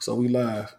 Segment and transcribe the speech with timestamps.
[0.00, 0.74] So we live.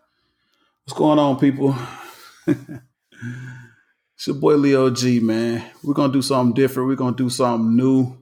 [0.84, 1.76] What's going on, people?
[2.48, 5.64] it's your boy Leo G, man.
[5.84, 6.90] We're gonna do something different.
[6.90, 8.18] We're gonna do something new.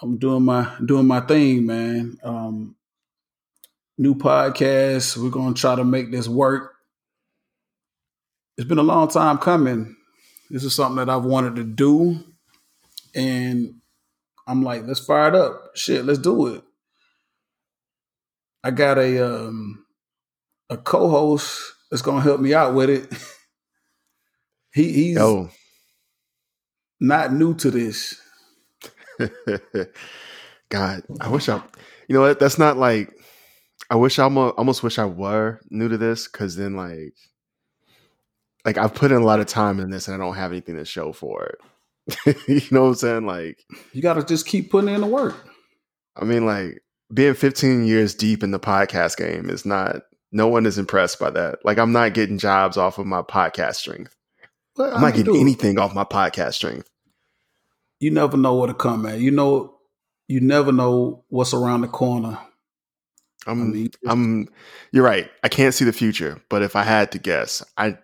[0.00, 2.16] I'm doing my doing my thing, man.
[2.24, 2.76] Um,
[3.98, 5.18] new podcast.
[5.18, 6.76] We're gonna try to make this work.
[8.56, 9.94] It's been a long time coming.
[10.48, 12.18] This is something that I've wanted to do,
[13.14, 13.74] and
[14.46, 15.72] I'm like, let's fire it up.
[15.74, 16.64] Shit, let's do it.
[18.64, 19.86] I got a um
[20.70, 23.12] a co-host that's gonna help me out with it.
[24.74, 25.50] he he's Oh,
[27.00, 28.20] not new to this.
[30.70, 31.62] God, I wish I.
[32.08, 32.40] You know what?
[32.40, 33.12] That's not like.
[33.90, 37.14] I wish I almost, almost wish I were new to this because then like,
[38.64, 40.76] like I've put in a lot of time in this and I don't have anything
[40.76, 42.36] to show for it.
[42.48, 43.26] you know what I'm saying?
[43.26, 45.36] Like, You gotta just keep putting in the work.
[46.16, 46.83] I mean, like
[47.14, 50.02] being 15 years deep in the podcast game is not.
[50.32, 51.64] No one is impressed by that.
[51.64, 54.16] Like, I'm not getting jobs off of my podcast strength.
[54.74, 56.90] But I'm not getting dude, anything off my podcast strength.
[58.00, 59.20] You never know where to come at.
[59.20, 59.76] You know,
[60.26, 62.38] you never know what's around the corner.
[63.46, 64.48] I'm, I mean, I'm.
[64.90, 65.30] You're right.
[65.44, 67.96] I can't see the future, but if I had to guess, I,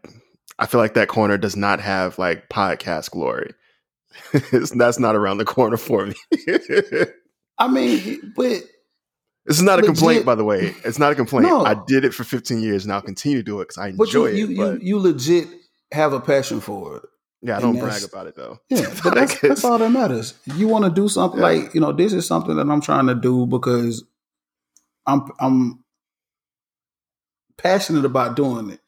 [0.59, 3.55] I feel like that corner does not have like podcast glory.
[4.53, 6.15] That's not around the corner for me.
[7.59, 8.63] I mean, but
[9.59, 9.97] is not a Legit.
[9.97, 10.75] complaint, by the way.
[10.85, 11.47] It's not a complaint.
[11.49, 11.65] No.
[11.65, 14.29] I did it for 15 years, and I'll continue to do it because I enjoy
[14.29, 14.51] you you, it.
[14.51, 15.49] you but you legit
[15.93, 17.03] have a passion for it.
[17.43, 18.59] yeah, I don't brag about it though.
[18.69, 20.35] Yeah, but that's, that's all that matters.
[20.57, 21.47] You want to do something Yeah.
[21.47, 24.05] like you know this is something that I'm trying to do because
[25.07, 25.83] I'm I'm
[27.57, 28.81] passionate about doing it.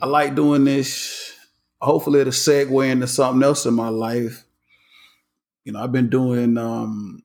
[0.00, 1.32] I like doing this.
[1.80, 4.44] Hopefully, it'll segue into something else in my life.
[5.64, 6.56] You know, I've been doing.
[6.58, 7.22] um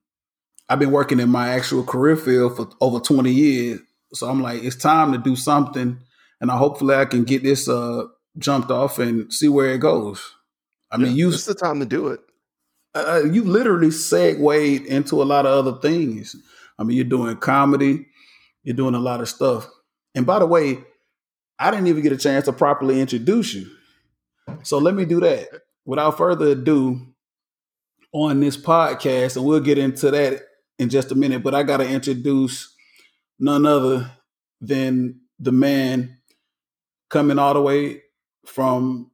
[0.71, 3.81] I've been working in my actual career field for over 20 years,
[4.13, 5.99] so I'm like, it's time to do something,
[6.39, 8.03] and I hopefully I can get this uh
[8.37, 10.33] jumped off and see where it goes.
[10.89, 12.21] I mean, you This is the time to do it.
[12.95, 16.35] uh, you literally segued into a lot of other things.
[16.79, 18.07] I mean, you're doing comedy,
[18.63, 19.69] you're doing a lot of stuff.
[20.15, 20.79] And by the way,
[21.59, 23.67] I didn't even get a chance to properly introduce you.
[24.63, 25.47] So let me do that.
[25.85, 27.07] Without further ado,
[28.13, 30.41] on this podcast, and we'll get into that
[30.81, 32.75] in just a minute, but I got to introduce
[33.37, 34.09] none other
[34.59, 36.17] than the man
[37.07, 38.01] coming all the way
[38.47, 39.11] from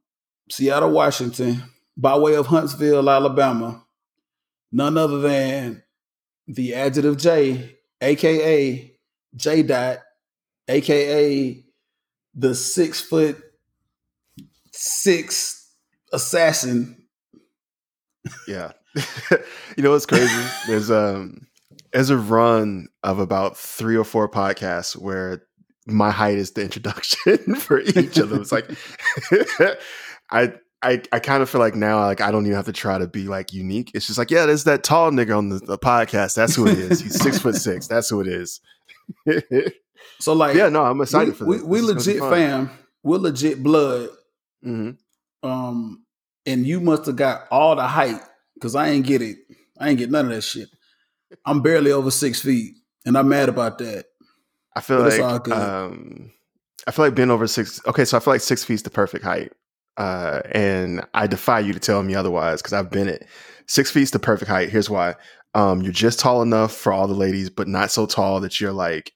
[0.50, 1.62] Seattle, Washington,
[1.94, 3.84] by way of Huntsville, Alabama,
[4.72, 5.82] none other than
[6.46, 8.94] the adjective J, aka
[9.36, 9.98] J Dot,
[10.68, 11.64] aka
[12.34, 13.36] the six foot
[14.72, 15.70] six
[16.14, 16.96] assassin.
[18.46, 18.72] Yeah.
[19.76, 20.48] you know what's crazy?
[20.66, 21.47] There's um
[21.92, 25.42] there's a run of about three or four podcasts where
[25.86, 28.42] my height is the introduction for each of them.
[28.42, 28.70] It's like
[30.30, 32.98] I I I kind of feel like now like I don't even have to try
[32.98, 33.90] to be like unique.
[33.94, 36.34] It's just like, yeah, there's that tall nigga on the, the podcast.
[36.34, 37.00] That's who it is.
[37.00, 37.86] He's six foot six.
[37.86, 38.60] That's who it is.
[40.20, 41.64] So like, yeah, no, I'm excited we, for we, this.
[41.64, 42.70] we legit fam.
[43.02, 44.10] We're legit blood.
[44.62, 44.90] hmm
[45.42, 46.04] Um,
[46.44, 48.20] and you must have got all the height
[48.54, 49.38] because I ain't get it.
[49.78, 50.68] I ain't get none of that shit.
[51.44, 52.74] I'm barely over six feet,
[53.04, 54.06] and I'm mad about that.
[54.76, 56.32] I feel But like um,
[56.86, 57.80] I feel like being over six.
[57.86, 59.52] Okay, so I feel like six feet is the perfect height,
[59.96, 63.26] uh, and I defy you to tell me otherwise because I've been it.
[63.66, 64.70] Six feet is the perfect height.
[64.70, 65.14] Here's why:
[65.54, 68.72] um, you're just tall enough for all the ladies, but not so tall that you're
[68.72, 69.12] like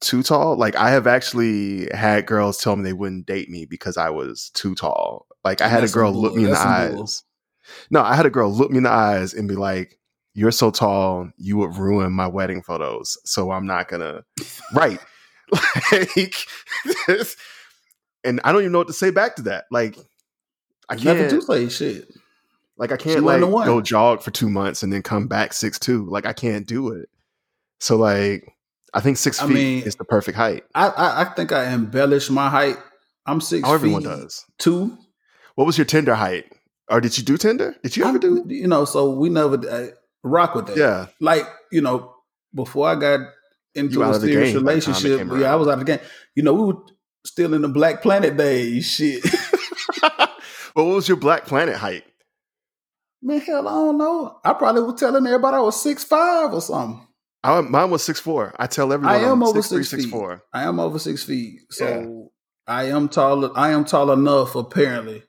[0.00, 0.56] too tall.
[0.56, 4.50] Like I have actually had girls tell me they wouldn't date me because I was
[4.54, 5.26] too tall.
[5.44, 7.02] Like I had a That's some girl look me in the some bull.
[7.02, 7.22] eyes.
[7.90, 9.98] No, I had a girl look me in the eyes and be like,
[10.34, 14.24] "You're so tall, you would ruin my wedding photos, so I'm not gonna."
[14.74, 15.00] right,
[15.92, 16.34] like,
[17.06, 17.36] this-
[18.22, 19.64] and I don't even know what to say back to that.
[19.70, 19.96] Like,
[20.88, 22.12] I can't, do say, shit.
[22.76, 26.04] like, I can't like go jog for two months and then come back six two.
[26.10, 27.08] Like, I can't do it.
[27.78, 28.44] So, like,
[28.92, 30.64] I think six I feet mean, is the perfect height.
[30.74, 32.76] I, I I think I embellish my height.
[33.26, 34.44] I'm six How everyone does.
[34.58, 34.98] two.
[35.54, 36.44] What was your Tinder height?
[36.90, 37.76] Or did you do Tinder?
[37.82, 38.54] Did you ever I'm- do?
[38.54, 39.56] You know, so we never
[40.22, 40.76] rock with that.
[40.76, 41.06] Yeah.
[41.20, 42.14] like you know,
[42.54, 43.20] before I got
[43.74, 45.84] into a serious game by the time it relationship, yeah, I was out of the
[45.84, 46.00] game.
[46.34, 46.80] You know, we were
[47.24, 48.86] still in the Black Planet days.
[48.86, 49.22] Shit,
[50.02, 50.30] but
[50.74, 52.04] what was your Black Planet height?
[53.22, 54.40] man, hell, I don't know.
[54.44, 57.06] I probably was telling everybody I was six five or something.
[57.42, 58.54] I, mine was six four.
[58.58, 60.14] I tell everyone I am I'm over 6'3", six feet.
[60.52, 62.32] I am over six feet, so
[62.66, 63.56] I am tall.
[63.56, 65.22] I am tall enough, apparently.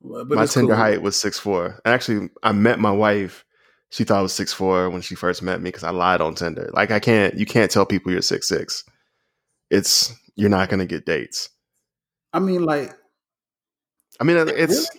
[0.00, 0.82] But my it's Tinder cool.
[0.82, 1.78] height was six four.
[1.84, 3.44] Actually, I met my wife.
[3.90, 6.34] She thought I was six four when she first met me because I lied on
[6.34, 6.70] Tinder.
[6.72, 8.84] Like I can't, you can't tell people you're six six.
[9.70, 11.50] it's you're not going to get dates.
[12.32, 12.94] I mean, like,
[14.20, 14.90] I mean, it's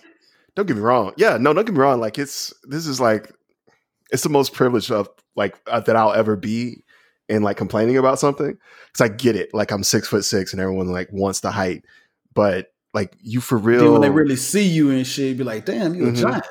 [0.54, 1.12] don't get me wrong.
[1.16, 2.00] Yeah, no, don't get me wrong.
[2.00, 3.32] Like, it's this is like
[4.10, 6.82] it's the most privileged of like uh, that I'll ever be
[7.28, 9.54] in like complaining about something because I get it.
[9.54, 11.84] Like, I'm six foot six, and everyone like wants the height,
[12.34, 13.80] but like you for real.
[13.80, 16.22] Then when they really see you and shit, be like, "Damn, you a mm-hmm.
[16.22, 16.46] giant."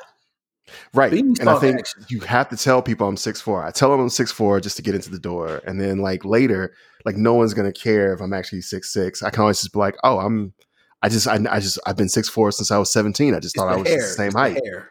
[0.94, 1.12] Right.
[1.12, 2.06] and I think action.
[2.08, 3.64] you have to tell people I'm six four.
[3.64, 5.60] I tell them I'm six four just to get into the door.
[5.66, 6.74] And then like later,
[7.04, 9.22] like no one's gonna care if I'm actually six six.
[9.22, 10.54] I can always just be like, oh, I'm
[11.02, 13.34] I just I, I just I've been six four since I was 17.
[13.34, 13.98] I just it's thought I was hair.
[13.98, 14.54] the same it's height.
[14.54, 14.84] The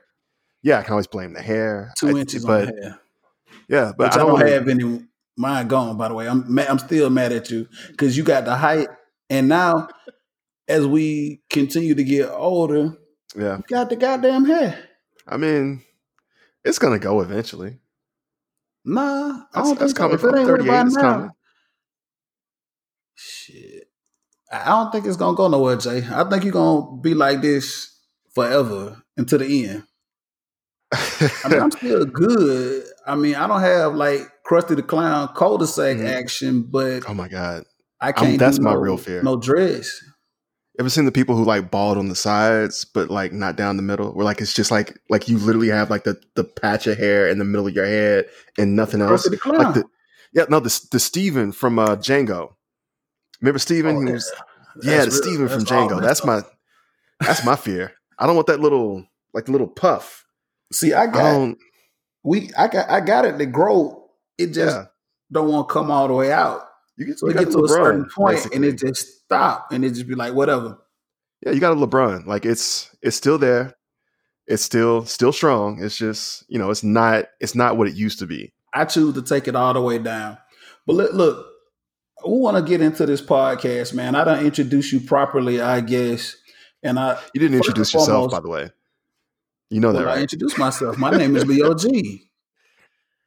[0.64, 1.92] yeah, I can always blame the hair.
[1.98, 3.00] Two I, inches but, on hair.
[3.68, 5.06] Yeah, but Which I don't, don't have any
[5.38, 6.28] mine gone, by the way.
[6.28, 8.90] I'm I'm still mad at you because you got the height.
[9.30, 9.88] And now
[10.68, 12.98] as we continue to get older,
[13.36, 14.78] yeah, got the goddamn hair.
[15.32, 15.82] I mean,
[16.66, 17.80] it's gonna go eventually.
[18.84, 20.86] Nah, I don't that's, think coming from 38.
[20.86, 21.30] It's now, coming.
[23.16, 23.88] Shit.
[24.52, 26.06] I don't think it's gonna go nowhere, Jay.
[26.12, 27.98] I think you're gonna be like this
[28.36, 29.84] forever until the end.
[30.94, 32.84] I mean, I'm still good.
[33.08, 36.06] I mean, I don't have like Krusty the Clown cul-de-sac mm-hmm.
[36.06, 37.64] action, but oh my god,
[38.02, 38.38] I can't.
[38.38, 39.24] that's my real fear.
[39.24, 40.02] No dress.
[40.82, 43.84] Ever seen the people who like bald on the sides, but like not down the
[43.84, 44.14] middle?
[44.14, 47.30] Where like it's just like like you literally have like the the patch of hair
[47.30, 48.26] in the middle of your head
[48.58, 49.30] and nothing else.
[49.46, 49.84] Like the,
[50.34, 52.56] yeah, no, the the Stephen from uh, Django.
[53.42, 53.96] Remember Stephen?
[53.96, 54.34] Oh, was,
[54.82, 56.02] yeah, the real, Stephen from Django.
[56.02, 56.42] That's my
[57.20, 57.94] that's my fear.
[58.18, 59.06] I don't want that little
[59.36, 60.26] like little puff.
[60.74, 61.56] See, I got I
[62.24, 64.10] we I got I got it to grow.
[64.40, 64.86] It just yeah.
[65.32, 66.71] don't want to come all the way out.
[67.02, 68.56] You get, you get to LeBron, a certain point basically.
[68.58, 70.78] and it just stop and it just be like whatever.
[71.44, 72.28] Yeah, you got a LeBron.
[72.28, 73.74] Like it's it's still there.
[74.46, 75.84] It's still still strong.
[75.84, 78.54] It's just you know it's not it's not what it used to be.
[78.72, 80.38] I choose to take it all the way down.
[80.86, 81.48] But look, look
[82.24, 84.14] we want to get into this podcast, man.
[84.14, 86.36] I don't introduce you properly, I guess.
[86.84, 88.70] And I you didn't introduce yourself, by the way.
[89.72, 90.20] You know that, right?
[90.20, 91.00] I introduced myself.
[91.00, 92.30] My name is Leo G.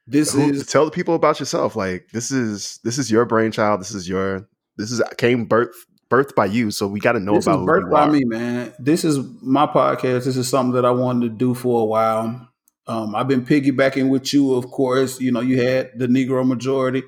[0.07, 1.75] This Who, is tell the people about yourself.
[1.75, 3.81] Like this is this is your brainchild.
[3.81, 4.47] This is your
[4.77, 5.75] this is came birth
[6.09, 6.69] birthed by you.
[6.71, 8.73] So we got to know this about is birthed by me, man.
[8.77, 10.25] This is my podcast.
[10.25, 12.49] This is something that I wanted to do for a while.
[12.87, 15.19] Um, I've been piggybacking with you, of course.
[15.19, 17.01] You know, you had the Negro majority,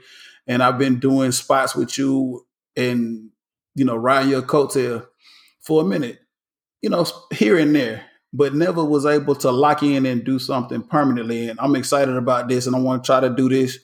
[0.47, 2.45] and I've been doing spots with you
[2.75, 3.29] and
[3.75, 5.05] you know riding your coattail
[5.61, 6.19] for a minute.
[6.81, 10.83] You know, here and there but never was able to lock in and do something
[10.83, 11.49] permanently.
[11.49, 13.79] And I'm excited about this, and I want to try to do this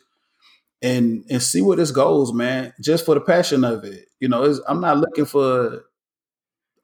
[0.82, 2.74] and and see where this goes, man.
[2.82, 4.54] Just for the passion of it, you know.
[4.68, 5.84] I'm not looking for.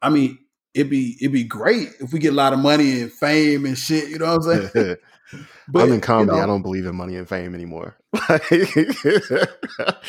[0.02, 0.40] I mean,
[0.74, 3.78] it'd be it'd be great if we get a lot of money and fame and
[3.78, 4.10] shit.
[4.10, 4.96] You know what I'm saying?
[5.68, 6.32] but, I'm in comedy.
[6.32, 7.98] You know, I don't believe in money and fame anymore.
[8.14, 9.02] it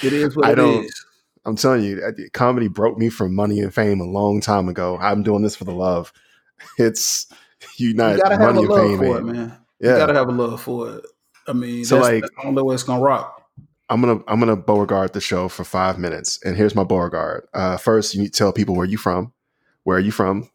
[0.03, 0.91] is what I don't,
[1.45, 4.99] I'm telling you, comedy broke me from money and fame a long time ago.
[4.99, 6.13] I'm doing this for the love.
[6.79, 7.27] It's
[7.77, 9.59] you not you gotta have a love for it, man.
[9.81, 9.93] Yeah.
[9.93, 11.07] You gotta have a love for it.
[11.47, 13.37] I mean, so like, the only way it's gonna rock.
[13.89, 17.49] I'm gonna I'm gonna Beauregard the show for five minutes, and here's my Beauregard.
[17.53, 19.33] Uh, first, you need to tell people where you from.
[19.83, 20.49] Where are you from?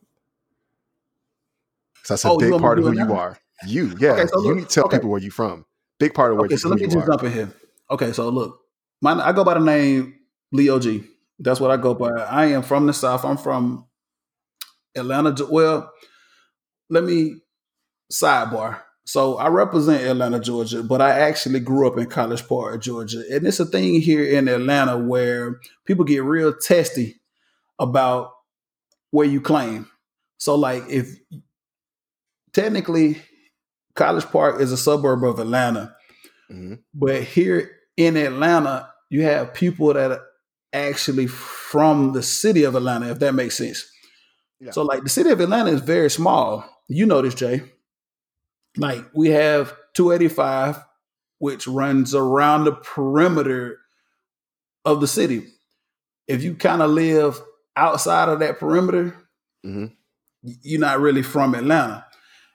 [2.03, 3.37] So that's a oh, big part of who you are.
[3.67, 4.11] You, yeah.
[4.11, 4.97] Okay, so look, you need to tell okay.
[4.97, 5.65] people where you from.
[5.99, 6.45] Big part of where.
[6.45, 7.07] Okay, you, so let me just are.
[7.07, 7.51] jump in here.
[7.89, 8.61] Okay, so look,
[9.01, 10.15] my I go by the name
[10.51, 11.03] Leo G.
[11.39, 12.11] That's what I go by.
[12.11, 13.25] I am from the South.
[13.25, 13.85] I'm from
[14.95, 15.45] Atlanta.
[15.45, 15.91] Well,
[16.89, 17.37] let me
[18.11, 18.81] sidebar.
[19.05, 23.23] So I represent Atlanta, Georgia, but I actually grew up in College Park, Georgia.
[23.31, 27.21] And it's a thing here in Atlanta where people get real testy
[27.77, 28.31] about
[29.11, 29.87] where you claim.
[30.37, 31.15] So like if
[32.53, 33.21] technically
[33.93, 35.95] College Park is a suburb of Atlanta,
[36.51, 36.75] mm-hmm.
[36.93, 40.25] but here in Atlanta, you have people that are
[40.73, 43.89] actually from the city of Atlanta, if that makes sense.
[44.59, 44.71] Yeah.
[44.71, 47.63] So like the city of Atlanta is very small you know this, Jay.
[48.77, 50.83] Like we have 285,
[51.39, 53.79] which runs around the perimeter
[54.83, 55.47] of the city.
[56.27, 57.39] If you kind of live
[57.75, 59.15] outside of that perimeter,
[59.65, 59.85] mm-hmm.
[60.41, 62.05] you're not really from Atlanta.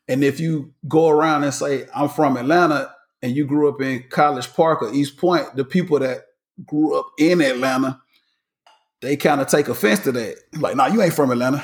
[0.08, 2.92] And if you go around and say, I'm from Atlanta,
[3.22, 6.22] and you grew up in College Park or East Point, the people that
[6.64, 8.00] grew up in Atlanta,
[9.02, 10.36] they kind of take offense to that.
[10.54, 11.62] Like, nah, you ain't from Atlanta.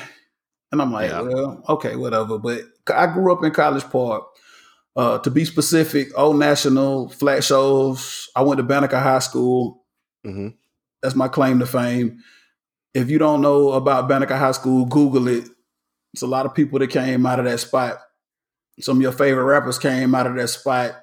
[0.71, 1.21] And I'm like, yeah.
[1.21, 2.37] well, okay, whatever.
[2.37, 2.61] But
[2.93, 4.25] I grew up in College Park.
[4.95, 8.29] Uh, to be specific, Old National, Flat Shoals.
[8.35, 9.85] I went to Banneker High School.
[10.25, 10.47] Mm-hmm.
[11.03, 12.23] That's my claim to fame.
[12.95, 15.47] If you don't know about Banneker High School, Google it.
[16.13, 17.99] It's a lot of people that came out of that spot.
[18.79, 20.99] Some of your favorite rappers came out of that spot.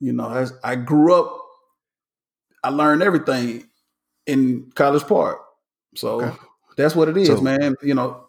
[0.00, 1.38] You know, I grew up,
[2.64, 3.68] I learned everything
[4.26, 5.40] in College Park.
[5.94, 6.36] So Okay.
[6.76, 7.74] That's what it is, So- man.
[7.82, 8.22] You know,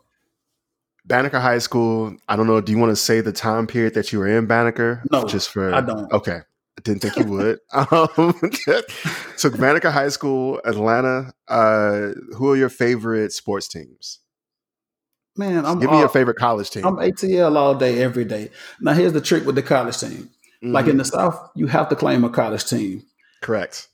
[1.06, 2.16] Banneker High School.
[2.27, 2.60] I don't know.
[2.62, 5.04] Do you want to say the time period that you were in Banneker?
[5.12, 6.12] No, just for I don't.
[6.12, 7.60] Okay, I didn't think you would.
[7.74, 8.34] um,
[9.38, 11.34] so Banneker High School, Atlanta.
[11.48, 14.20] Uh, who are your favorite sports teams?
[15.39, 16.84] man, I'm Give me all- your favorite college team.
[16.84, 18.50] I'm ATL all day, every day.
[18.82, 20.32] Now here's the trick with the college team.
[20.63, 20.89] Like Mhm.
[20.89, 23.04] in the South, you have to claim a college team.
[23.44, 23.88] correct.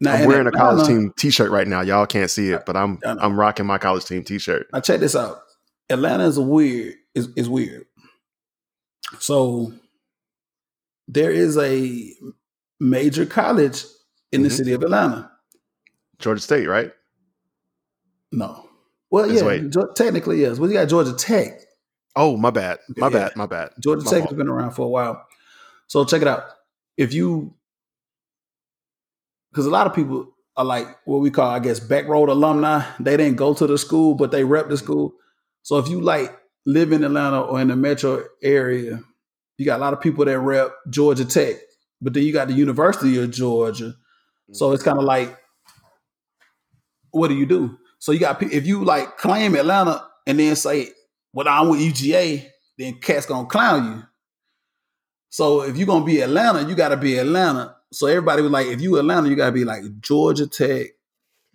[0.00, 1.80] Now I'm wearing a college team T-shirt right now.
[1.80, 2.98] Y'all can't see it, but I'm.
[3.04, 4.66] I'm rocking my college team T-shirt.
[4.72, 5.38] Now check this out.
[5.88, 7.86] Atlanta is weird is is weird.
[9.20, 9.72] So
[11.08, 12.12] there is a
[12.80, 13.84] major college
[14.32, 14.52] in the Mhm.
[14.56, 15.30] city of Atlanta.
[16.18, 16.92] Georgia State, right?
[18.32, 18.68] No.
[19.10, 19.74] Well, Let's yeah, wait.
[19.94, 20.58] Technically yes.
[20.58, 21.60] Well, you got Georgia Tech.
[22.16, 22.78] Oh, my bad.
[22.96, 23.12] My Yeah.
[23.12, 23.36] bad.
[23.36, 23.70] My bad.
[23.80, 24.30] Georgia My Tech fault.
[24.30, 25.24] has been around for a while.
[25.86, 26.42] So check it out.
[26.96, 27.54] If you,
[29.56, 32.84] because a lot of people are like what we call, I guess, back road alumni.
[33.00, 35.14] They didn't go to the school, but they rep the school.
[35.62, 39.00] So if you like live in Atlanta or in the metro area,
[39.56, 41.56] you got a lot of people that rep Georgia Tech,
[42.02, 43.94] but then you got the University of Georgia.
[44.52, 45.34] So it's kind of like,
[47.12, 47.78] what do you do?
[47.98, 50.90] So you got if you like claim Atlanta and then say,
[51.32, 52.46] "Well, I'm with UGA,"
[52.76, 54.02] then cats gonna clown you.
[55.30, 57.76] So if you're gonna be Atlanta, you gotta be Atlanta.
[57.96, 60.88] So everybody was like, if you Atlanta, you gotta be like Georgia Tech,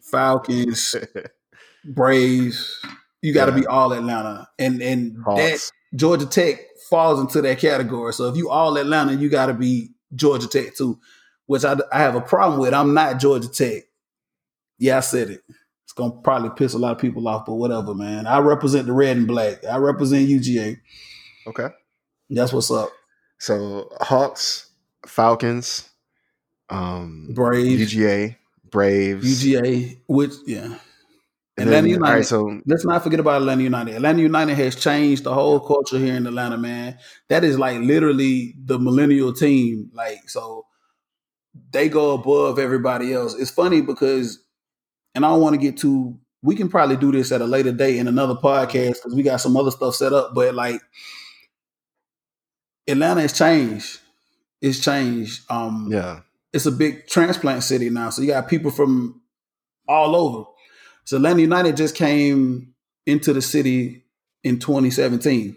[0.02, 0.96] Falcons,
[1.86, 2.80] Braves.
[3.22, 3.60] You gotta Yeah.
[3.60, 8.12] be all Atlanta, and and that Georgia Tech falls into that category.
[8.14, 11.00] So if you all Atlanta, you got to be Georgia Tech too,
[11.46, 12.74] which I, I have a problem with.
[12.74, 13.84] I'm not Georgia Tech.
[14.80, 15.44] Yeah, I said it.
[15.84, 18.26] It's gonna probably piss a lot of people off, but whatever, man.
[18.26, 19.64] I represent the red and black.
[19.64, 20.80] I represent UGA.
[21.46, 21.68] Okay.
[22.32, 22.90] That's what's up.
[23.38, 24.72] So Hawks,
[25.06, 25.88] Falcons,
[26.72, 28.36] um, Braves, UGA,
[28.70, 30.64] Braves, UGA, which yeah.
[30.64, 30.78] and
[31.58, 32.14] Atlanta then, United.
[32.14, 33.96] Right, so Let's not forget about Atlanta United.
[33.96, 36.98] Atlanta United has changed the whole culture here in Atlanta, man.
[37.30, 39.92] That is like literally the millennial team.
[39.94, 40.66] Like, so
[41.72, 43.36] they go above everybody else.
[43.36, 44.40] It's funny because,
[45.14, 47.72] and I don't want to get too, we can probably do this at a later
[47.72, 50.82] date in another podcast because we got some other stuff set up, but like,
[52.88, 54.00] Atlanta has changed.
[54.62, 55.44] It's changed.
[55.50, 56.22] Um, yeah,
[56.54, 58.10] it's a big transplant city now.
[58.10, 59.22] So you got people from
[59.88, 60.46] all over.
[61.06, 62.74] So Atlanta United just came
[63.06, 64.06] into the city
[64.44, 65.56] in 2017.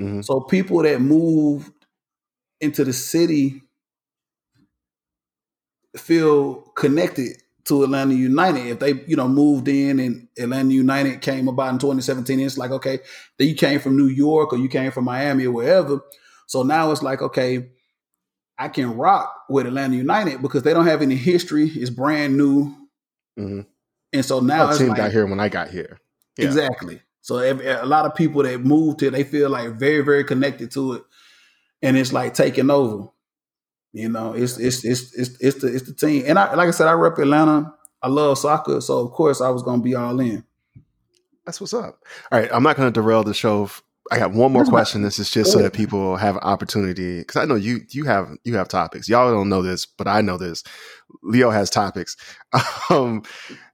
[0.00, 0.24] Mhm.
[0.24, 1.72] So people that moved
[2.60, 3.62] into the city
[5.96, 8.66] feel connected to Atlanta United.
[8.66, 12.70] If they, you know, moved in and Atlanta United came about in 2017, it's like,
[12.70, 13.00] okay,
[13.38, 16.00] then you came from New York or you came from Miami or wherever.
[16.46, 17.68] So now it's like, okay,
[18.58, 21.68] I can rock with Atlanta United because they don't have any history.
[21.68, 22.74] It's brand new.
[23.38, 23.66] Mhm.
[24.12, 25.98] And so now Our it's team like, got here when I got here.
[26.36, 26.46] Yeah.
[26.46, 27.00] Exactly.
[27.20, 30.94] So a lot of people that moved to, they feel like very, very connected to
[30.94, 31.02] it,
[31.82, 33.08] and it's like taking over.
[33.92, 36.70] You know, it's it's it's it's it's the it's the team, and I like I
[36.70, 37.74] said, I rep Atlanta.
[38.02, 40.44] I love soccer, so of course I was gonna be all in.
[41.44, 42.04] That's what's up.
[42.30, 43.70] All right, I'm not going to derail the show.
[44.10, 45.02] I got one more That's question.
[45.02, 48.30] This is just so that people have an opportunity because I know you you have
[48.44, 49.08] you have topics.
[49.08, 50.64] Y'all don't know this, but I know this.
[51.22, 52.16] Leo has topics.
[52.90, 53.22] Um,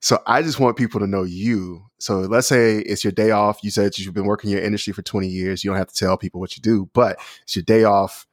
[0.00, 1.84] so I just want people to know you.
[2.00, 3.62] So let's say it's your day off.
[3.62, 5.62] You said you've been working in your industry for 20 years.
[5.62, 8.26] You don't have to tell people what you do, but it's your day off.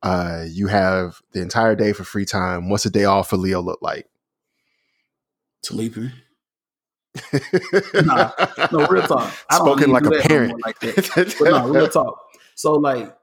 [0.00, 2.68] Uh, you have the entire day for free time.
[2.68, 4.06] What's a day off for Leo look like?
[5.64, 6.12] Sleeping.
[8.04, 8.30] Nah,
[8.72, 9.32] No, real talk.
[9.50, 10.60] I don't Spoken like a no parent.
[10.64, 11.34] like that.
[11.38, 12.18] But no, real talk.
[12.54, 13.14] So like,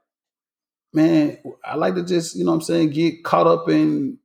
[0.92, 4.18] man, I like to just, you know what I'm saying, get caught up in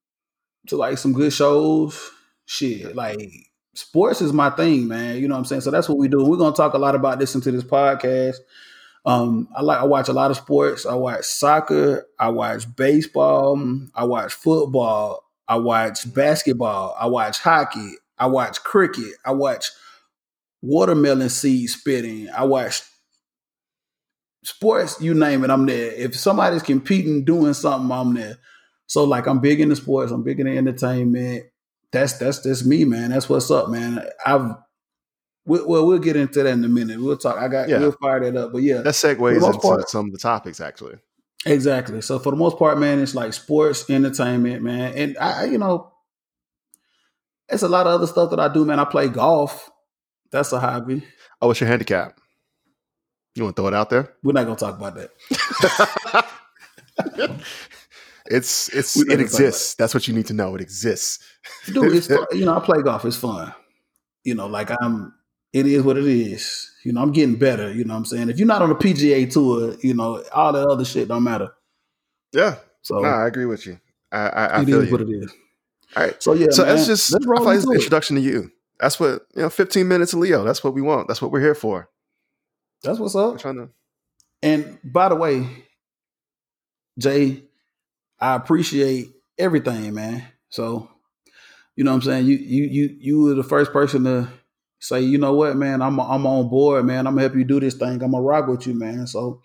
[0.67, 2.11] to like some good shows.
[2.45, 2.95] Shit.
[2.95, 3.31] Like
[3.75, 5.17] sports is my thing, man.
[5.17, 5.61] You know what I'm saying?
[5.61, 6.23] So that's what we do.
[6.23, 8.37] We're gonna talk a lot about this into this podcast.
[9.03, 10.85] Um, I like I watch a lot of sports.
[10.85, 13.59] I watch soccer, I watch baseball,
[13.95, 19.65] I watch football, I watch basketball, I watch hockey, I watch cricket, I watch
[20.61, 22.29] watermelon seed spitting.
[22.29, 22.83] I watch
[24.43, 25.91] sports, you name it, I'm there.
[25.91, 28.37] If somebody's competing, doing something, I'm there.
[28.87, 31.45] So like I'm big into sports, I'm big into entertainment.
[31.91, 33.09] That's that's just me, man.
[33.11, 34.03] That's what's up, man.
[34.25, 34.51] I've
[35.45, 37.01] we, well, we'll get into that in a minute.
[37.01, 37.37] We'll talk.
[37.37, 37.79] I got Yeah.
[37.79, 38.51] we'll fire that up.
[38.53, 40.97] But yeah, That segues into part- some of the topics, actually.
[41.45, 42.01] Exactly.
[42.01, 45.57] So for the most part, man, it's like sports, entertainment, man, and I, I- you
[45.57, 45.91] know,
[47.51, 48.79] it's a lot of other stuff that I do, man.
[48.79, 49.69] I play golf.
[50.31, 51.03] That's a hobby.
[51.41, 52.17] Oh, what's your handicap?
[53.35, 54.13] You want to throw it out there?
[54.23, 55.09] We're not gonna talk about that.
[58.25, 59.75] it's it's it never talk about exists.
[59.75, 60.55] That's what you need to know.
[60.55, 61.19] It exists.
[61.65, 62.25] Dude, it's fun.
[62.31, 63.05] you know, I play golf.
[63.05, 63.53] It's fun.
[64.23, 65.13] you know, like I'm
[65.53, 66.69] it is what it is.
[66.83, 67.71] You know, I'm getting better.
[67.71, 68.29] You know what I'm saying?
[68.29, 71.49] If you're not on a PGA tour, you know, all the other shit don't matter.
[72.33, 72.55] Yeah.
[72.81, 73.79] So I agree with you.
[74.11, 74.91] I, I, I it feel is you.
[74.91, 75.33] what it is.
[75.95, 76.21] All right.
[76.21, 78.51] So yeah, so man, that's just let's I like an introduction to you.
[78.79, 79.49] That's what you know.
[79.49, 80.43] Fifteen minutes of Leo.
[80.43, 81.07] That's what we want.
[81.07, 81.89] That's what we're here for.
[82.83, 83.39] That's what's We're up.
[83.39, 83.69] trying to.
[84.41, 85.47] And by the way,
[86.97, 87.43] Jay,
[88.19, 90.25] I appreciate everything, man.
[90.49, 90.89] So,
[91.75, 92.25] you know what I'm saying?
[92.25, 94.29] You you you you were the first person to
[94.79, 97.05] say, you know what, man, I'm I'm on board, man.
[97.05, 98.01] I'm gonna help you do this thing.
[98.01, 99.05] I'm gonna rock with you, man.
[99.07, 99.41] So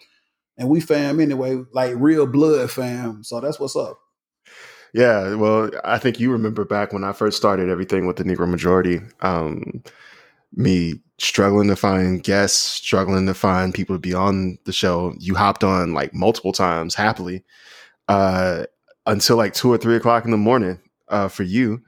[0.56, 3.22] and we fam anyway, like real blood fam.
[3.22, 3.98] So that's what's up.
[4.96, 8.48] Yeah, well, I think you remember back when I first started everything with the Negro
[8.48, 9.00] majority.
[9.20, 9.82] Um,
[10.54, 15.14] me struggling to find guests, struggling to find people to be on the show.
[15.18, 17.44] You hopped on like multiple times happily
[18.08, 18.64] uh,
[19.06, 21.82] until like two or three o'clock in the morning uh, for you.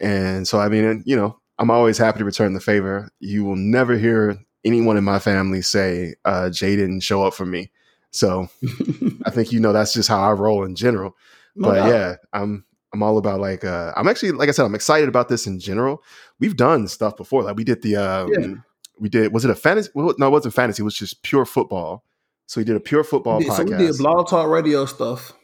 [0.00, 3.10] And so, I mean, you know, I'm always happy to return the favor.
[3.20, 7.46] You will never hear anyone in my family say uh, Jay didn't show up for
[7.46, 7.70] me.
[8.10, 8.48] So
[9.26, 11.14] I think you know that's just how I roll in general
[11.58, 11.88] No but doubt.
[11.90, 15.28] yeah, I'm I'm all about like uh I'm actually like I said I'm excited about
[15.28, 16.02] this in general.
[16.40, 17.42] We've done stuff before.
[17.42, 18.54] Like we did the um Yeah.
[18.98, 21.44] we did was it a fantasy well, no, it wasn't fantasy, it was just pure
[21.44, 22.04] football.
[22.46, 25.34] So we did a pure football We did- so we did blog talk radio stuff.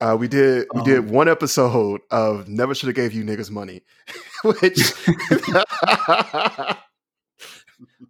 [0.00, 3.50] uh, we did we Um, did one episode of Never Should Have Gave You Niggas
[3.50, 3.82] Money,
[4.42, 4.80] which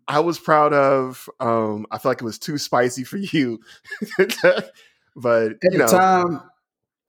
[0.07, 1.29] I was proud of.
[1.41, 3.61] Um, I feel like it was too spicy for you,
[4.19, 6.41] but At you the know time,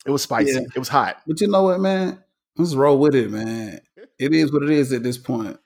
[0.05, 0.53] it was spicy.
[0.53, 0.67] Yeah.
[0.75, 1.21] It was hot.
[1.27, 2.23] but you know what, man?
[2.57, 3.81] Let's roll with it, man.
[4.19, 5.57] It is what it is at this point.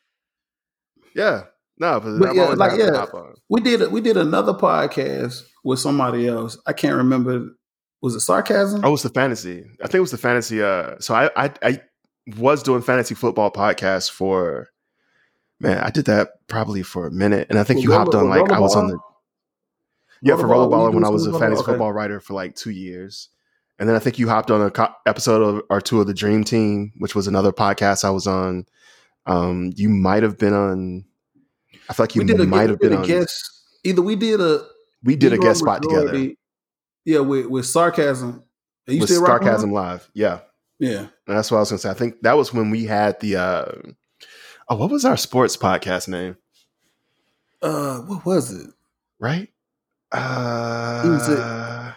[1.15, 1.45] Yeah.
[1.79, 3.05] No, but, But yeah, like, yeah.
[3.49, 6.57] We did we did another podcast with somebody else.
[6.67, 7.47] I can't remember.
[8.01, 8.81] Was it sarcasm?
[8.83, 9.65] Oh, it was the fantasy.
[9.81, 10.61] I think it was the fantasy.
[10.61, 11.81] Uh, so I, I I
[12.37, 14.69] was doing fantasy football podcast for
[15.59, 15.79] man.
[15.79, 18.51] I did that probably for a minute, and I think With you hopped on like
[18.51, 18.99] I was on the
[20.21, 21.71] yeah for Rollerball, rollerball when I was a fantasy okay.
[21.71, 23.29] football writer for like two years,
[23.83, 26.13] and then I think you hopped on a co- episode of, or two of the
[26.13, 28.65] Dream Team, which was another podcast I was on.
[29.25, 31.03] Um, you might have been on.
[31.89, 33.05] I feel like you a, might have been a on.
[33.05, 33.43] guest.
[33.83, 34.65] Either we did a
[35.03, 36.29] we did a guest spot together
[37.03, 38.45] Yeah, with with sarcasm.
[38.87, 40.09] Are you with still Sarcasm Live.
[40.13, 40.39] Yeah.
[40.79, 40.99] Yeah.
[40.99, 41.89] And that's what I was gonna say.
[41.89, 43.65] I think that was when we had the uh
[44.69, 46.37] oh, what was our sports podcast name?
[47.61, 48.69] Uh, what was it?
[49.19, 49.49] Right?
[50.09, 51.93] Uh was it-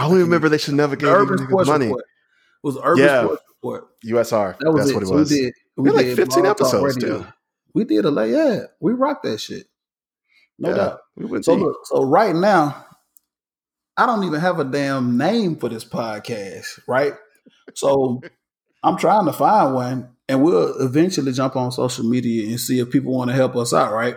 [0.00, 1.86] I only remember they should never give you Urban niggas Sports money.
[1.86, 2.04] Report.
[2.04, 3.22] It was Urban Yeah.
[3.24, 3.88] Sports Report.
[4.06, 4.56] USR.
[4.60, 4.94] That was that's it.
[4.94, 5.30] what it was.
[5.30, 5.54] we did.
[5.76, 7.26] We had like 15 episodes, too.
[7.74, 8.60] We did a like yeah.
[8.80, 9.66] We rocked that shit.
[10.58, 10.74] No Yeah.
[10.76, 11.00] doubt.
[11.16, 11.64] We went So deep.
[11.64, 12.86] look, so right now,
[13.96, 17.12] I don't even have a damn name for this podcast, right?
[17.74, 18.20] So
[18.82, 22.90] I'm trying to find one, and we'll eventually jump on social media and see if
[22.90, 24.16] people want to help us out, right?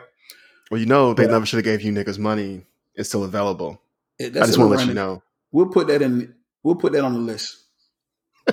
[0.71, 1.31] Well, you know they Yeah.
[1.31, 2.65] never should have gave you niggas money.
[2.95, 3.81] It's still available.
[4.17, 5.21] It- I just want to let you know.
[5.53, 6.35] We'll put that in.
[6.63, 7.63] We'll put that on the list.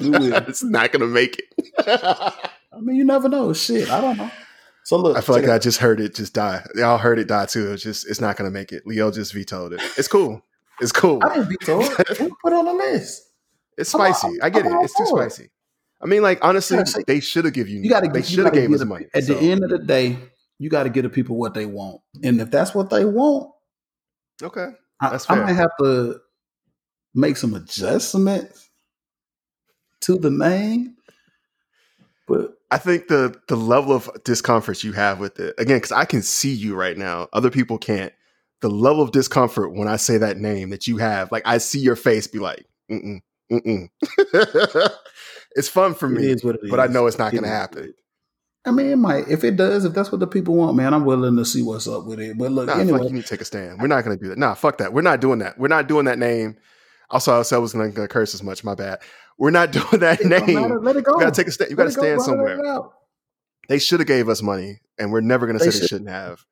[0.00, 0.32] We will.
[0.48, 1.46] it's not gonna make it.
[2.72, 3.52] I mean, you never know.
[3.52, 4.30] Shit, I don't know.
[4.84, 6.64] So look, I feel like it I just heard it just die.
[6.76, 7.72] Y'all heard it die too.
[7.72, 8.86] It's just it's not gonna make it.
[8.86, 9.80] Leo just vetoed it.
[9.98, 10.42] It's cool.
[10.80, 11.20] It's cool.
[11.24, 11.84] I didn't be told.
[12.20, 13.22] We'll put it on the list.
[13.76, 14.40] It's I'm all- spicy.
[14.42, 14.84] I get I'm it.
[14.84, 15.32] It's too for it.
[15.32, 15.50] spicy.
[16.02, 17.80] I mean, like honestly, Yeah, they should have given you.
[17.82, 18.08] You got to.
[18.08, 19.06] They should have gave us money.
[19.14, 19.34] At so.
[19.34, 20.18] the end of the day,
[20.58, 23.50] you got to give the people what they want, and if that's what they want,
[24.42, 24.68] Okay.
[25.02, 25.44] I, That's I fair.
[25.44, 26.18] might have to
[27.14, 28.70] make some adjustments
[30.02, 30.96] to the name.
[32.28, 36.04] But I think the the level of discomfort you have with it again, because I
[36.04, 37.28] can see you right now.
[37.32, 38.12] Other people can't.
[38.60, 41.80] The level of discomfort when I say that name that you have, like I see
[41.80, 43.20] your face be like, mm
[43.50, 44.90] mm, mm
[45.56, 46.70] it's fun for it me, is what it is.
[46.70, 47.94] but I know it's not It going to happen.
[48.66, 49.26] I mean, it might.
[49.28, 51.88] If it does, if that's what the people want, man, I'm willing to see what's
[51.88, 52.36] up with it.
[52.36, 53.80] But look, Nah, I anyway, like you need to take a stand.
[53.80, 54.38] We're not going to do that.
[54.38, 54.92] Nah, fuck that.
[54.92, 55.58] We're not doing that.
[55.58, 56.56] We're not doing that name.
[57.10, 58.62] Also, I said I was going to curse as much.
[58.64, 59.00] My bad.
[59.38, 60.46] We're not doing that it don't matter.
[60.46, 60.84] name.
[60.84, 61.14] Let it go.
[61.14, 61.70] You got to take a stand.
[61.70, 62.60] You got to it go, stand somewhere.
[63.68, 65.88] They should have gave us money, and we're never going to They say they should-
[65.90, 66.44] shouldn't have.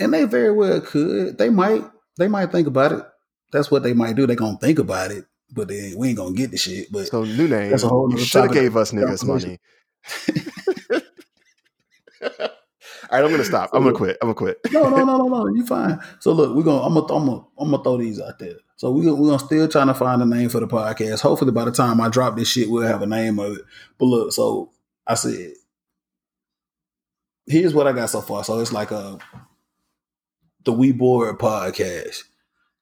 [0.00, 1.38] and they very well could.
[1.38, 1.84] They might.
[2.18, 3.04] They might think about it.
[3.52, 4.26] That's what they might do.
[4.26, 6.90] They gonna think about it, but then we ain't gonna get the shit.
[6.90, 7.70] But So new name.
[7.70, 9.58] That's a whole you nother should have gave us niggas money.
[12.22, 13.70] All right, I'm gonna stop.
[13.72, 14.16] I'm gonna quit.
[14.20, 14.58] I'm gonna quit.
[14.72, 15.46] no, no, no, no, no.
[15.54, 16.00] You fine.
[16.20, 16.82] So look, we're gonna.
[16.82, 17.12] I'm gonna.
[17.14, 17.44] I'm gonna.
[17.58, 18.56] I'm gonna throw these out there.
[18.76, 21.20] So we we're gonna still trying to find a name for the podcast.
[21.20, 23.62] Hopefully, by the time I drop this shit, we'll have a name of it.
[23.98, 24.70] But look, so
[25.06, 25.52] I said,
[27.46, 28.44] here's what I got so far.
[28.44, 29.18] So it's like a
[30.64, 32.24] the We Bored podcast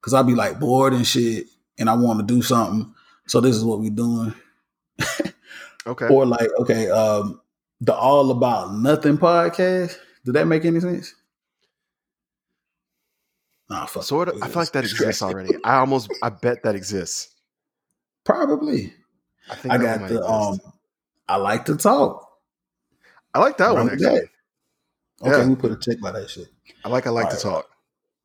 [0.01, 1.47] because I be like bored and shit,
[1.79, 2.93] and I want to do something.
[3.27, 4.35] So this is what we're doing.
[5.87, 6.09] Okay.
[6.09, 7.41] Or like, okay, um,
[7.81, 11.15] the All About Nothing podcast Did that make any sense?
[13.71, 14.03] Nah, fuck.
[14.03, 14.43] Sort of.
[14.43, 15.55] I feel like that exists already.
[15.65, 16.13] I almost.
[16.23, 17.35] I bet that exists.
[18.25, 18.93] Probably.
[19.51, 20.59] I think I got the um.
[21.29, 22.29] I like to talk.
[23.33, 24.07] I like that one Run actually.
[24.21, 24.29] that.
[25.23, 25.47] Okay, Yeah.
[25.49, 26.49] we put a check by that shit.
[26.85, 27.07] I like.
[27.07, 27.65] I like to Alright.
[27.65, 27.71] talk.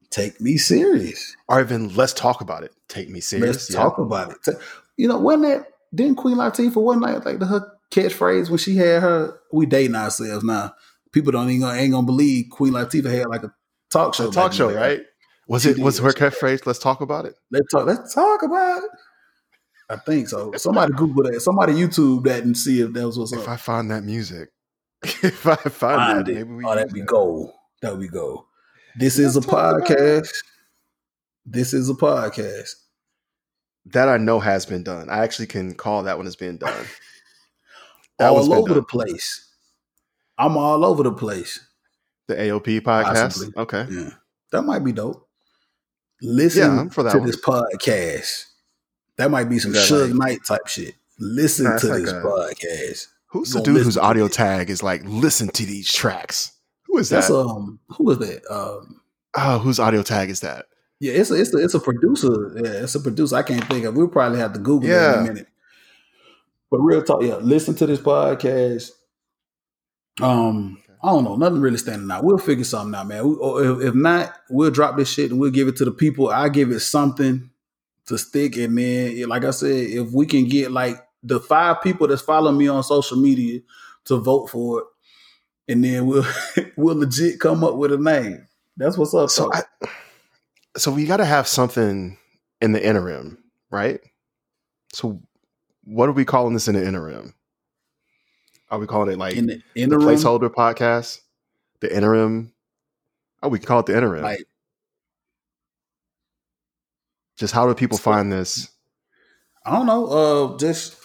[0.10, 1.36] Take me serious.
[1.48, 2.74] Or even let's talk about it.
[2.88, 3.56] Take me serious.
[3.56, 3.78] Let's yeah.
[3.78, 4.56] talk about it.
[4.98, 8.76] You know, wasn't that didn't Queen Latifah wasn't that like the her catchphrase when she
[8.76, 10.74] had her we dating ourselves now.
[11.12, 13.54] People don't even ain't gonna believe Queen Latifah had like a
[13.92, 14.30] talk show.
[14.30, 15.02] A talk show, right?
[15.50, 15.80] Was it?
[15.80, 16.66] Was her catchphrase?
[16.66, 17.34] Let's talk about it.
[17.52, 18.90] Let's talk let's talk about it.
[19.90, 20.52] I think so.
[20.56, 21.42] Somebody Google that.
[21.42, 23.50] Somebody YouTube that and see if that was what's If up.
[23.50, 24.50] I find that music,
[25.04, 26.36] if I find Find that, it.
[26.36, 26.64] maybe we.
[26.66, 27.08] Oh, that'd be that.
[27.08, 27.52] gold.
[27.82, 28.46] That be gold.
[28.98, 29.98] This is a Let's about it.
[29.98, 30.30] podcast.
[31.46, 32.70] This is a podcast.
[33.86, 35.10] That I know has been done.
[35.10, 36.86] I actually can call that one as being done.
[38.20, 39.48] That all over the place.
[40.38, 41.66] I'm all over the place.
[42.28, 43.14] The AOP podcast.
[43.14, 43.54] Possibly.
[43.56, 43.88] Okay.
[43.90, 44.10] Yeah.
[44.52, 45.29] That might be dope.
[46.22, 47.28] Listen Yeah, for that to one.
[47.28, 48.46] this podcast.
[49.18, 50.96] That might be some Is that Suge like- Knight type shit.
[51.20, 53.08] Listen Nah, to like this a- podcast.
[53.28, 56.52] Who's the dude whose audio tag is like, listen to these tracks?
[56.88, 57.38] Who is That's that?
[57.38, 58.42] um who was that?
[58.52, 59.02] Um
[59.38, 60.66] oh, whose audio tag is that?
[61.00, 62.52] yeah, it's a it's a it's a producer.
[62.56, 63.36] Yeah, it's a producer.
[63.36, 63.96] I can't think of.
[63.96, 65.48] We'll probably have to Google it in a minute.
[66.72, 68.92] But real talk, yeah, listen to this podcast.
[70.22, 72.24] Um, I don't know, nothing really standing out.
[72.24, 73.28] We'll figure something out, man.
[73.28, 73.36] We,
[73.66, 76.30] if, if not, we'll drop this shit and we'll give it to the people.
[76.30, 77.50] I give it something
[78.08, 82.08] to stick, and then, like I said, if we can get like the five people
[82.08, 83.62] that's following me on social media
[84.06, 84.86] to vote for it,
[85.74, 86.26] and then we'll
[86.78, 88.46] we'll legit come up with a name.
[88.76, 89.30] That's what's up.
[89.30, 89.52] So.
[89.54, 89.62] I,
[90.78, 92.18] so we got to have something
[92.62, 94.00] in the interim, right?
[94.94, 95.22] So
[95.84, 97.34] what are we calling this in the interim?
[98.72, 101.22] Are we calling it like in the the placeholder podcast?
[101.80, 102.54] The interim?
[103.42, 104.22] Oh, we call it the interim.
[104.24, 104.46] like
[107.38, 108.70] Just how do people find this?
[109.66, 110.98] I don't know, uh, just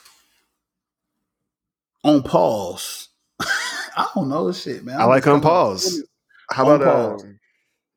[2.02, 3.08] on pause.
[3.40, 4.98] I don't know shit, man.
[5.00, 5.98] I I'm like unpause.
[6.50, 7.24] How about Unpaused.
[7.24, 7.40] um,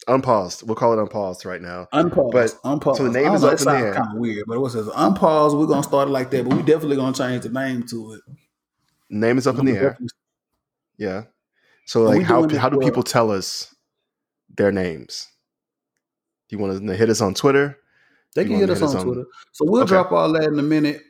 [0.07, 0.63] unpaused?
[0.67, 1.87] We'll call it unpaused right now.
[1.93, 2.31] Unpause.
[2.31, 2.97] But- unpause.
[2.97, 3.93] so the name I is know, up it in the air.
[3.93, 5.57] kind of weird, but what says unpause?
[5.59, 8.21] We're gonna start it like that, but we definitely gonna change the name to it.
[9.09, 9.97] Name is up in the air.
[10.97, 11.23] Yeah.
[11.85, 13.73] So like how how do people tell us
[14.55, 15.27] their names?
[16.49, 17.77] Do you want to hit us on Twitter?
[18.35, 19.25] They can hit us hit us on Twitter.
[19.53, 19.89] So we'll Okay.
[19.89, 21.01] drop all that in a minute,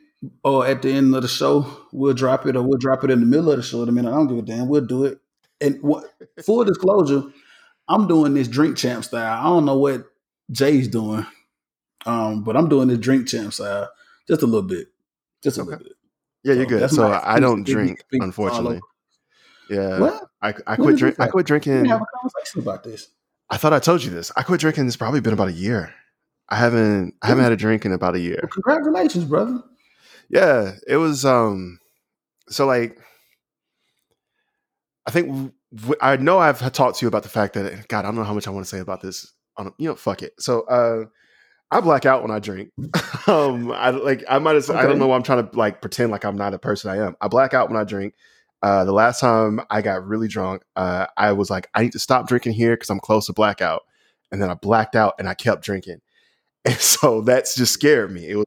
[0.44, 3.20] or at the end of the show, we'll drop it, or we'll drop it in
[3.20, 4.10] the middle of the show in a minute.
[4.10, 4.68] I don't give a damn.
[4.68, 5.18] We'll do it.
[5.60, 6.04] And what,
[6.44, 7.24] full disclosure,
[7.88, 9.40] I'm doing this drink champ style.
[9.40, 10.04] I don't know what
[10.50, 11.26] Jay's doing,
[12.06, 13.90] um, but I'm doing this drink champ style
[14.26, 14.88] just a little bit,
[15.42, 15.70] just a Okay.
[15.70, 15.92] little bit.
[16.44, 16.90] Yeah, you're So good.
[16.90, 18.80] So I don't drink, big unfortunately.
[19.68, 21.16] Yeah, Well, I I quit drink.
[21.20, 21.82] I quit drinking.
[21.82, 23.08] we have a conversation about this.
[23.50, 24.30] I thought I told you this.
[24.36, 24.86] I quit drinking.
[24.86, 25.94] It's probably been about a year.
[26.48, 28.38] I haven't I haven't had a drink in about a year.
[28.42, 29.62] Well, congratulations, brother.
[30.30, 31.78] Yeah, it was um
[32.48, 32.98] so like
[35.06, 38.08] I think w- I know I've talked to you about the fact that God, I
[38.08, 40.34] don't know how much I want to say about this on you know fuck it.
[40.38, 41.06] So uh
[41.70, 42.70] I black out when I drink.
[43.26, 46.10] um I like I might as I don't know why I'm trying to like pretend
[46.10, 47.16] like I'm not a person I am.
[47.20, 48.14] I black out when I drink.
[48.62, 51.98] Uh the last time I got really drunk, uh I was like I need to
[51.98, 53.82] stop drinking here cuz I'm close to blackout.
[54.32, 56.00] And then I blacked out and I kept drinking.
[56.64, 58.28] And so that's just scared me.
[58.28, 58.44] It was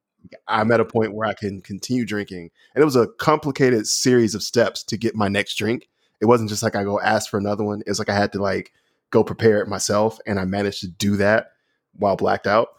[0.48, 2.52] I'm at a point where I can continue drinking.
[2.76, 5.88] And it was a complicated series of steps to get my next drink.
[6.20, 7.82] It wasn't just like I go ask for another one.
[7.88, 8.74] It's like I had to like
[9.10, 10.20] go prepare it myself.
[10.28, 11.52] And I managed to do that
[11.94, 12.70] while blacked out.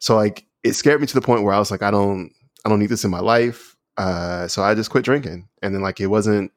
[0.00, 2.32] So like it scared me to the point where I was like, I don't
[2.64, 3.76] I don't need this in my life.
[3.96, 5.48] Uh so I just quit drinking.
[5.62, 6.50] And then like it wasn't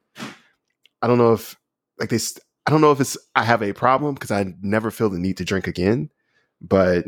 [1.00, 1.56] I don't know if
[1.98, 2.18] like they
[2.66, 5.36] I don't know if it's I have a problem because I never feel the need
[5.36, 6.10] to drink again.
[6.60, 7.06] But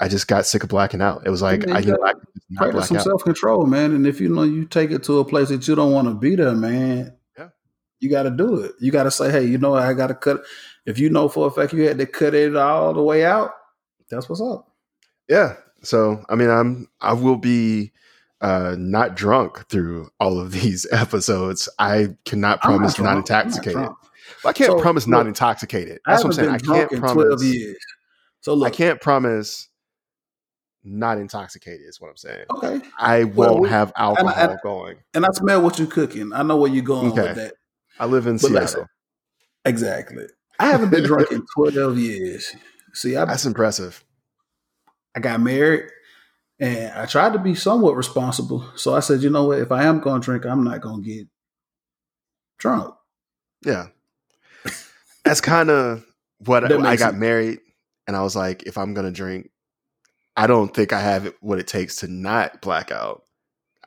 [0.00, 1.26] I just got sick of blacking out.
[1.26, 3.66] It was like I, you know, I gotta could just not Practice some self control,
[3.66, 3.94] man.
[3.94, 6.14] And if you know you take it to a place that you don't want to
[6.14, 7.48] be there, man, Yeah.
[8.00, 8.72] you got to do it.
[8.78, 9.74] You got to say, hey, you know.
[9.74, 10.42] I got to cut.
[10.84, 13.52] If you know for a fact you had to cut it all the way out,
[14.10, 14.70] that's what's up.
[15.28, 15.56] Yeah.
[15.82, 17.92] So I mean, I'm I will be
[18.40, 21.68] uh not drunk through all of these episodes.
[21.78, 23.06] I cannot I'm promise not.
[23.08, 23.88] I'm not intoxicated.
[24.44, 26.00] I can't So, promise not intoxicated.
[26.06, 26.48] I That's what I'm saying.
[26.50, 27.76] I can't drunk in twelve promise.
[28.40, 29.68] So look, I can't promise
[30.84, 31.86] not intoxicated.
[31.88, 32.44] Is what I'm saying.
[32.50, 34.96] Okay, I won't have alcohol and- going.
[35.14, 36.32] and I smell what you're cooking.
[36.32, 37.22] I know where you're going Okay.
[37.22, 37.54] with that.
[37.98, 38.86] I live in But Seattle.
[39.64, 40.26] exactly.
[40.58, 42.54] I haven't been drunk in twelve years.
[42.92, 44.04] See, I That's impressive.
[45.16, 45.86] I got married
[46.60, 48.64] and I tried to be somewhat responsible.
[48.76, 49.58] So I said, you know what?
[49.58, 51.26] If I am going to drink, I'm not going to get
[52.58, 52.94] drunk.
[53.64, 53.86] Yeah.
[55.24, 56.04] That's kind of
[56.44, 57.58] what I, I got it- married,
[58.06, 59.50] and I was like, if I'm gonna drink,
[60.36, 63.22] I don't think I have what it takes to not black out.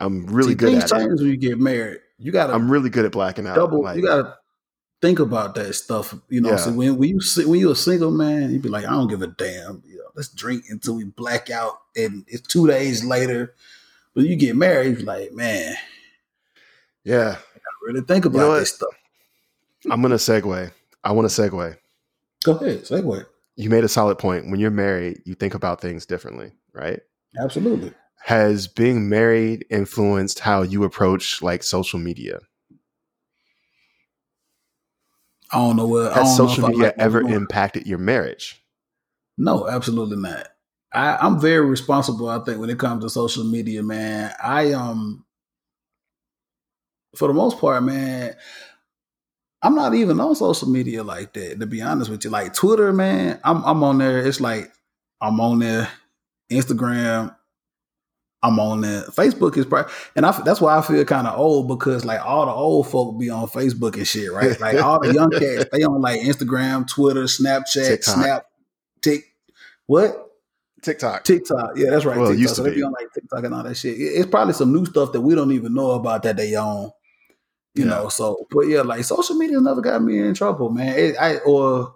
[0.01, 0.99] I'm really See, good things at it.
[1.05, 1.99] change when you get married.
[2.17, 3.55] You gotta I'm really good at blacking out.
[3.55, 3.83] double.
[3.83, 4.35] like- you gotta
[5.01, 6.13] think about that stuff.
[6.27, 6.55] You know, Yeah.
[6.57, 9.21] so when when you when you're a single man, you'd be like, I don't give
[9.21, 9.81] a damn.
[10.09, 13.55] You let's drink until we black out, and it's two days later.
[14.13, 15.75] But you get married, you like, man,
[17.03, 17.37] yeah.
[17.37, 18.89] i really think about know this stuff.
[19.89, 20.71] I'm gonna segue.
[21.03, 21.77] I want to segue.
[22.43, 23.25] Go ahead, segue.
[23.55, 24.49] You made a solid point.
[24.49, 26.99] When you're married, you think about things differently, right?
[27.41, 27.93] Absolutely.
[28.23, 32.39] Has being married influenced how you approach like social media?
[35.51, 36.13] I don't know what.
[36.13, 38.61] Has social media like ever impacted your marriage?
[39.39, 40.47] No, absolutely not.
[40.93, 42.27] I, I'm very responsible.
[42.27, 45.25] I think when it comes to social media, man, I um,
[47.15, 48.35] for the most part, man,
[49.61, 51.59] I'm not even on social media like that.
[51.59, 54.25] To be honest with you, like Twitter, man, I'm I'm on there.
[54.27, 54.71] It's like
[55.21, 55.89] I'm on there.
[56.51, 57.33] Instagram,
[58.41, 59.03] I'm on there.
[59.03, 62.45] Facebook is probably, and I, that's why I feel kind of old because like all
[62.45, 64.59] the old folk be on Facebook and shit, right?
[64.59, 68.15] Like all the young cats, they on like Instagram, Twitter, Snapchat, TikTok.
[68.15, 68.45] Snap,
[69.01, 69.28] Tik,
[69.89, 70.27] what?
[70.83, 71.25] TikTok.
[71.25, 71.71] TikTok.
[71.75, 72.17] Yeah, that's right.
[72.17, 72.39] Well, TikTok.
[72.39, 72.83] used so to they be be.
[72.83, 73.95] on like TikTok and all that shit.
[73.99, 76.91] It's probably some new stuff that we don't even know about that they own.
[77.75, 77.91] You Yeah.
[77.91, 80.97] know, so but yeah, like social media never got me in trouble, man.
[80.97, 81.95] It, I or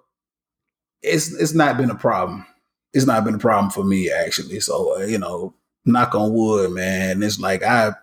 [1.01, 2.45] it's it's not been a problem.
[2.93, 4.59] It's not been a problem for me actually.
[4.59, 7.23] So uh, you know, knock on wood, man.
[7.23, 7.93] It's like I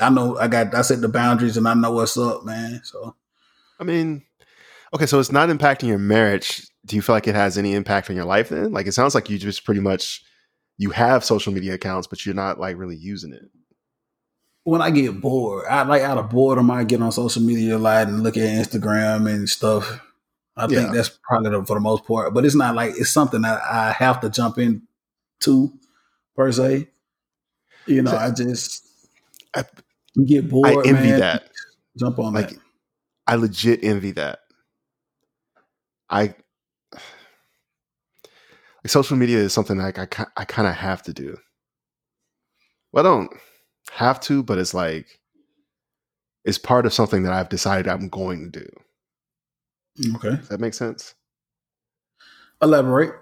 [0.00, 2.82] I know I got I set the boundaries and I know what's up, man.
[2.84, 3.16] So
[3.80, 4.24] I mean,
[4.94, 6.67] okay, so it's not impacting your marriage.
[6.88, 8.72] Do you feel like it has any impact on your life then?
[8.72, 10.22] Like it sounds like you just pretty much
[10.78, 13.42] you have social media accounts, but you're not like really using it.
[14.64, 17.78] when I get bored, I like out of boredom, I get on social media a
[17.78, 20.00] lot and look at Instagram and stuff.
[20.56, 20.80] I Yeah.
[20.80, 23.62] think that's probably the, for the most part, but it's not like it's something that
[23.62, 25.72] I have to jump into
[26.36, 26.88] per se.
[27.86, 28.84] You know, So- I just
[29.54, 29.64] I-
[30.26, 30.66] get bored.
[30.68, 31.48] I envy man, that.
[31.96, 32.58] Jump on Like that.
[33.26, 34.40] I legit envy that.
[36.10, 36.34] I
[38.88, 41.36] social media is something like I I kind of have to do.
[42.92, 43.30] Well, I don't
[43.92, 45.06] have to, but it's like
[46.44, 48.68] it's part of something that I've decided I'm going to do.
[50.16, 51.14] Okay, Does that makes sense?
[52.62, 53.12] elaborate.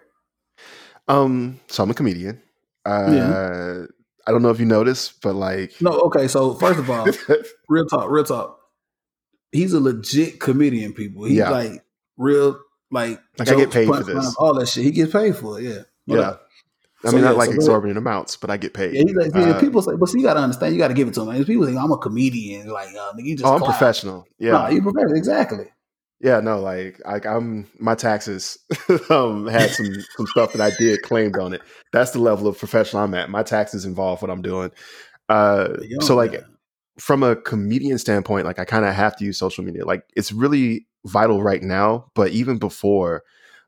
[1.09, 2.43] Um, so I'm a comedian.
[2.85, 3.85] Uh,
[4.27, 6.29] I don't know if you noticed, but like, No, okay.
[6.29, 7.07] So first of all,
[7.69, 8.59] real talk, real talk.
[9.53, 10.93] He's a legit comedian.
[10.93, 11.25] People.
[11.25, 11.51] He's Yeah.
[11.51, 11.85] like
[12.17, 12.59] real,
[12.91, 14.35] like Like, I get paid for this.
[14.39, 14.85] all that shit.
[14.85, 15.65] He gets paid for it.
[15.65, 16.37] Yeah, yeah.
[17.05, 18.95] I So, mean, yeah, not like so exorbitant amounts, but I get paid.
[18.95, 21.15] Yeah, like, yeah, Uh, people say, but see, you gotta understand, you gotta give it
[21.15, 21.45] to him.
[21.45, 24.27] People think I'm a comedian, like, uh, nigga, you just oh, I'm professional.
[24.39, 25.67] Yeah, you professional, exactly.
[26.21, 26.41] yeah.
[26.41, 28.59] No, like, like I'm my taxes
[29.11, 31.61] um, had some some stuff that I did claimed on it.
[31.93, 33.29] That's the level of professional I'm at.
[33.31, 34.71] My taxes involve what I'm doing.
[35.29, 36.43] Uh, so like
[36.99, 39.85] from a comedian standpoint, like I kind of have to use social media.
[39.85, 43.23] Like it's really vital right now, but even before,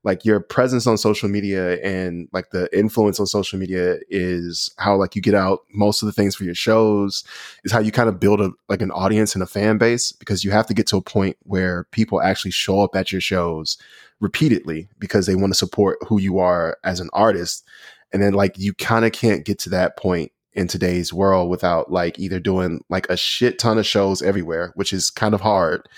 [0.05, 4.96] like your presence on social media and like the influence on social media is how
[4.96, 7.24] like you get out most of the things for your shows
[7.64, 10.44] is how you kind of build a like an audience and a fan base because
[10.44, 13.77] you have to get to a point where people actually show up at your shows
[14.20, 17.64] repeatedly because they want to support who you are as an artist.
[18.12, 21.92] And then like you kind of can't get to that point in today's world without
[21.92, 25.88] like either doing like a shit ton of shows everywhere which is kind of hard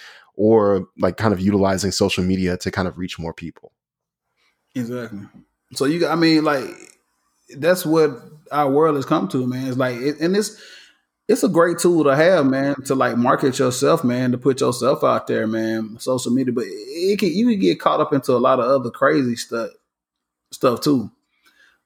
[0.43, 3.73] or like kind of utilizing social media to kind of reach more people
[4.75, 5.21] Exactly.
[5.75, 6.65] So you, I mean, like,
[7.57, 8.11] that's what
[8.53, 9.69] our world has come to, man.
[9.69, 10.61] It's like, it, and it's,
[11.29, 15.05] it's a great tool to have, man, to like market yourself, man, to put yourself
[15.05, 15.97] out there, man.
[15.99, 18.91] Social media, but it can you can get caught up into a lot of other
[18.91, 19.71] crazy stuff,
[20.51, 21.09] stuff too,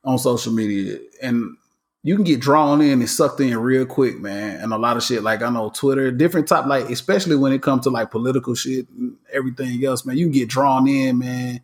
[0.03, 1.59] on social media, and
[2.07, 4.61] you can get drawn in and sucked in real quick, man.
[4.61, 7.63] And a lot of shit, like I know Twitter, different type, like especially when it
[7.63, 10.19] comes to like political shit and everything else, man.
[10.19, 11.63] You can get drawn in, man.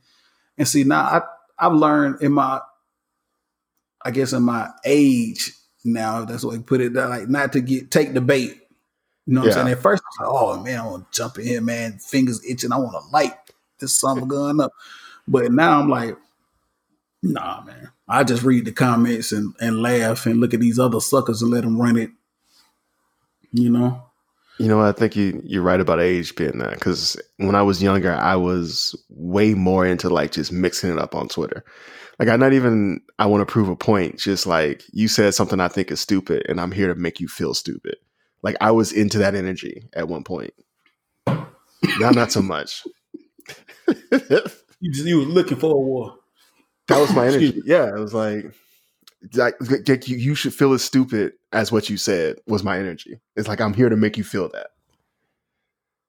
[0.56, 1.22] And see, now I
[1.58, 2.58] I've learned in my,
[4.02, 5.52] I guess in my age
[5.84, 8.56] now, that's what I put it, that like not to get take the bait.
[9.26, 9.60] You know what Yeah.
[9.60, 9.76] I'm saying?
[9.76, 11.98] At first, I was like, oh man, I want to jump in here, man.
[11.98, 12.72] Fingers itching.
[12.72, 13.34] I want to light
[13.78, 14.72] this a gun up.
[15.28, 16.16] But now I'm like,
[17.22, 17.90] nah, man.
[18.08, 21.50] I just read the comments and, and laugh and look at these other suckers and
[21.50, 22.10] let them run it.
[23.52, 24.02] You know?
[24.58, 27.82] You know, I think you you're right about age being that because when I was
[27.82, 31.64] younger, I was way more into like just mixing it up on Twitter.
[32.18, 34.18] Like I'm not even I want to prove a point.
[34.18, 37.26] Just like you said something I think is stupid, and I'm here to make you
[37.26, 37.96] feel stupid.
[38.42, 40.52] Like I was into that energy at one point.
[41.26, 42.86] Now, not so much.
[43.88, 46.19] you just you was looking for a war.
[46.90, 47.62] That was my energy.
[47.64, 48.52] yeah, it was like,
[49.34, 53.20] like, like you, you should feel as stupid as what you said was my energy.
[53.36, 54.68] It's like I'm here to make you feel that.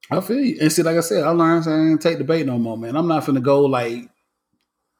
[0.09, 0.57] I feel you.
[0.59, 2.97] And see, like I said, I learned I didn't take debate no more, man.
[2.97, 4.09] I'm not gonna go like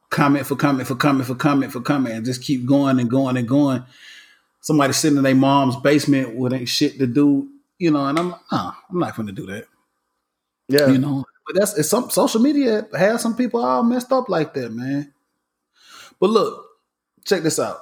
[0.10, 3.36] comment for comment for comment for comment for comment and just keep going and going
[3.38, 3.84] and going.
[4.62, 8.30] Somebody sitting in their mom's basement with ain't shit to do, you know, and I'm
[8.52, 9.66] nah, I'm not gonna do that.
[10.68, 10.88] Yeah.
[10.88, 14.54] You know, but that's it's some social media has some people all messed up like
[14.54, 15.12] that, man.
[16.22, 16.66] But look,
[17.26, 17.80] check this out.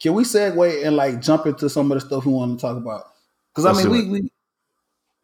[0.00, 2.76] Can we segue and like jump into some of the stuff we want to talk
[2.76, 3.04] about?
[3.52, 4.30] Because I mean, we, we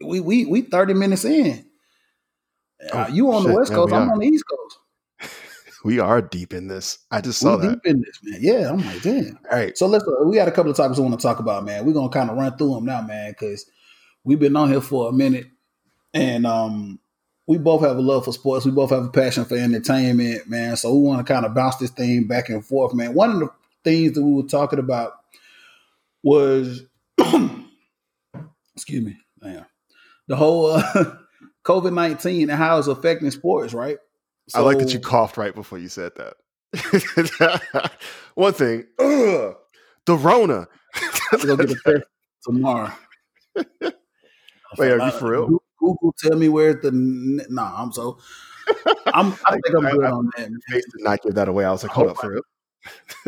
[0.02, 1.66] we we we thirty minutes in.
[2.92, 5.34] Uh, oh, you on shit, the west coast, I'm on the east coast.
[5.84, 6.98] we are deep in this.
[7.10, 7.82] I just saw we that.
[7.82, 8.38] deep in this, man.
[8.40, 9.38] Yeah, I'm like, damn.
[9.50, 9.76] All right.
[9.76, 10.04] So let's.
[10.04, 11.84] Uh, we got a couple of topics we want to talk about, man.
[11.84, 13.66] We're gonna kind of run through them now, man, because
[14.24, 15.46] we've been on here for a minute,
[16.14, 17.00] and um,
[17.50, 18.64] we both have a love for sports.
[18.64, 20.76] We both have a passion for entertainment, man.
[20.76, 23.12] So we want to kind of bounce this thing back and forth, man.
[23.12, 23.50] One of the
[23.82, 25.14] things that we were talking about
[26.22, 26.84] was,
[28.76, 29.66] excuse me, man,
[30.28, 30.82] the whole uh,
[31.64, 33.98] COVID nineteen and how it's affecting sports, right?
[34.48, 38.00] So, I like that you coughed right before you said that.
[38.36, 39.56] One thing, ugh,
[40.06, 40.68] the Rona.
[41.42, 42.04] Go get a test
[42.44, 42.92] tomorrow.
[43.56, 45.59] Wait, are you for real?
[45.80, 47.82] Google tell me where's the nah.
[47.82, 48.18] I'm so
[49.06, 50.50] I'm I think I'm good I, on that.
[50.68, 51.64] Did not give that away.
[51.64, 52.42] I was like, hold oh, up for real.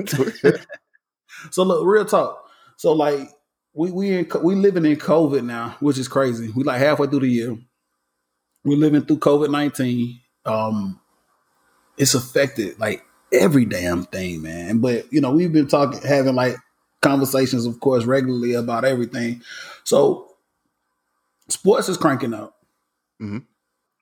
[1.51, 2.49] so look, real talk.
[2.77, 3.29] So like
[3.75, 6.51] we we in, we living in COVID now, which is crazy.
[6.55, 7.57] We like halfway through the year.
[8.65, 10.21] We're living through COVID nineteen.
[10.45, 11.01] Um,
[11.97, 14.79] it's affected like every damn thing, man.
[14.79, 16.57] But you know, we've been talking, having like
[17.01, 19.43] conversations, of course, regularly about everything.
[19.85, 20.32] So
[21.53, 22.57] sports is cranking up.
[23.21, 23.39] Mm-hmm.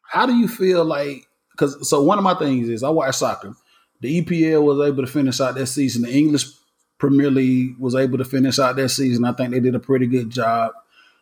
[0.02, 1.26] How do you feel like?
[1.52, 3.54] Because so one of my things is I watch soccer.
[4.00, 6.02] The EPL was able to finish out that season.
[6.02, 6.46] The English
[6.98, 9.24] Premier League was able to finish out that season.
[9.24, 10.72] I think they did a pretty good job.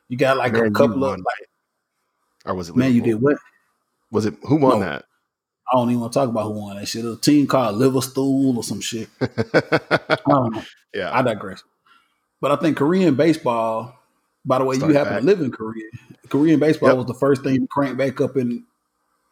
[0.09, 1.49] You got like man, a couple of like,
[2.47, 2.77] or was it?
[2.77, 3.37] Man, you did what?
[4.11, 5.05] Was it who won no, that?
[5.71, 7.05] I don't even want to talk about who won that shit.
[7.05, 9.09] A team called Liverpool or some shit.
[9.21, 10.63] I don't know.
[10.95, 11.63] Yeah, I digress.
[12.41, 13.98] But I think Korean baseball
[14.45, 15.21] by the way, Start you happen back.
[15.21, 15.85] to live in Korea.
[16.29, 16.99] Korean baseball yep.
[16.99, 18.65] was the first thing to crank back up in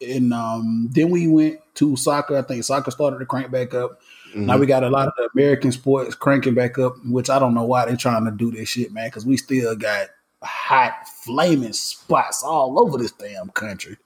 [0.01, 2.37] in um then we went to soccer.
[2.37, 4.01] I think soccer started to crank back up.
[4.31, 4.47] Mm-hmm.
[4.47, 7.55] Now we got a lot of the American sports cranking back up, which I don't
[7.55, 10.09] know why they're trying to do this shit, man, because we still got
[10.42, 10.92] hot
[11.25, 13.97] flaming spots all over this damn country.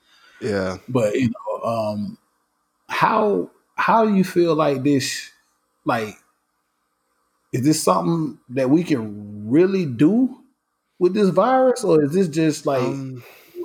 [0.41, 0.79] Yeah.
[0.89, 2.19] But you know, um
[2.89, 5.31] how how do you feel like this
[5.85, 6.17] like
[7.53, 10.40] is this something that we can really do
[11.01, 12.83] with this virus, or is this just like?
[12.83, 13.25] Um,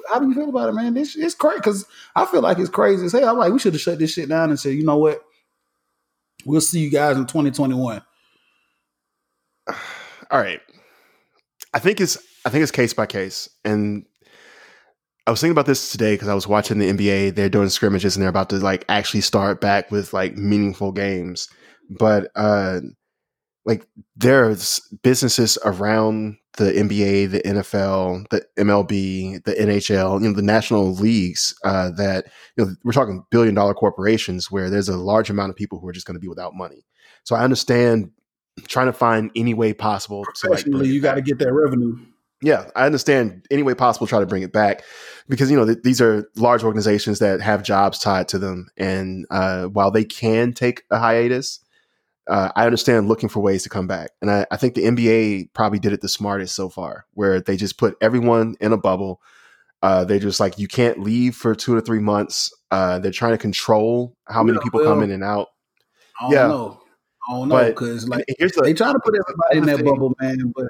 [0.09, 0.95] how do you feel about it, man?
[0.95, 3.29] This it's crazy because I feel like it's crazy as hell.
[3.29, 5.21] I'm like, we should have shut this shit down and said, you know what?
[6.45, 8.01] We'll see you guys in 2021.
[10.31, 10.61] All right.
[11.73, 14.05] I think it's I think it's case by case, and
[15.27, 17.35] I was thinking about this today because I was watching the NBA.
[17.35, 21.49] They're doing scrimmages and they're about to like actually start back with like meaningful games.
[21.89, 22.81] But uh
[23.65, 30.41] like there's businesses around the NBA, the NFL, the MLB, the NHL, you know, the
[30.41, 35.29] national leagues uh, that you know we're talking billion dollar corporations where there's a large
[35.29, 36.85] amount of people who are just going to be without money.
[37.23, 38.11] So I understand
[38.67, 41.97] trying to find any way possible to like you got to get that revenue.
[42.41, 44.83] Yeah, I understand any way possible try to bring it back
[45.27, 49.25] because you know th- these are large organizations that have jobs tied to them, and
[49.29, 51.59] uh, while they can take a hiatus,
[52.27, 54.11] uh, I understand looking for ways to come back.
[54.21, 57.55] And I, I, think the NBA probably did it the smartest so far, where they
[57.55, 59.21] just put everyone in a bubble.
[59.83, 62.51] Uh, they just like, you can't leave for two to three months.
[62.71, 65.49] Uh, they're trying to control how many yeah, people well, come in and out.
[66.19, 66.47] I yeah.
[66.47, 66.81] Know.
[67.27, 69.85] I don't know because like here's the, they try to put everybody in that thing,
[69.85, 70.53] bubble, man.
[70.55, 70.65] But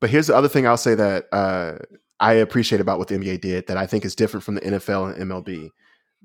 [0.00, 1.74] but here's the other thing I'll say that uh,
[2.20, 5.14] I appreciate about what the NBA did that I think is different from the NFL
[5.14, 5.68] and MLB.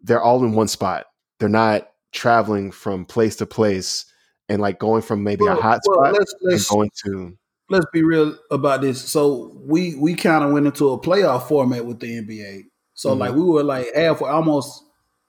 [0.01, 1.07] They're all in one spot.
[1.39, 4.05] They're not traveling from place to place
[4.49, 7.37] and like going from maybe well, a hot well, spot let's, let's, going to
[7.69, 9.01] let's be real about this.
[9.01, 12.65] So we we kind of went into a playoff format with the NBA.
[12.95, 13.19] So mm-hmm.
[13.19, 14.83] like we were like halfway, almost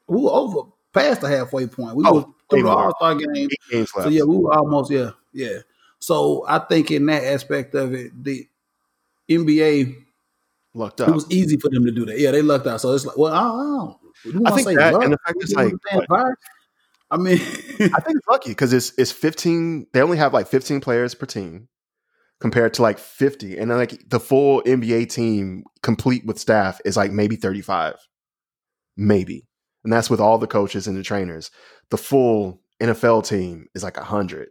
[0.09, 0.63] we were over
[0.93, 1.95] past the halfway point.
[1.95, 3.49] We oh, were through the All Star game.
[3.87, 5.59] So yeah, we were almost yeah yeah.
[5.99, 8.49] So I think in that aspect of it, the
[9.29, 9.97] NBA
[10.75, 11.09] lucked out.
[11.11, 12.19] It was easy for them to do that.
[12.19, 12.81] Yeah, they lucked out.
[12.81, 14.47] So it's like, well, I don't.
[14.47, 15.73] I think that, and the fact is like,
[17.11, 19.87] I mean, I think it's lucky because it's it's 15.
[19.93, 21.69] They only have like 15 players per team
[22.41, 26.97] compared to like 50, and then like the full NBA team complete with staff is
[26.97, 27.97] like maybe 35,
[28.97, 29.47] maybe.
[29.85, 31.51] and that's with all the coaches and the trainers.
[31.91, 34.49] The full NFL team is like a hundred,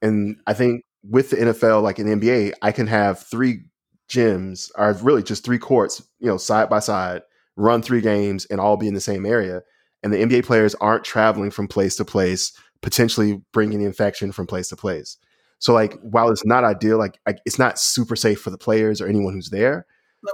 [0.00, 3.64] and I think with the NFL, like in NBA, I can have three
[4.10, 7.22] gyms, or really just three courts, you know, side by side,
[7.56, 9.62] run three games, and all be in the same area.
[10.02, 14.46] And the NBA players aren't traveling from place to place, potentially bringing the infection from
[14.46, 15.16] place to place.
[15.58, 19.06] So, like, while it's not ideal, like, it's not super safe for the players or
[19.06, 19.86] anyone who's there.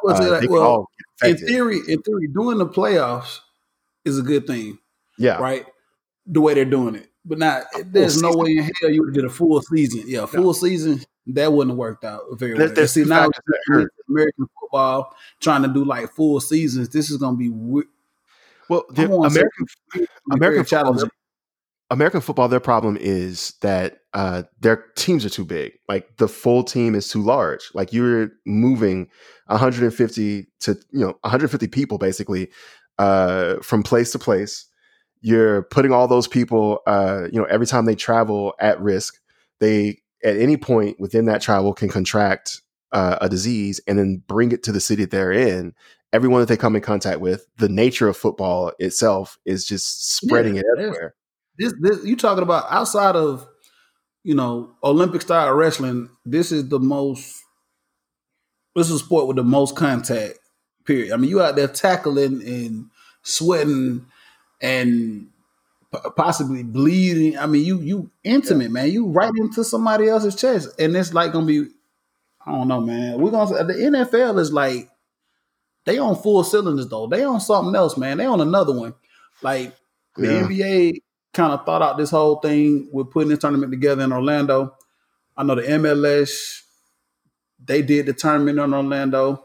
[0.07, 0.89] Uh, well,
[1.23, 3.41] in theory, in theory, doing the playoffs
[4.05, 4.79] is a good thing.
[5.19, 5.39] Yeah.
[5.39, 5.67] Right.
[6.27, 9.25] The way they're doing it, but not there's no way in hell you would get
[9.25, 10.05] a full season.
[10.07, 10.53] Yeah, full no.
[10.53, 12.69] season that wouldn't have worked out very well.
[12.69, 13.29] There's, See now
[14.09, 16.89] American football trying to do like full seasons.
[16.89, 17.85] This is going to be
[18.69, 18.85] well.
[19.25, 19.67] American
[20.33, 21.09] American football,
[21.91, 25.73] American football, their problem is that uh, their teams are too big.
[25.89, 27.71] Like the full team is too large.
[27.75, 29.09] Like you're moving
[29.47, 32.49] 150 to you know 150 people basically
[32.99, 34.67] uh, from place to place.
[35.21, 39.15] You're putting all those people, uh, you know, every time they travel at risk.
[39.61, 42.61] They at any point within that travel can contract
[42.93, 45.75] uh, a disease and then bring it to the city they're in.
[46.13, 50.55] Everyone that they come in contact with, the nature of football itself is just spreading
[50.55, 51.15] yeah, it everywhere.
[51.59, 53.47] This, this you talking about outside of
[54.25, 56.09] you know Olympic style wrestling.
[56.25, 57.35] This is the most.
[58.75, 60.39] This is a sport with the most contact
[60.89, 61.13] Period.
[61.13, 62.89] I mean, you out there tackling and
[63.21, 64.07] sweating
[64.63, 65.29] and
[66.17, 67.37] possibly bleeding.
[67.37, 68.71] I mean, you you intimate, yeah.
[68.71, 68.91] man.
[68.91, 71.67] You right into somebody else's chest, and it's like gonna be.
[72.47, 73.21] I don't know, man.
[73.21, 74.89] We're gonna the NFL is like
[75.89, 77.07] they on full cylinders though.
[77.07, 78.19] They on something else, man.
[78.19, 78.93] They on another one.
[79.41, 79.75] Like
[80.17, 80.43] the yeah.
[80.43, 84.77] NBA kind of thought out this whole thing with putting this tournament together in Orlando.
[85.35, 86.61] I know the MLS
[87.65, 89.43] they did the tournament in Orlando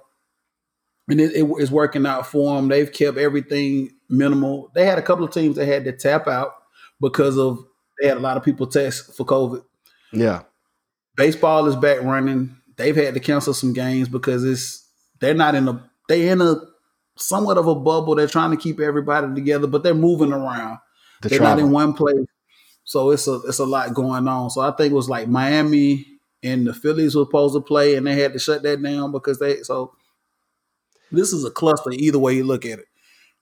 [1.07, 2.67] and it, it, it's working out for them.
[2.67, 4.69] They've kept everything minimal.
[4.75, 6.51] They had a couple of teams that had to tap out
[6.99, 7.57] because of
[8.01, 9.63] they had a lot of people test for COVID.
[10.11, 10.41] Yeah,
[11.15, 12.57] baseball is back running.
[12.75, 14.85] They've had to cancel some games because it's
[15.21, 16.55] they're not in a they in a
[17.15, 18.15] somewhat of a bubble.
[18.15, 20.79] They're trying to keep everybody together, but they're moving around.
[21.21, 21.57] The they're travel.
[21.57, 22.25] not in one place,
[22.83, 24.49] so it's a it's a lot going on.
[24.49, 26.05] So I think it was like Miami
[26.41, 29.39] and the Phillies were supposed to play, and they had to shut that down because
[29.39, 29.93] they so
[31.11, 32.87] this is a cluster either way you look at it.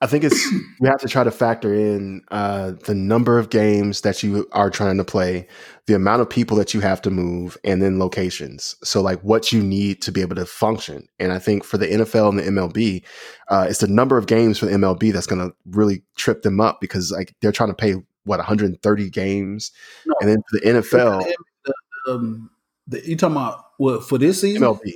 [0.01, 4.01] I think it's you have to try to factor in uh, the number of games
[4.01, 5.47] that you are trying to play,
[5.85, 8.75] the amount of people that you have to move, and then locations.
[8.83, 11.07] So, like what you need to be able to function.
[11.19, 13.03] And I think for the NFL and the MLB,
[13.49, 16.59] uh, it's the number of games for the MLB that's going to really trip them
[16.59, 19.71] up because like they're trying to pay what 130 games,
[20.05, 21.31] no, and then for the NFL,
[21.65, 21.73] the,
[22.11, 22.49] um,
[22.87, 24.63] the, you talking about what for this season?
[24.63, 24.93] MLB,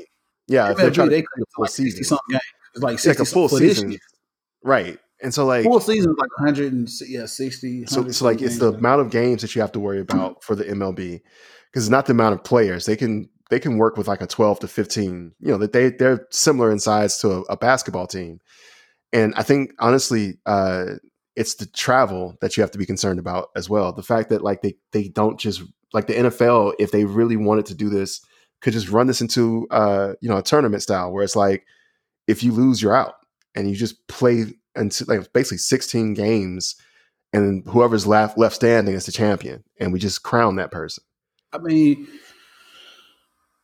[0.47, 2.03] yeah, MLB, they could like season.
[2.03, 2.41] something games.
[2.73, 3.97] It's like 60 like a full season.
[4.65, 4.97] Right.
[5.21, 7.85] And so like full season is like 100 and yeah, 60.
[7.85, 10.55] So, so like it's the amount of games that you have to worry about for
[10.55, 11.21] the MLB
[11.71, 12.85] because it's not the amount of players.
[12.85, 15.91] They can they can work with like a 12 to 15, you know, that they
[15.91, 18.39] they're similar in size to a, a, basketball team.
[19.13, 20.95] And I think honestly uh
[21.35, 23.93] it's the travel that you have to be concerned about as well.
[23.93, 25.61] The fact that like they they don't just
[25.93, 28.19] like the NFL if they really wanted to do this
[28.61, 31.65] could just run this into uh you know a tournament style where it's like
[32.27, 33.15] if you lose, you're out,
[33.55, 34.45] and you just play
[34.75, 36.75] until like basically 16 games,
[37.33, 41.03] and whoever's left left standing is the champion, and we just crown that person.
[41.53, 42.07] I mean,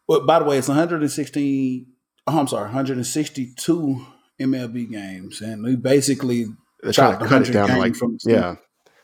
[0.07, 1.87] but by the way, it's 116.
[2.27, 4.05] Oh, I'm sorry, 162
[4.39, 6.45] MLB games, and we basically
[6.81, 8.55] they're trying to cut it down like from yeah.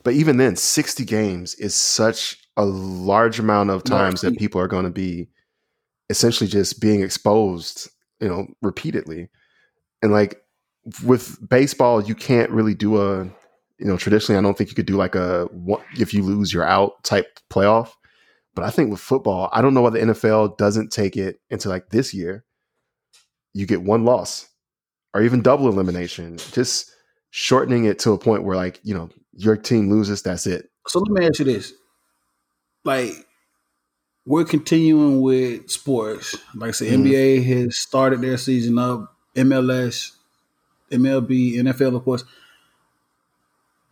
[0.03, 4.67] But even then, 60 games is such a large amount of times that people are
[4.67, 5.27] going to be
[6.09, 7.89] essentially just being exposed,
[8.21, 9.27] you know, repeatedly
[10.01, 10.41] and like
[11.03, 13.23] with baseball, you can't really do a
[13.77, 14.37] you know traditionally.
[14.37, 15.49] I don't think you could do like a
[15.97, 17.91] if you lose you're out type playoff.
[18.55, 21.69] But I think with football, I don't know why the NFL doesn't take it into
[21.69, 22.43] like this year.
[23.53, 24.47] You get one loss,
[25.13, 26.37] or even double elimination.
[26.37, 26.91] Just
[27.29, 30.69] shortening it to a point where like you know your team loses, that's it.
[30.87, 31.73] So let me ask you this:
[32.83, 33.11] like
[34.25, 36.35] we're continuing with sports.
[36.55, 37.05] Like I said, mm-hmm.
[37.05, 39.13] NBA has started their season up.
[39.35, 40.16] MLS,
[40.91, 42.23] MLB, NFL, of course.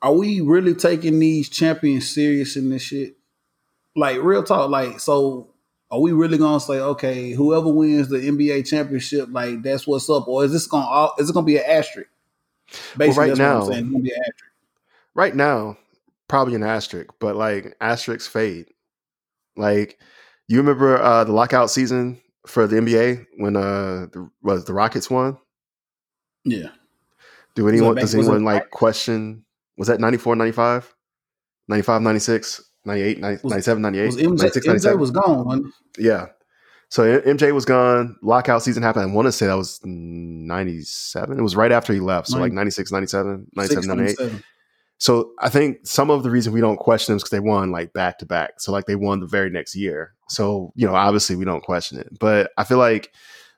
[0.02, 3.16] Are we really taking these champions serious in this shit?
[3.96, 5.50] Like real talk, like so
[5.92, 10.28] are we really gonna say, okay, whoever wins the NBA championship, like that's what's up,
[10.28, 12.10] or is this gonna is it gonna be an asterisk?
[12.98, 14.24] Basically, well, right now.
[15.14, 15.78] Right now,
[16.28, 18.68] probably an asterisk, but like asterisks fade.
[19.56, 20.00] Like
[20.48, 25.10] you remember uh the lockout season for the NBA when uh the, was the Rockets
[25.10, 25.38] won.
[26.44, 26.70] Yeah,
[27.56, 29.46] Do anyone does anyone like question
[29.78, 30.96] was that 94 95
[31.68, 34.98] 95 96 98 97 98 was MJ, 96, 97?
[34.98, 36.28] MJ was gone yeah
[36.90, 41.42] so MJ was gone lockout season happened I want to say that was 97 it
[41.42, 44.44] was right after he left so 90, like 96 97 97 98
[44.98, 47.72] so I think some of the reason we don't question them is because they won
[47.72, 48.60] like back to back.
[48.62, 50.14] So like they won the very next year.
[50.30, 52.18] So you know, obviously we don't question it.
[52.20, 53.14] But I feel like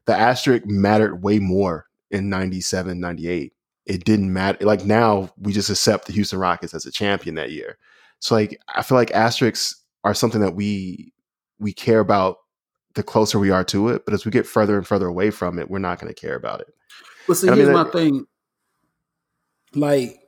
[0.05, 3.53] the asterisk mattered way more in 97, 98.
[3.87, 4.65] It didn't matter.
[4.65, 7.77] Like now we just accept the Houston Rockets as a champion that year.
[8.19, 11.13] So like I feel like asterisks are something that we
[11.57, 12.37] we care about
[12.95, 14.03] the closer we are to it.
[14.05, 16.35] But as we get further and further away from it, we're not going to care
[16.35, 16.73] about it.
[17.27, 18.25] But see, here's I mean, my that, thing.
[19.73, 20.19] Like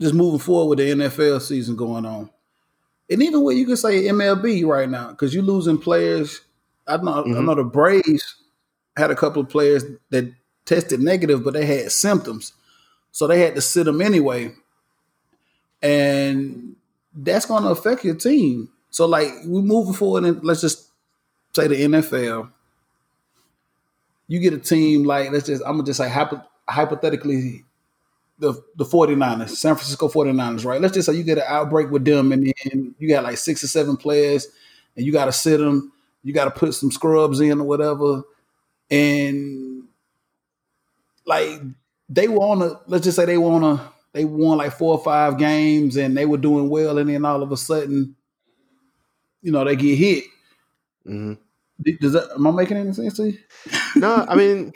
[0.00, 2.30] just moving forward with the NFL season going on.
[3.08, 6.40] And even what you can say MLB right now, because you're losing players.
[6.86, 7.38] I know mm-hmm.
[7.38, 8.36] I know the Braves
[8.96, 10.32] had a couple of players that
[10.64, 12.52] tested negative, but they had symptoms.
[13.12, 14.52] So they had to sit them anyway.
[15.80, 16.76] And
[17.14, 18.70] that's gonna affect your team.
[18.90, 20.88] So like we're moving forward and let's just
[21.54, 22.50] say the NFL.
[24.28, 26.08] You get a team like let's just I'm gonna just say
[26.68, 27.64] hypothetically
[28.38, 30.80] the the 49ers, San Francisco 49ers, right?
[30.80, 33.62] Let's just say you get an outbreak with them and then you got like six
[33.62, 34.46] or seven players
[34.96, 35.92] and you got to sit them,
[36.24, 38.22] you got to put some scrubs in or whatever.
[38.90, 39.84] And
[41.24, 41.60] like
[42.12, 45.38] they want to, let's just say they want to, they won like four or five
[45.38, 46.98] games and they were doing well.
[46.98, 48.14] And then all of a sudden,
[49.40, 50.24] you know, they get hit.
[51.06, 51.34] Mm-hmm.
[52.00, 53.38] Does that, am I making any sense to you?
[53.96, 54.72] no, I mean,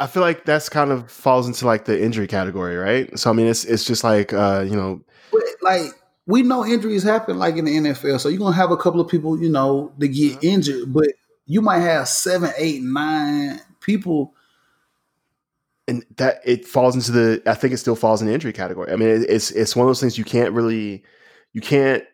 [0.00, 3.18] I feel like that's kind of falls into like the injury category, right?
[3.18, 5.00] So I mean, it's it's just like uh, you know,
[5.32, 5.90] but like
[6.26, 9.08] we know injuries happen like in the NFL, so you're gonna have a couple of
[9.08, 10.46] people, you know, to get mm-hmm.
[10.46, 11.08] injured, but
[11.46, 14.34] you might have seven, eight, nine people.
[15.88, 18.92] And that it falls into the, I think it still falls in the injury category.
[18.92, 21.02] I mean, it's it's one of those things you can't really,
[21.54, 22.04] you can't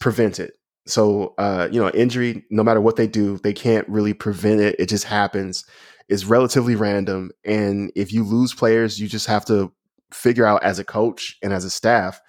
[0.00, 0.54] prevent it.
[0.86, 4.74] So, uh, you know, injury, no matter what they do, they can't really prevent it.
[4.80, 5.64] It just happens
[6.08, 7.30] It's relatively random.
[7.44, 9.72] And if you lose players, you just have to
[10.12, 12.20] figure out as a coach and as a staff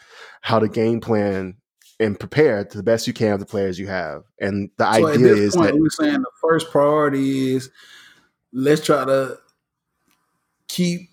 [0.42, 1.58] how to game plan
[2.00, 4.24] and prepare to the best you can of the players you have.
[4.40, 7.70] And the so idea is point, that we're saying the first priority is
[8.52, 9.38] let's try to
[10.74, 11.10] keep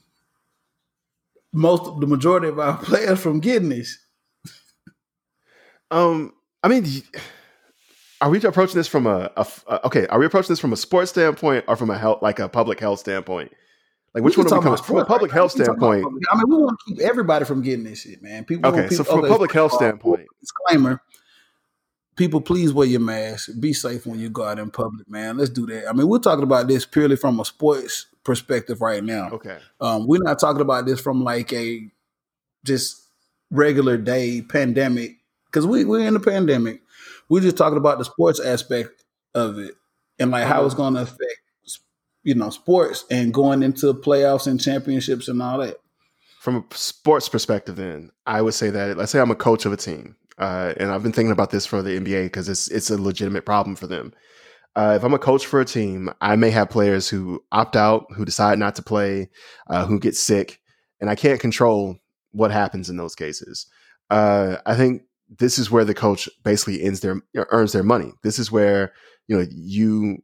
[1.53, 3.99] most the majority of our players from getting this.
[5.91, 6.33] um,
[6.63, 7.03] I mean
[8.21, 10.07] are we approaching this from a, a, a, okay?
[10.09, 12.79] Are we approaching this from a sports standpoint or from a health, like a public
[12.79, 13.51] health standpoint?
[14.15, 15.39] Like which one are we coming from a public right?
[15.39, 16.05] health standpoint?
[16.31, 18.45] I mean, we want to keep everybody from getting this shit, man.
[18.45, 18.71] People.
[18.71, 21.01] Okay, people, so from okay, a public health standpoint, disclaimer:
[22.17, 23.51] people, please wear your mask.
[23.59, 25.39] Be safe when you go out in public, man.
[25.39, 25.89] Let's do that.
[25.89, 29.31] I mean, we're talking about this purely from a sports perspective right now.
[29.31, 31.89] Okay, um, we're not talking about this from like a
[32.65, 33.03] just
[33.51, 36.83] regular day pandemic because we we're in a pandemic.
[37.29, 39.05] We're just talking about the sports aspect
[39.35, 39.75] of it
[40.19, 40.83] and like how it's uh-huh.
[40.83, 41.41] going to affect,
[42.23, 45.77] you know, sports and going into playoffs and championships and all that.
[46.41, 49.73] From a sports perspective, then I would say that let's say I'm a coach of
[49.73, 52.91] a team, uh, and I've been thinking about this for the NBA because it's it's
[52.91, 54.13] a legitimate problem for them.
[54.75, 58.07] Uh, if I'm a coach for a team, I may have players who opt out,
[58.15, 59.29] who decide not to play,
[59.69, 60.61] uh, who get sick,
[61.01, 61.97] and I can't control
[62.33, 63.67] what happens in those cases.
[64.09, 65.03] Uh, I think
[65.39, 68.13] this is where the coach basically ends their earns their money.
[68.23, 68.95] This is where
[69.29, 70.23] you know you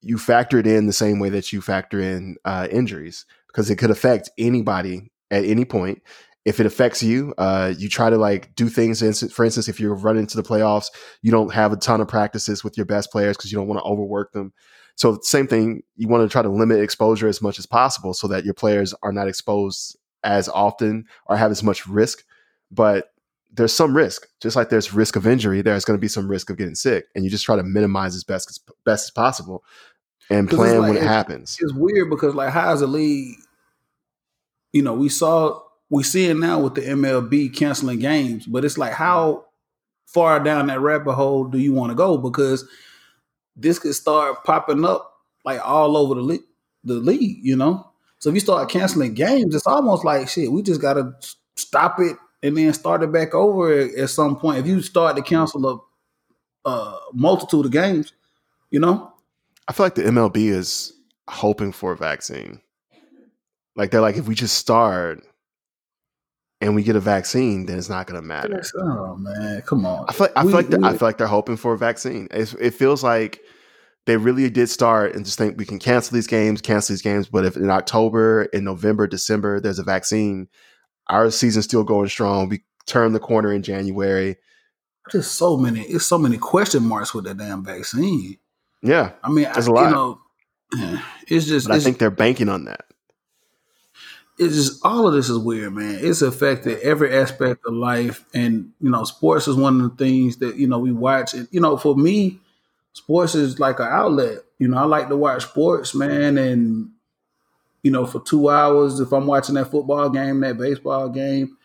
[0.00, 3.76] you factor it in the same way that you factor in uh, injuries because it
[3.76, 6.02] could affect anybody at any point.
[6.44, 9.00] If it affects you, uh, you try to like do things.
[9.32, 10.88] For instance, if you're running to the playoffs,
[11.22, 13.78] you don't have a ton of practices with your best players because you don't want
[13.80, 14.52] to overwork them.
[14.96, 18.28] So same thing, you want to try to limit exposure as much as possible so
[18.28, 22.24] that your players are not exposed as often or have as much risk.
[22.70, 23.10] But
[23.52, 25.62] there's some risk, just like there's risk of injury.
[25.62, 28.14] There's going to be some risk of getting sick, and you just try to minimize
[28.14, 29.64] as best as best as possible,
[30.28, 31.56] and plan like, when it happens.
[31.60, 33.36] It's weird because like how's a league,
[34.72, 38.78] you know, we saw we see it now with the MLB canceling games, but it's
[38.78, 39.44] like how
[40.06, 42.16] far down that rabbit hole do you want to go?
[42.16, 42.66] Because
[43.56, 45.12] this could start popping up
[45.44, 46.42] like all over the league,
[46.84, 47.90] the league, you know.
[48.18, 50.50] So if you start canceling games, it's almost like shit.
[50.50, 51.12] We just got to
[51.56, 54.58] stop it and then start it back over at some point.
[54.58, 55.84] If you start to cancel
[56.64, 58.12] a, a multitude of games,
[58.70, 59.12] you know.
[59.68, 60.92] I feel like the MLB is
[61.28, 62.60] hoping for a vaccine.
[63.76, 65.24] Like they're like, if we just start
[66.64, 68.62] and we get a vaccine, then it's not going to matter.
[68.78, 70.06] Oh man, come on!
[70.08, 72.26] I feel like I feel we, like, I feel like they're hoping for a vaccine.
[72.30, 73.42] It, it feels like
[74.06, 77.28] they really did start and just think we can cancel these games, cancel these games.
[77.28, 80.48] But if in October, in November, December, there's a vaccine,
[81.08, 82.48] our season's still going strong.
[82.48, 84.36] We turn the corner in January.
[85.12, 88.38] There's so many, it's so many question marks with that damn vaccine.
[88.82, 90.18] Yeah, I mean, there's I, a lot.
[90.72, 91.68] You know, it's just.
[91.68, 92.86] But It's, I think they're banking on that.
[94.38, 95.98] It's just all of this is weird, man.
[96.00, 100.38] It's affected every aspect of life, and you know, sports is one of the things
[100.38, 101.34] that you know we watch.
[101.34, 102.40] And you know, for me,
[102.92, 104.38] sports is like an outlet.
[104.58, 106.90] You know, I like to watch sports, man, and
[107.82, 111.56] you know, for two hours, if I'm watching that football game, that baseball game,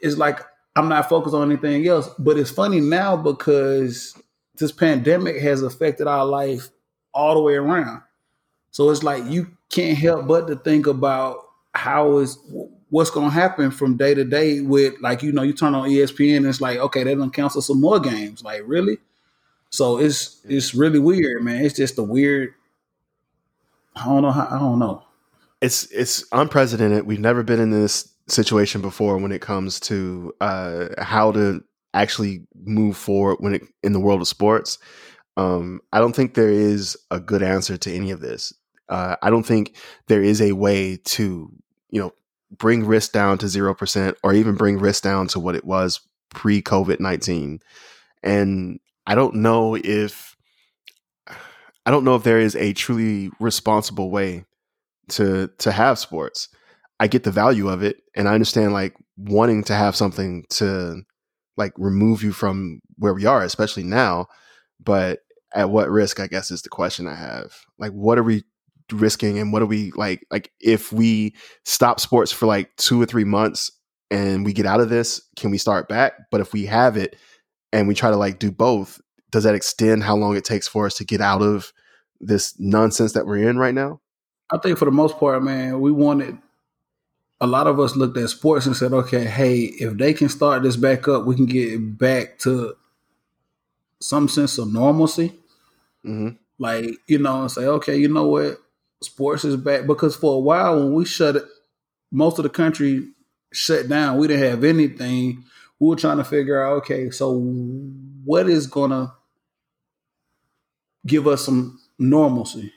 [0.00, 0.40] it's like
[0.76, 2.08] I'm not focused on anything else.
[2.18, 4.20] But it's funny now because
[4.56, 6.68] this pandemic has affected our life
[7.14, 8.02] all the way around.
[8.70, 11.38] So it's like you can't help but to think about
[11.74, 12.38] how is
[12.90, 15.88] what's going to happen from day to day with like you know you turn on
[15.88, 18.98] ESPN and it's like okay they're going to cancel some more games like really
[19.70, 22.52] so it's it's really weird man it's just a weird
[23.94, 25.04] I don't know how I don't know
[25.60, 27.06] it's it's unprecedented.
[27.06, 31.62] We've never been in this situation before when it comes to uh, how to
[31.92, 34.78] actually move forward when it in the world of sports.
[35.36, 38.52] Um, I don't think there is a good answer to any of this.
[38.90, 39.76] Uh, I don't think
[40.08, 41.50] there is a way to
[41.90, 42.12] you know
[42.50, 46.00] bring risk down to zero percent or even bring risk down to what it was
[46.30, 47.60] pre COVID nineteen.
[48.22, 50.36] And I don't know if
[51.86, 54.44] I don't know if there is a truly responsible way
[55.10, 56.48] to to have sports.
[56.98, 61.02] I get the value of it and I understand like wanting to have something to
[61.56, 64.26] like remove you from where we are, especially now.
[64.78, 65.20] But
[65.54, 67.52] at what risk, I guess is the question I have.
[67.78, 68.44] Like what are we
[68.92, 71.34] risking and what are we like like if we
[71.64, 73.70] stop sports for like two or three months
[74.10, 76.14] and we get out of this, can we start back?
[76.30, 77.16] But if we have it
[77.72, 80.86] and we try to like do both, does that extend how long it takes for
[80.86, 81.72] us to get out of
[82.20, 84.00] this nonsense that we're in right now?
[84.52, 86.36] I think for the most part man we wanted
[87.40, 90.62] a lot of us looked at sports and said okay hey if they can start
[90.62, 92.74] this back up we can get back to
[94.00, 95.32] some sense of normalcy
[96.04, 96.30] Mm-hmm.
[96.58, 98.56] like you know and say okay you know what
[99.02, 101.44] sports is back because for a while when we shut it
[102.10, 103.08] most of the country
[103.52, 105.44] shut down we didn't have anything.
[105.78, 107.38] We were trying to figure out okay so
[108.24, 109.14] what is gonna
[111.06, 112.72] give us some normalcy?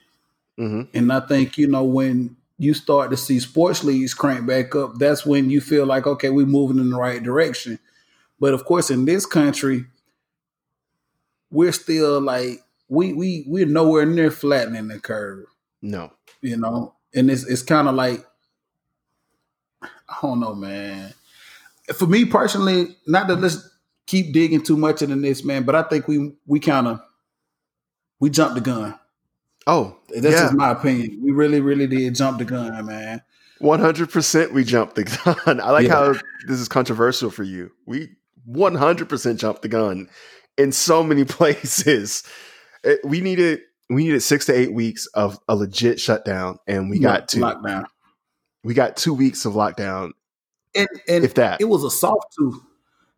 [0.60, 0.96] Mm-hmm.
[0.96, 4.98] and i think you know when you start to see sports leagues crank back up
[5.00, 7.80] that's when you feel like okay we're moving in the right direction.
[8.40, 9.86] But of course in this country
[11.52, 12.60] we're still like
[12.90, 15.46] we we we're nowhere near flattening the curve
[15.84, 16.12] No.
[16.42, 18.26] you know and it's it's kind of like
[19.84, 21.14] i don't know man
[21.94, 23.70] for me personally not that let's
[24.08, 27.02] keep digging too much into this man but i think we we kind of
[28.20, 28.98] we jumped the gun
[29.66, 30.32] Oh, that's yeah.
[30.42, 33.22] just my opinion we really really did jump the gun man
[33.60, 35.62] One hundred percent, we jumped the gun.
[35.62, 35.94] I like Yeah.
[35.94, 36.14] how
[36.48, 37.72] this is controversial for you.
[37.86, 38.10] We
[38.46, 40.10] one hundred percent jumped the gun
[40.58, 42.24] in so many places.
[42.84, 43.62] It- we needed
[43.96, 47.40] we needed six to eight weeks of a legit shutdown, and we got two.
[47.42, 47.86] lockdown
[48.64, 50.12] We got two weeks of lockdown,
[50.76, 51.62] and and if that.
[51.62, 52.62] it was a soft two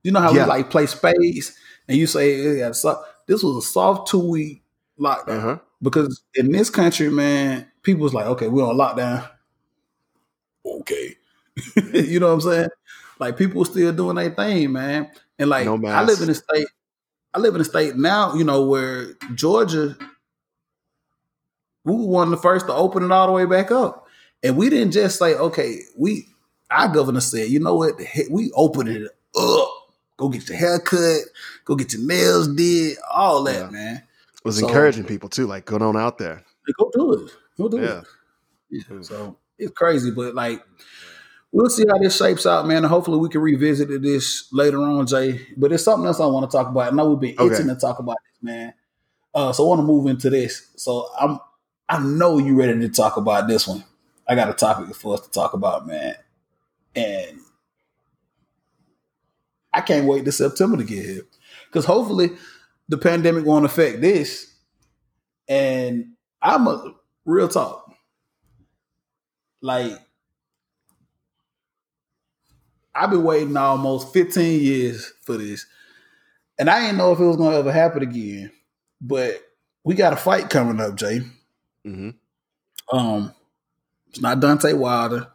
[0.03, 0.43] you know how Yeah.
[0.43, 1.55] we like play spades
[1.87, 4.63] and you say yeah, so, this was a soft two week
[4.99, 5.59] lockdown Uh-huh.
[5.81, 9.27] because in this country, man, people was like, okay, we're on lockdown.
[10.65, 11.15] Okay.
[11.93, 12.69] you know what I'm saying?
[13.19, 15.09] Like people still doing their thing, man.
[15.39, 16.67] And like No I live in a state,
[17.33, 19.97] I live in a state now, you know, where Georgia,
[21.85, 24.07] we were one of the first to open it all the way back up.
[24.43, 26.27] And we didn't just say, okay, we
[26.69, 27.93] our governor said, you know what,
[28.29, 29.03] we opened it
[29.37, 29.69] up.
[30.17, 31.21] Go get your hair cut,
[31.65, 33.69] go get your nails did, all that, Yeah.
[33.69, 34.03] man.
[34.43, 36.43] was So- encouraging people too, like going on out there.
[36.77, 37.31] Go do it.
[37.57, 38.01] Go do Yeah.
[38.71, 38.85] it.
[38.89, 39.01] Yeah.
[39.01, 40.63] So it's crazy, but like
[41.51, 42.77] we'll see how this shapes out, man.
[42.77, 45.47] And hopefully we can revisit this later on, Jay.
[45.55, 46.91] But it's something else I want to talk about.
[46.91, 47.55] I know we've been Okay.
[47.55, 48.73] itching to talk about this, man.
[49.33, 50.67] Uh, so I want to move into this.
[50.75, 51.39] So I'm
[51.87, 53.83] I know you ready to talk about this one.
[54.27, 56.15] I got a topic for us to talk about, man.
[56.95, 57.39] And
[59.71, 61.21] I can't wait to September to get here.
[61.67, 62.31] Because hopefully
[62.89, 64.51] the pandemic won't affect this.
[65.47, 67.93] And I'm a real talk.
[69.61, 69.93] Like
[72.95, 75.65] I've been waiting almost 15 years for this.
[76.57, 78.51] And I didn't know if it was gonna ever happen again.
[79.01, 79.41] But
[79.83, 81.21] we got a fight coming up, Jay.
[81.85, 82.09] Hmm
[82.91, 83.33] Um
[84.09, 85.27] it's not Deontay Wilder.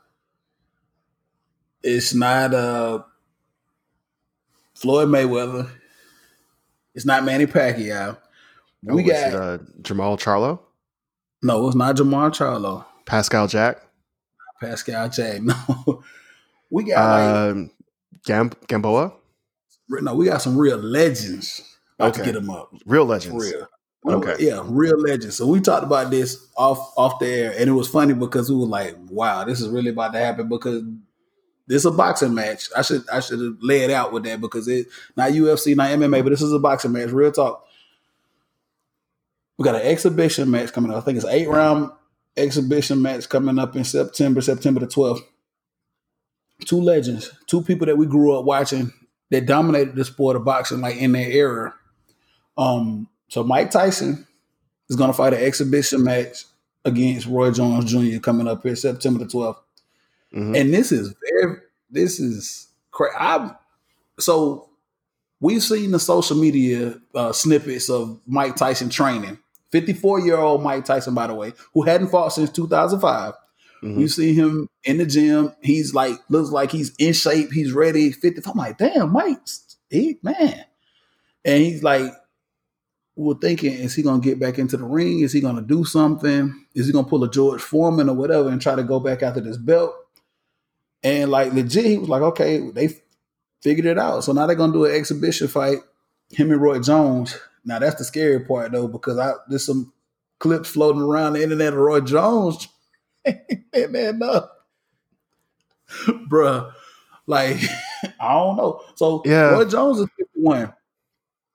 [1.82, 3.02] It's not uh
[4.74, 5.70] Floyd Mayweather.
[6.94, 8.16] It's not Manny Pacquiao.
[8.88, 10.60] Oh, we got it, uh, Jermall Charlo.
[11.42, 12.84] No, it's not Jermall Charlo.
[13.04, 13.82] Pascal Jack.
[14.60, 15.40] Pascal Jack.
[15.50, 16.02] No,
[16.70, 17.70] we got um,
[18.24, 19.12] Gam- Gamboa.
[19.88, 21.60] No, we got some real legends.
[21.98, 22.18] Okay.
[22.20, 22.72] to get them up.
[22.86, 23.44] Real legends.
[23.44, 23.66] real.
[24.06, 24.36] Okay.
[24.38, 25.36] Yeah, real legends.
[25.36, 28.56] So we talked about this off off the air, and it was funny because we
[28.56, 30.82] were like, "Wow, this is really about to happen." Because
[31.66, 32.68] this is a boxing match.
[32.74, 34.86] I should I should have laid out with that because it
[35.16, 37.10] not UFC, not MMA, but this is a boxing match.
[37.10, 37.66] Real talk.
[39.58, 40.96] We got an exhibition match coming up.
[40.96, 41.92] I think it's eight round
[42.36, 45.22] exhibition match coming up in September, September the twelfth.
[46.64, 48.92] Two legends, two people that we grew up watching
[49.30, 51.74] that dominated the sport of boxing, like in their era.
[52.56, 54.26] Um, so Mike Tyson
[54.88, 56.44] is going to fight an exhibition match
[56.84, 58.18] against Roy Jones Jr.
[58.18, 59.56] coming up here September the 12th.
[60.34, 60.54] Mm-hmm.
[60.56, 61.56] And this is very,
[61.90, 63.14] this is crazy.
[63.18, 63.54] I
[64.18, 64.68] so
[65.40, 69.38] we've seen the social media uh, snippets of Mike Tyson training.
[69.70, 73.34] 54 year old Mike Tyson, by the way, who hadn't fought since 2005.
[73.82, 74.22] Mm-hmm.
[74.22, 75.54] Him in the gym.
[75.62, 77.52] He's like, looks like he's in shape.
[77.52, 78.10] He's ready.
[78.10, 78.42] 50.
[78.50, 79.38] I'm like, damn, Mike,
[79.88, 80.64] he, man.
[81.44, 82.12] And he's like,
[83.16, 85.20] we're thinking, is he gonna get back into the ring?
[85.20, 86.66] Is he gonna do something?
[86.74, 89.40] Is he gonna pull a George Foreman or whatever and try to go back after
[89.40, 89.94] this belt?
[91.02, 92.96] And like legit, he was like, okay, they
[93.62, 94.24] figured it out.
[94.24, 95.78] So now they're gonna do an exhibition fight,
[96.30, 97.36] him and Roy Jones.
[97.64, 99.92] Now that's the scary part though, because I there's some
[100.38, 102.68] clips floating around the internet of Roy Jones.
[103.26, 104.48] man, no.
[106.28, 106.72] Bruh.
[107.26, 107.58] Like,
[108.20, 108.82] I don't know.
[108.94, 109.50] So yeah.
[109.50, 110.72] Roy Jones is 51.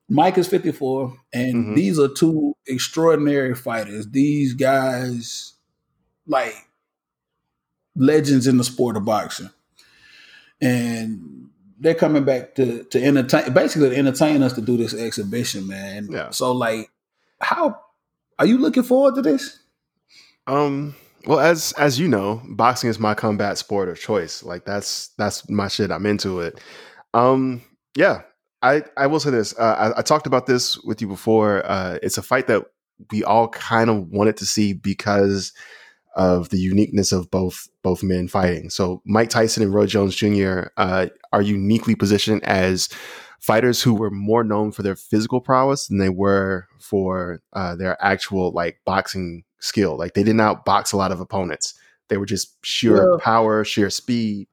[0.08, 1.76] Mike is 54, and mm-hmm.
[1.76, 4.08] these are two extraordinary fighters.
[4.10, 5.54] These guys,
[6.28, 6.54] like
[7.96, 9.50] legends in the sport of boxing,
[10.62, 11.50] and
[11.80, 16.08] they're coming back to to entertain, basically to entertain us to do this exhibition, man.
[16.12, 16.30] Yeah.
[16.30, 16.92] So, like,
[17.40, 17.80] how
[18.38, 19.60] are you looking forward to this?
[20.48, 20.96] Um.
[21.26, 24.44] Well, as as you know, boxing is my combat sport of choice.
[24.44, 25.90] Like that's that's my shit.
[25.90, 26.60] I'm into it.
[27.16, 27.64] Um.
[27.96, 28.22] Yeah,
[28.66, 29.58] I, I will say this.
[29.58, 31.64] Uh, I, I, talked about this with you before.
[31.66, 32.66] Uh, it's a fight that
[33.12, 35.54] we all kind of wanted to see because
[36.16, 38.72] of the uniqueness of both both men fighting.
[38.72, 40.68] So Mike Tyson and Roy Jones Jr.
[40.78, 42.90] Uh, are uniquely positioned as
[43.40, 48.04] fighters who were more known for their physical prowess than they were for uh, their
[48.04, 49.96] actual like boxing skill.
[49.96, 51.76] Like they did not box a lot of opponents.
[52.08, 54.48] They were just sheer well, power, sheer speed.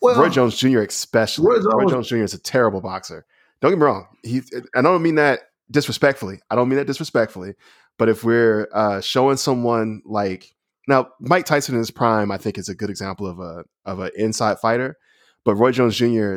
[0.00, 0.80] Well, Roy Jones Jr.
[0.82, 1.48] especially.
[1.48, 2.16] Roy Jones, Roy Jones Jr.
[2.18, 3.26] is a terrible boxer.
[3.60, 4.06] Don't get me wrong.
[4.22, 4.42] He,
[4.74, 5.40] I don't mean that
[5.70, 6.40] disrespectfully.
[6.50, 7.54] I don't mean that disrespectfully.
[7.98, 10.54] But if we're uh, showing someone like
[10.88, 14.00] now, Mike Tyson in his prime, I think is a good example of a of
[14.00, 14.96] an inside fighter.
[15.44, 16.36] But Roy Jones Jr.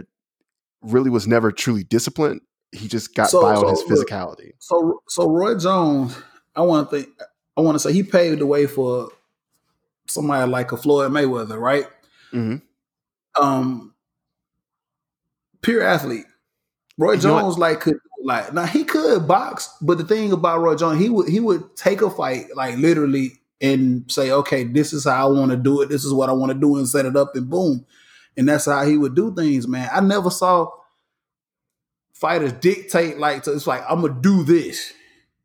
[0.82, 2.42] really was never truly disciplined.
[2.72, 4.52] He just got so, by on his physicality.
[4.60, 6.18] So, so Roy Jones,
[6.56, 7.10] I want to think.
[7.56, 9.10] I want to say he paved the way for
[10.08, 11.86] somebody like a Floyd Mayweather, right?
[12.34, 13.44] Mm-hmm.
[13.44, 13.94] Um,
[15.62, 16.26] pure athlete.
[16.98, 21.02] Roy Jones like could like now he could box, but the thing about Roy Jones,
[21.02, 25.30] he would he would take a fight like literally and say, okay, this is how
[25.30, 25.90] I want to do it.
[25.90, 27.86] This is what I want to do, and set it up, and boom,
[28.38, 29.68] and that's how he would do things.
[29.68, 30.70] Man, I never saw
[32.14, 34.94] fighters dictate like it's like I'm gonna do this,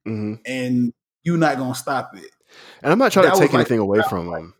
[0.06, 0.34] mm-hmm.
[0.44, 0.92] and
[1.24, 2.30] you're not gonna stop it.
[2.82, 4.54] And I'm not trying that to take anything like, away from him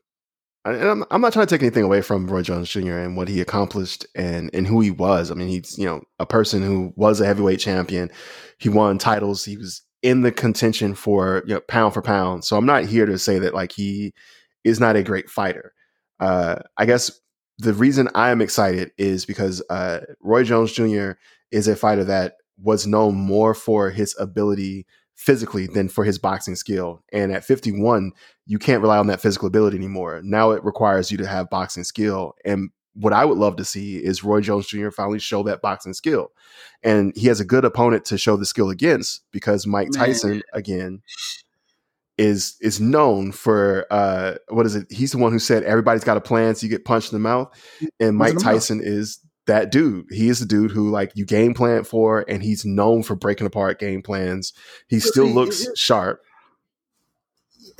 [0.74, 2.98] and I'm, I'm not trying to take anything away from Roy Jones Jr.
[2.98, 5.30] and what he accomplished and and who he was.
[5.30, 8.10] I mean, he's you know a person who was a heavyweight champion.
[8.58, 9.44] He won titles.
[9.44, 12.44] He was in the contention for you know, pound for pound.
[12.44, 14.14] So I'm not here to say that like he
[14.64, 15.72] is not a great fighter.
[16.20, 17.10] Uh, I guess
[17.58, 21.12] the reason I am excited is because uh, Roy Jones Jr.
[21.50, 24.86] is a fighter that was known more for his ability
[25.18, 27.02] physically than for his boxing skill.
[27.12, 28.12] And at 51,
[28.46, 30.20] you can't rely on that physical ability anymore.
[30.22, 32.34] Now it requires you to have boxing skill.
[32.44, 34.90] And what I would love to see is Roy Jones Jr.
[34.90, 36.30] finally show that boxing skill.
[36.84, 40.06] And he has a good opponent to show the skill against because Mike Man.
[40.06, 41.02] Tyson, again,
[42.16, 44.86] is is known for uh what is it?
[44.90, 47.20] He's the one who said everybody's got a plan, so you get punched in the
[47.20, 47.52] mouth.
[47.98, 50.06] And Mike Tyson is that dude.
[50.10, 53.46] He is the dude who like you game plan for, and he's known for breaking
[53.46, 54.52] apart game plans.
[54.86, 56.22] He still see, looks it, sharp.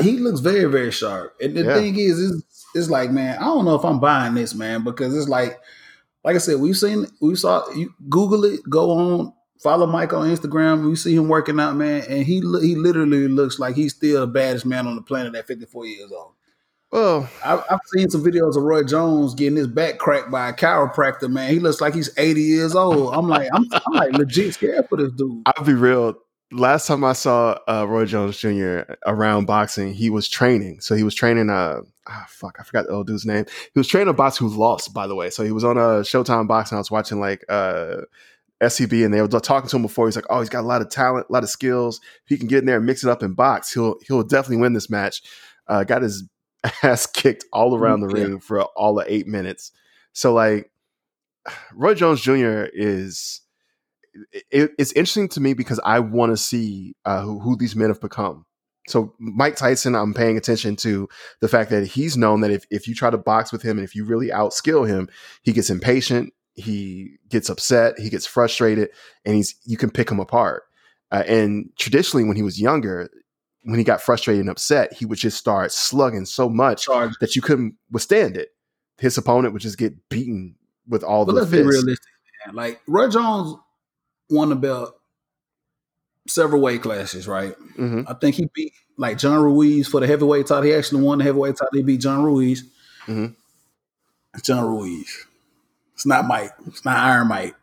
[0.03, 1.37] He looks very, very sharp.
[1.41, 1.75] And the yeah.
[1.75, 5.17] thing is, it's, it's like, man, I don't know if I'm buying this, man, because
[5.17, 5.59] it's like,
[6.25, 10.29] like I said, we've seen, we saw, you Google it, go on, follow Mike on
[10.29, 10.89] Instagram.
[10.89, 14.27] We see him working out, man, and he he literally looks like he's still the
[14.27, 16.33] baddest man on the planet at 54 years old.
[16.91, 20.53] Well, I've, I've, seen some videos of Roy Jones getting his back cracked by a
[20.55, 21.29] chiropractor.
[21.29, 23.15] Man, he looks like he's eighty years old.
[23.15, 25.43] I'm like, I'm, I'm like legit scared for this dude.
[25.45, 26.15] I'll be real.
[26.51, 28.81] last time I saw uh, Roy Jones Jr.
[29.07, 30.81] around boxing, he was training.
[30.81, 31.51] So he was training.
[31.51, 33.45] Uh, oh, fuck, I forgot the old dude's name.
[33.75, 35.29] He was training a boxer who lost, by the way.
[35.29, 36.77] So he was on a Showtime boxing.
[36.77, 37.99] I was watching like uh,
[38.63, 40.07] SCB, and they were talking to him before.
[40.07, 42.01] He's like, "Oh, he's got a lot of talent, a lot of skills.
[42.25, 44.63] If he can get in there and mix it up in box, he'll he'll definitely
[44.63, 45.21] win this match."
[45.67, 46.25] Uh, got his
[46.83, 48.25] ass kicked all around the yeah.
[48.25, 49.73] ring for all of eight minutes.
[50.13, 50.71] So like,
[51.73, 52.67] Roy Jones Jr.
[52.73, 53.43] is
[54.51, 57.89] it, it's interesting to me because I want to see uh, who, who these men
[57.89, 58.45] have become.
[58.89, 61.09] So Mike Tyson, I'm paying attention to
[61.41, 63.85] the fact that he's known that if, if you try to box with him and
[63.85, 65.09] if you really outskill him,
[65.43, 68.89] he gets impatient, he gets upset, he gets frustrated,
[69.25, 70.65] and he's you can pick him apart.
[71.11, 73.11] Uh, and traditionally, when he was younger,
[73.63, 77.13] when he got frustrated and upset, he would just start slugging so much Charge.
[77.21, 78.51] that you couldn't withstand it.
[78.99, 80.57] His opponent would just get beaten
[80.89, 81.41] with all but the.
[81.41, 81.63] Let's fists.
[81.63, 82.13] be realistic.
[82.47, 82.55] Man.
[82.55, 83.57] Like Roy Jones
[84.31, 84.95] won the belt
[86.29, 87.55] several weight classes, right?
[87.77, 88.03] Mm-hmm.
[88.07, 90.65] I think he beat like John Ruiz for the heavyweight title.
[90.65, 91.71] He actually won the heavyweight title.
[91.73, 92.65] He beat John Ruiz.
[93.07, 93.27] Mm-hmm.
[94.43, 95.27] John Ruiz.
[95.95, 96.53] It's not Mike.
[96.67, 97.57] It's not Iron Mike.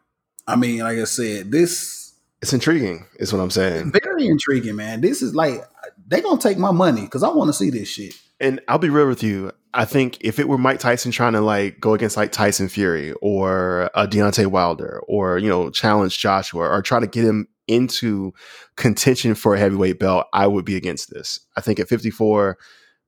[0.48, 2.05] I mean, like I said, this
[2.46, 3.08] it's intriguing.
[3.16, 3.91] Is what I'm saying.
[3.91, 5.02] Very intriguing, man.
[5.02, 5.64] This is like
[6.06, 8.14] they're gonna take my money because I want to see this shit.
[8.39, 9.52] And I'll be real with you.
[9.74, 13.14] I think if it were Mike Tyson trying to like go against like Tyson Fury
[13.14, 18.32] or a Deontay Wilder or you know challenge Joshua or try to get him into
[18.76, 21.39] contention for a heavyweight belt, I would be against this.
[21.58, 22.60] I think at 54,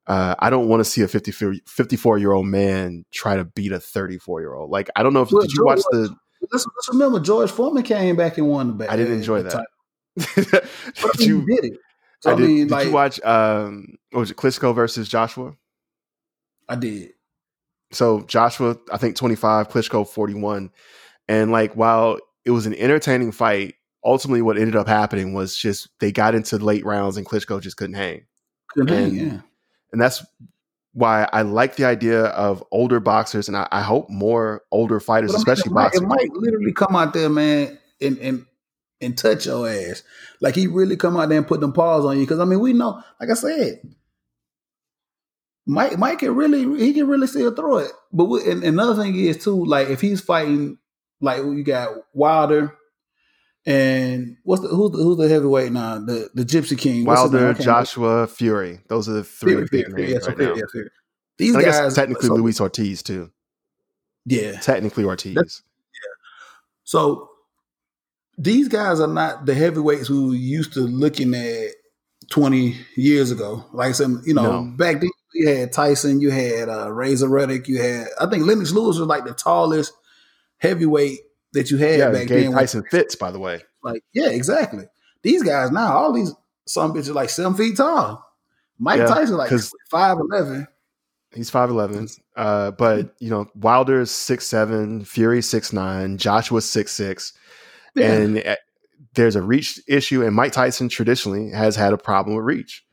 [0.08, 3.80] uh, I don't want to see a 54 year old man try to beat a
[3.80, 4.72] 34 year old.
[4.72, 6.16] Like I don't know if well, did you watch the.
[6.42, 8.90] Let's, let's, remember George Foreman came back and won the back.
[8.90, 9.66] I didn't enjoy that.
[11.18, 11.80] did you did it?
[12.20, 15.08] So, I, I did, mean, did like, you watch um, what was it, Klitschko versus
[15.08, 15.56] Joshua?
[16.70, 17.14] I did.
[17.92, 20.72] So Joshua, I think 25, Klitschko 41.
[21.28, 25.90] And like while it was an entertaining fight, ultimately what ended up happening was just
[26.00, 28.26] they got into late rounds and Klitschko just couldn't hang.
[28.70, 29.42] Couldn't and, hang, yeah.
[29.92, 30.26] And that's
[30.98, 35.30] why I like the idea of older boxers, and I, I hope more older fighters,
[35.30, 36.02] I mean, especially boxers.
[36.02, 38.46] Might, it might literally come out there, man, and and
[39.00, 40.02] and touch your ass.
[40.42, 42.24] Like he really come out there and put them paws on you.
[42.24, 43.82] Because I mean, we know, like I said,
[45.68, 47.92] Mike Mike can really he can really still throw it.
[48.12, 50.80] But we, and, another thing is too, like if he's fighting,
[51.22, 52.74] like you got Wilder.
[53.68, 56.00] And what's the who's the, who's the heavyweight now?
[56.00, 57.04] The the Gypsy King.
[57.04, 58.80] Wilder, Joshua, Fury.
[58.88, 60.62] Those are the three Fury, big Fury, names yeah, right Fury, now.
[60.74, 60.84] Yeah.
[61.38, 63.30] These and guys technically so, Luis Ortiz too.
[64.26, 65.36] Yeah, technically Ortiz.
[65.36, 65.64] That's,
[65.94, 66.14] yeah.
[66.86, 67.30] So
[68.38, 71.72] these guys are not the heavyweights who used to looking at
[72.32, 73.66] 20 years ago.
[73.74, 74.72] Like some, you know, no.
[74.78, 78.72] back then you had Tyson, you had uh, Razor Ruddock, you had I think Lennox
[78.72, 79.92] Lewis was like the tallest
[80.60, 81.20] heavyweight
[81.54, 82.52] that you had yeah, back then.
[82.52, 83.62] Tyson fits, by the way.
[83.84, 84.86] Like, yeah, exactly.
[85.24, 86.34] These guys now, all these
[86.66, 88.24] some bitches like seven feet tall.
[88.80, 89.52] Mike yeah, Tyson like
[89.90, 90.68] five eleven.
[91.34, 92.08] He's five eleven.
[92.36, 97.34] Uh, but you know, Wilder's six seven, Fury six nine, Joshua six six.
[97.96, 98.14] Yeah.
[98.14, 98.56] And eh,
[99.14, 102.86] there's a reach issue, and Mike Tyson traditionally has had a problem with reach.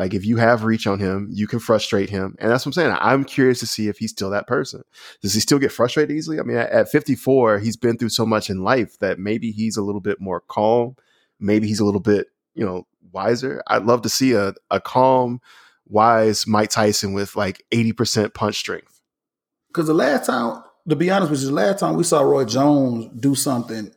[0.00, 2.72] Like if you have reach on him, you can frustrate him, and that's what I'm
[2.72, 2.96] saying.
[2.98, 4.82] I'm curious to see if he's still that person.
[5.20, 6.40] Does he still get frustrated easily?
[6.40, 9.82] I mean, at 54, he's been through so much in life that maybe he's a
[9.82, 10.96] little bit more calm.
[11.38, 13.62] Maybe he's a little bit, you know, wiser.
[13.66, 15.42] I'd love to see a a calm,
[15.84, 19.02] wise Mike Tyson with like 80% punch strength.
[19.68, 22.46] Because the last time, to be honest with you, the last time we saw Roy
[22.46, 23.92] Jones do something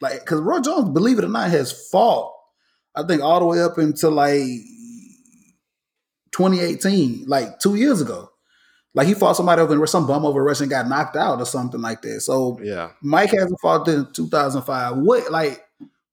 [0.00, 2.32] like because Roy Jones, believe it or not, has fought.
[2.96, 4.42] I think all the way up until like
[6.32, 8.30] 2018, like two years ago.
[8.94, 12.00] Like he fought somebody over some bum over wrestling got knocked out or something like
[12.02, 12.22] that.
[12.22, 14.96] So yeah, Mike hasn't fought in 2005.
[14.96, 15.62] What like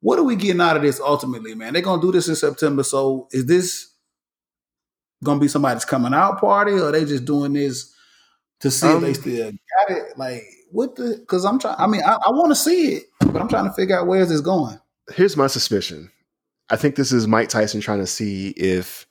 [0.01, 1.72] what are we getting out of this ultimately, man?
[1.72, 2.84] They're gonna do this in September.
[2.84, 3.89] So is this
[5.24, 7.95] gonna be somebody's coming out party, or they just doing this
[8.59, 9.51] to see um, if they um, still
[9.88, 10.18] got it?
[10.18, 10.43] Like
[10.74, 11.18] what the?
[11.22, 11.78] Because I'm trying.
[11.80, 14.20] I mean, I, I want to see it, but I'm trying to figure out where
[14.20, 14.78] is this going.
[15.14, 16.11] Here's my suspicion.
[16.70, 19.05] I think this is Mike Tyson trying to see if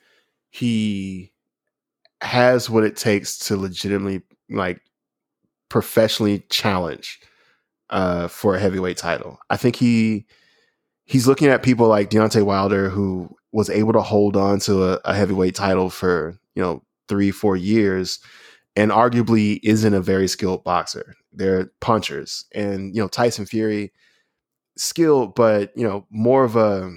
[0.53, 1.33] he
[2.21, 4.81] has what it takes to legitimately, like,
[5.69, 7.19] professionally challenge
[7.91, 9.39] uh, for a heavyweight title.
[9.51, 10.27] I think he
[11.05, 15.01] he's looking at people like Deontay Wilder, who was able to hold on to a,
[15.05, 18.21] a heavyweight title for you know three, four years,
[18.77, 21.15] and arguably isn't a very skilled boxer.
[21.33, 23.93] They're punchers, and you know Tyson Fury,
[24.77, 26.93] skilled, but you know more of a.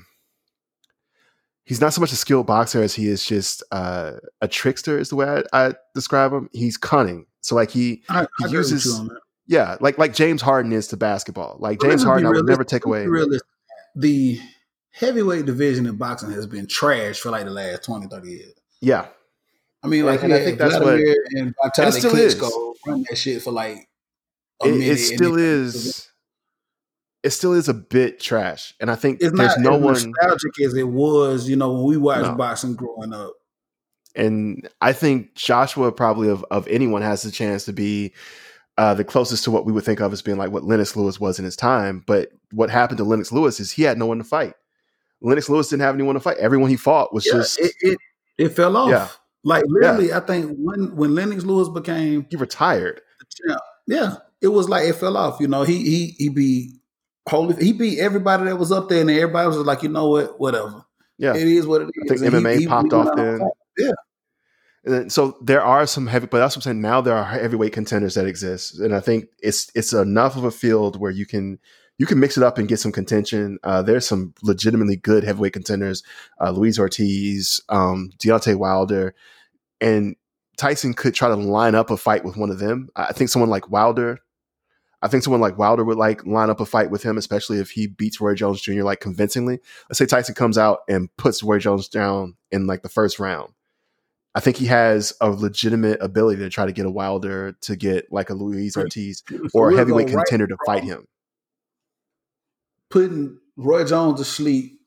[1.66, 4.97] He's not so much a skilled boxer as he is just uh, a trickster.
[4.99, 6.49] Is the way I, I, describe him.
[6.53, 7.26] He's cunning.
[7.41, 9.01] So like he I, he uses
[9.47, 11.57] yeah, like like James Harden is to basketball.
[11.59, 13.07] Like James Harden, I would never take away
[13.95, 14.39] the
[14.91, 18.53] heavyweight division in boxing has been trash for like the last 20, 30 years.
[18.82, 19.07] Yeah.
[19.84, 23.51] I mean, like, and I think that's what and Vitaly Klitschko run that shit for
[23.51, 23.88] like
[24.63, 26.09] a it, it, still is.
[27.26, 30.61] It still is a bit trash, and I think it's there's no as one nostalgic
[30.63, 32.36] as it was, you know, when we watched No.
[32.36, 33.34] boxing growing up.
[34.15, 38.13] and I think Joshua probably of, of anyone has the chance to be
[38.78, 41.19] uh, the closest to what we would think of as being like what Lennox Lewis
[41.19, 42.03] was in his time.
[42.05, 44.53] But what happened to Lennox Lewis is he had no one to fight.
[45.21, 46.38] Lennox Lewis didn't have anyone to fight.
[46.38, 47.97] Everyone he fought was Yeah, just it, it
[48.38, 48.89] it fell off.
[48.89, 49.07] Yeah.
[49.43, 53.01] Like literally, I think when when Lennox Lewis became he retired.
[53.47, 55.39] champ, yeah, it was like it fell off.
[55.39, 56.71] You know, he he he beat
[57.28, 60.39] holy he beat everybody that was up there, and everybody was like, you know what,
[60.39, 60.86] whatever.
[61.17, 61.36] Yeah.
[61.36, 62.11] It is what it is.
[62.11, 63.41] I think And MMA popped off then.
[63.78, 63.91] Yeah,
[64.84, 66.82] And so there are some heavy, but that's what I'm saying.
[66.82, 70.51] Now there are heavyweight contenders that exist, and I think it's it's enough of a
[70.51, 71.59] field where you can
[71.97, 73.57] you can mix it up and get some contention.
[73.63, 76.03] Uh, there's some legitimately good heavyweight contenders:
[76.41, 79.15] uh, Luis Ortiz, um, Deontay Wilder,
[79.82, 80.15] and
[80.57, 82.89] Tyson could try to line up a fight with one of them.
[82.95, 84.19] I think someone like Wilder.
[85.01, 87.71] I think someone like Wilder would like line up a fight with him, especially if
[87.71, 88.83] he beats Roy Jones Jr.
[88.83, 89.59] like convincingly.
[89.89, 93.53] Let's say Tyson comes out and puts Roy Jones down in like the first round.
[94.35, 98.11] I think he has a legitimate ability to try to get a Wilder to get
[98.11, 99.23] like a Luis Ortiz
[99.53, 101.07] or a heavyweight contender to fight him.
[102.89, 104.81] Putting Roy Jones to sleep,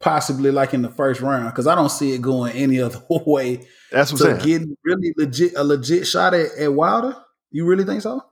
[0.00, 3.66] possibly like in the first round, because I don't see it going any other way.
[3.90, 4.46] That's what I'm saying.
[4.46, 7.16] getting really legit a legit shot at, at Wilder.
[7.50, 8.22] You really think so?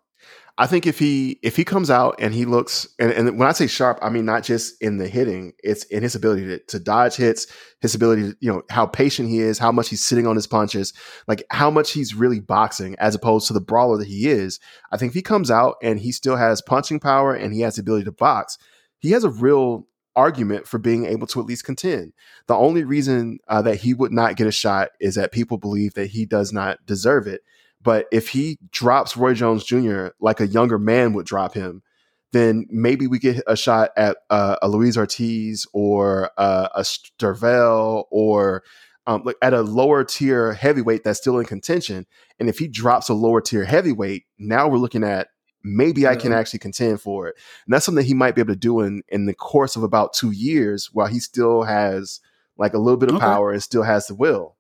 [0.59, 3.53] I think if he if he comes out and he looks and, and when I
[3.53, 6.79] say sharp, I mean not just in the hitting, it's in his ability to, to
[6.79, 7.47] dodge hits,
[7.83, 10.47] his ability to, you know, how patient he is, how much he's sitting on his
[10.47, 10.95] punches,
[11.29, 14.59] like how much he's really boxing as opposed to the brawler that he is.
[14.91, 17.77] I think if he comes out and he still has punching power and he has
[17.77, 18.57] the ability to box,
[18.99, 19.87] he has a real
[20.17, 22.15] argument for being able to at least contend.
[22.47, 25.93] The only reason uh, that he would not get a shot is that people believe
[25.95, 27.43] that he does not deserve it.
[27.87, 30.09] But if he drops Roy Jones Jr.
[30.19, 31.85] like a younger man would drop him,
[32.33, 38.03] then maybe we get a shot at uh, a Luis Ortiz or uh, a Stiverne
[38.11, 38.65] or
[39.07, 42.07] um, like at a lower tier heavyweight that's still in contention.
[42.41, 45.29] And if he drops a lower tier heavyweight, now we're looking at
[45.63, 47.37] maybe I can actually contend for it.
[47.67, 50.13] And that's something he might be able to do in in the course of about
[50.13, 52.21] two years while he still has
[52.59, 53.25] like a little bit of Okay.
[53.25, 54.57] power and still has the will.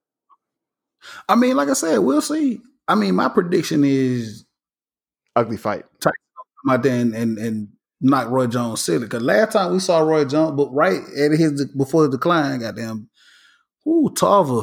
[1.28, 2.60] I mean, like I said, we'll see.
[2.88, 4.46] I mean, my prediction is
[5.36, 5.84] Ugly fight.
[6.00, 6.12] come
[6.70, 7.68] out there and and, and
[8.00, 9.00] knock Roy Jones silly.
[9.00, 13.10] Because last time we saw Roy Jones, but right at his before the decline, goddamn,
[13.86, 14.62] ooh, Tarver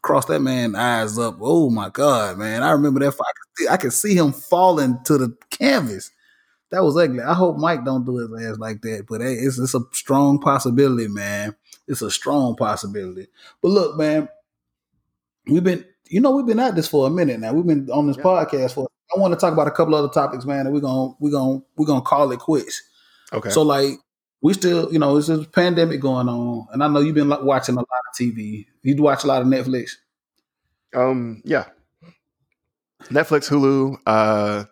[0.00, 1.36] crossed that man eyes up.
[1.42, 2.62] Oh my god, man!
[2.62, 3.26] I remember that fight.
[3.28, 6.10] I could see, I could see him falling to the canvas.
[6.70, 7.20] That was ugly.
[7.20, 9.04] I hope Mike don't do his ass like that.
[9.06, 11.54] But hey, it's it's a strong possibility, man.
[11.86, 13.26] It's a strong possibility.
[13.60, 14.26] But look, man,
[15.46, 17.52] we've been you know we've been at this for a minute now.
[17.52, 18.22] We've been on this Yeah.
[18.24, 18.88] podcast for.
[19.14, 20.66] I want to talk about a couple other topics, man.
[20.66, 22.82] And we're gonna we're gonna we're gonna call it quits.
[23.32, 23.50] Okay.
[23.50, 23.98] So like
[24.42, 27.42] we still, you know, it's a pandemic going on, and I know you've been like,
[27.42, 28.66] watching a lot of TV.
[28.82, 29.92] You watch a lot of Netflix.
[30.94, 31.64] Um, yeah.
[33.04, 33.96] Netflix, Hulu.
[34.06, 34.64] Uh,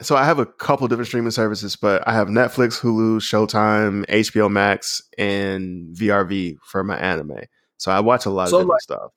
[0.00, 4.50] so I have a couple different streaming services, but I have Netflix, Hulu, Showtime, HBO
[4.50, 7.38] Max, and VRV for my anime.
[7.76, 9.10] So I watch a lot So, of different like- stuff.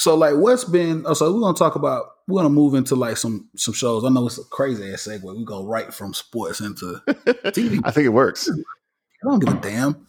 [0.00, 1.04] So like, what's been?
[1.06, 2.06] Oh, so we're gonna talk about.
[2.26, 4.02] We're gonna move into like some some shows.
[4.02, 5.36] I know it's a crazy ass segue.
[5.36, 7.02] We go right from sports into.
[7.06, 7.82] TV.
[7.84, 8.48] I think it works.
[8.50, 10.06] I don't give a damn.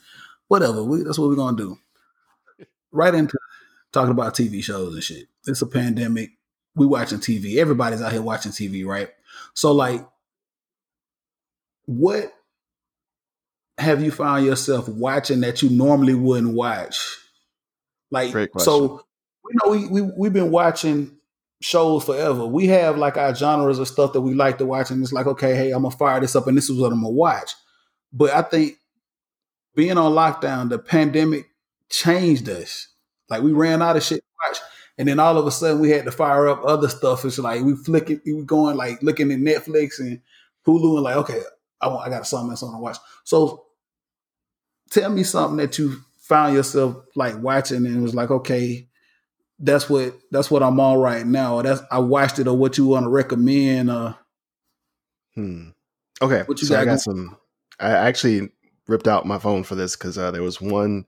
[0.47, 0.85] Whatever.
[0.85, 1.77] We, that's what we're gonna do.
[2.93, 3.37] Right into
[3.91, 5.27] talking about TV shows and shit.
[5.45, 6.29] It's a pandemic.
[6.73, 7.57] We watching TV.
[7.57, 9.09] Everybody's out here watching TV, right?
[9.55, 10.07] So like,
[11.83, 12.33] what
[13.77, 17.17] have you found yourself watching that you normally wouldn't watch?
[18.09, 18.71] Like, Great question.
[18.71, 19.05] so
[19.51, 21.17] you know, we we we've been watching
[21.61, 22.45] shows forever.
[22.45, 25.27] We have like our genres of stuff that we like to watch, and it's like,
[25.27, 27.51] okay, hey, I'm gonna fire this up, and this is what I'm gonna watch.
[28.13, 28.77] But I think
[29.75, 31.47] being on lockdown, the pandemic
[31.89, 32.87] changed us.
[33.29, 34.59] Like we ran out of shit to watch,
[34.97, 37.25] and then all of a sudden we had to fire up other stuff.
[37.25, 40.21] It's like we flicking, we going like looking at Netflix and
[40.65, 41.41] Hulu, and like, okay,
[41.81, 42.97] I want, I got something else I want to watch.
[43.23, 43.65] So
[44.89, 48.87] tell me something that you found yourself like watching, and was like, okay,
[49.61, 51.61] that's what that's what I'm on right now.
[51.61, 53.89] That's I watched it, or what you want to recommend.
[53.89, 54.13] Uh,
[55.35, 55.69] Hmm.
[56.21, 56.43] Okay.
[56.45, 56.99] What you so I got got going?
[56.99, 57.37] some.
[57.79, 58.49] I actually
[58.87, 61.05] ripped out my phone for this because uh, there was one.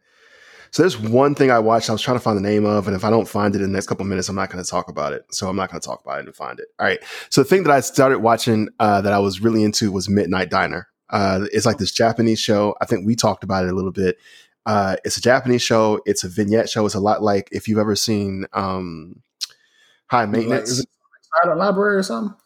[0.72, 1.90] So there's one thing I watched.
[1.90, 3.68] I was trying to find the name of, and if I don't find it in
[3.68, 5.24] the next couple minutes, I'm not going to talk about it.
[5.32, 6.66] So I'm not going to talk about it and find it.
[6.80, 7.00] All right.
[7.30, 10.50] So the thing that I started watching uh, that I was really into was Midnight
[10.50, 10.88] Diner.
[11.12, 12.76] Uh, it's like this Japanese show.
[12.82, 14.18] I think we talked about it a little bit.
[14.66, 16.02] Uh, it's a Japanese show.
[16.06, 16.86] It's a vignette show.
[16.86, 19.22] It's a lot like if you've ever seen um,
[20.08, 20.70] High Maintenance.
[20.70, 20.90] Is it
[21.42, 22.38] Silent Library or something?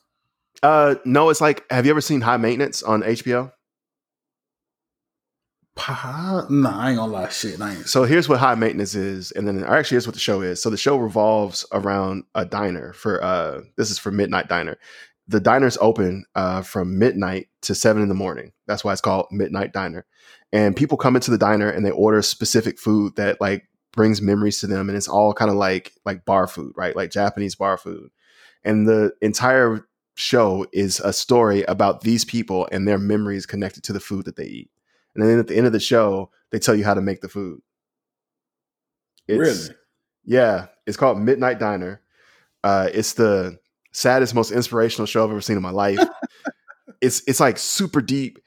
[0.63, 3.51] Uh, no, it's like have you ever seen High Maintenance on HBO?
[6.49, 7.29] No, I ain't gonna lie.
[7.29, 7.87] Shit, I ain't.
[7.87, 10.61] So here's what high maintenance is, and then actually here's what the show is.
[10.61, 14.77] So the show revolves around a diner for uh this is for Midnight Diner.
[15.27, 18.53] The diner's open uh from midnight to seven in the morning.
[18.65, 20.05] That's why it's called Midnight Diner.
[20.53, 24.59] And people come into the diner and they order specific food that like brings memories
[24.59, 26.95] to them, and it's all kind of like like bar food, right?
[26.95, 28.09] Like Japanese bar food.
[28.63, 33.93] And the entire show is a story about these people and their memories connected to
[33.93, 34.71] the food that they eat
[35.17, 37.27] and then at the end of the show, they tell you how to make the
[37.27, 37.59] food.
[39.27, 39.75] It's, really?
[40.25, 42.01] Yeah, it's called Midnight Diner.
[42.63, 43.57] Uh, it's the
[43.91, 45.99] saddest, most inspirational show I've ever seen in my life.
[47.01, 48.37] it's it's like super deep,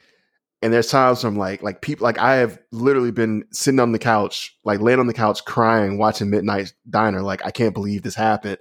[0.62, 3.98] and there's times I'm like like people like I have literally been sitting on the
[3.98, 7.22] couch, like laying on the couch crying, watching Midnight Diner.
[7.22, 8.58] Like I can't believe this happened.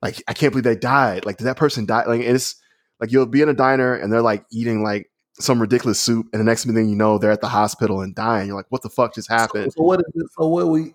[0.00, 1.24] Like I can't believe they died.
[1.24, 2.04] Like did that person die?
[2.04, 2.56] Like it's
[3.00, 6.40] like you'll be in a diner and they're like eating like some ridiculous soup, and
[6.40, 8.46] the next thing you know, they're at the hospital and dying.
[8.46, 9.72] You're like, what the fuck just happened?
[9.72, 10.26] So, so what is it?
[10.38, 10.94] So what we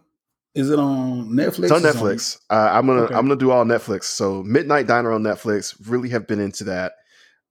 [0.55, 1.63] is it on Netflix?
[1.63, 2.39] It's on Netflix.
[2.49, 3.13] Uh, I'm gonna okay.
[3.13, 4.05] I'm gonna do all Netflix.
[4.05, 5.75] So Midnight Diner on Netflix.
[5.87, 6.93] Really have been into that.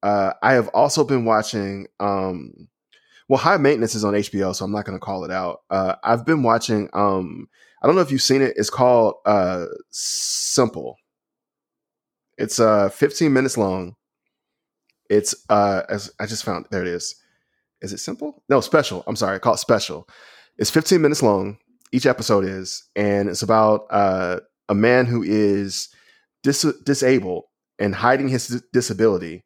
[0.02, 1.86] Uh, I have also been watching.
[2.00, 2.68] Um,
[3.28, 5.60] well, High Maintenance is on HBO, so I'm not gonna call it out.
[5.70, 6.88] Uh, I've been watching.
[6.92, 7.48] Um,
[7.82, 8.54] I don't know if you've seen it.
[8.56, 10.96] It's called uh, Simple.
[12.38, 13.96] It's uh 15 minutes long.
[15.10, 17.16] It's uh as I just found there it is.
[17.82, 18.42] Is it simple?
[18.48, 19.04] No, special.
[19.06, 20.08] I'm sorry, I call it special.
[20.56, 21.58] It's 15 minutes long.
[21.92, 25.88] Each episode is, and it's about uh, a man who is
[26.42, 27.44] dis- disabled
[27.78, 29.44] and hiding his disability.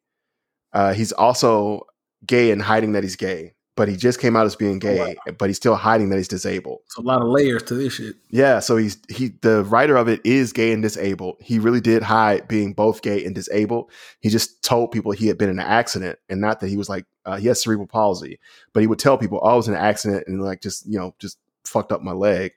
[0.73, 1.83] Uh, he's also
[2.25, 5.15] gay and hiding that he's gay but he just came out as being oh, gay,
[5.25, 5.33] wow.
[5.37, 6.81] but he's still hiding that he's disabled.
[6.85, 8.15] It's a lot of layers to this shit.
[8.29, 11.37] Yeah, so he's he the writer of it is gay and disabled.
[11.39, 13.91] He really did hide being both gay and disabled.
[14.19, 16.89] He just told people he had been in an accident, and not that he was
[16.89, 18.39] like uh, he has cerebral palsy,
[18.73, 20.99] but he would tell people, "Oh, I was in an accident and like just you
[20.99, 22.53] know just fucked up my leg,"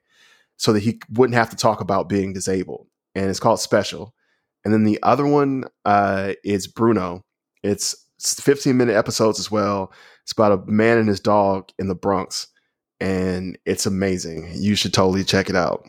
[0.57, 2.87] so that he wouldn't have to talk about being disabled.
[3.15, 4.15] And it's called Special.
[4.65, 7.25] And then the other one uh, is Bruno.
[7.63, 9.93] It's 15 minute episodes as well
[10.27, 12.49] it's about a man and his dog in the Bronx,
[13.01, 14.51] and it's amazing.
[14.55, 15.87] You should totally check it out.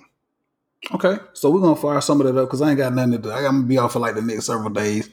[0.94, 3.18] Okay, so we're gonna fire some of that up because I ain't got nothing to
[3.18, 3.32] do.
[3.32, 5.10] I'm gonna be off for like the next several days.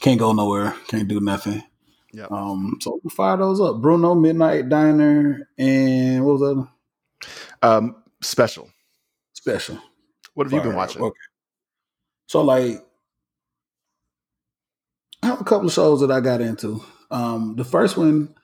[0.00, 0.74] Can't go nowhere.
[0.88, 1.62] Can't do nothing.
[2.14, 2.28] Yeah.
[2.30, 2.78] Um.
[2.80, 3.82] So we'll fire those up.
[3.82, 6.56] Bruno Midnight Diner and what was
[7.60, 7.68] that?
[7.68, 7.96] Um.
[8.22, 8.70] Special.
[9.34, 9.78] Special.
[10.32, 11.02] What have fire you been watching?
[11.02, 11.14] Okay.
[12.26, 12.82] So like,
[15.22, 16.82] I have a couple of shows that I got into.
[17.10, 17.54] Um.
[17.56, 18.34] The first one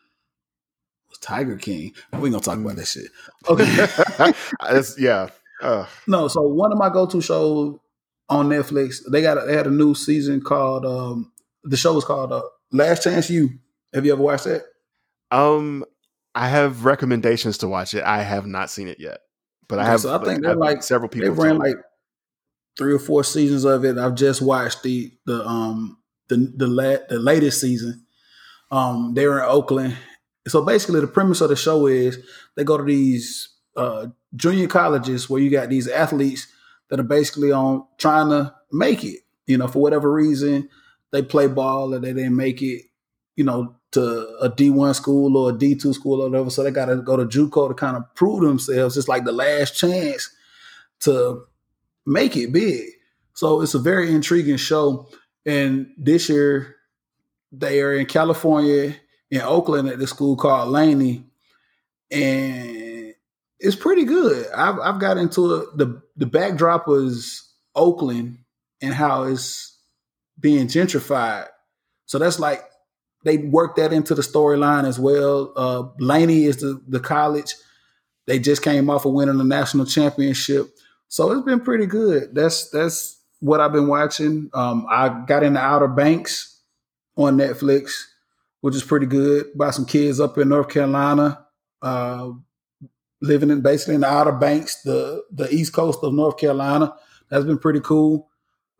[1.20, 1.92] Tiger King.
[2.12, 3.10] We ain't gonna talk about that shit.
[3.48, 5.02] Okay.
[5.02, 5.28] yeah.
[5.60, 5.86] Uh.
[6.06, 7.78] No, so one of my go-to shows
[8.28, 11.32] on Netflix, they got a, they had a new season called um
[11.64, 12.42] the show was called uh,
[12.72, 13.50] Last Chance U.
[13.92, 14.64] Have you ever watched that?
[15.30, 15.84] Um
[16.34, 18.04] I have recommendations to watch it.
[18.04, 19.20] I have not seen it yet.
[19.68, 21.76] But I have so I think they're like several people they ran like
[22.76, 23.98] three or four seasons of it.
[23.98, 25.98] I've just watched the the um
[26.28, 28.04] the the la- the latest season.
[28.70, 29.96] Um, they were in Oakland
[30.46, 32.18] so basically, the premise of the show is
[32.54, 34.06] they go to these uh,
[34.36, 36.46] junior colleges where you got these athletes
[36.90, 39.20] that are basically on trying to make it.
[39.46, 40.68] You know, for whatever reason,
[41.10, 42.82] they play ball or they didn't make it.
[43.36, 46.50] You know, to a D one school or a D two school or whatever.
[46.50, 48.96] So they got to go to JUCO to kind of prove themselves.
[48.96, 50.30] It's like the last chance
[51.00, 51.44] to
[52.04, 52.84] make it big.
[53.34, 55.08] So it's a very intriguing show.
[55.46, 56.74] And this year,
[57.52, 58.96] they are in California
[59.30, 61.24] in Oakland at the school called Laney,
[62.10, 63.14] and
[63.60, 64.46] it's pretty good.
[64.54, 65.76] I've I've got into it.
[65.76, 68.38] the the backdrop was Oakland
[68.80, 69.76] and how it's
[70.38, 71.46] being gentrified.
[72.06, 72.64] So that's like
[73.24, 75.52] they worked that into the storyline as well.
[75.56, 77.54] Uh, Laney is the the college.
[78.26, 80.68] They just came off of winning the national championship,
[81.08, 82.34] so it's been pretty good.
[82.34, 84.50] That's that's what I've been watching.
[84.52, 86.60] Um, I got into Outer Banks
[87.16, 88.04] on Netflix
[88.60, 89.46] which is pretty good.
[89.56, 91.44] By some kids up in North Carolina,
[91.82, 92.30] uh,
[93.20, 96.94] living in basically in the Outer Banks, the the East Coast of North Carolina.
[97.30, 98.28] That's been pretty cool.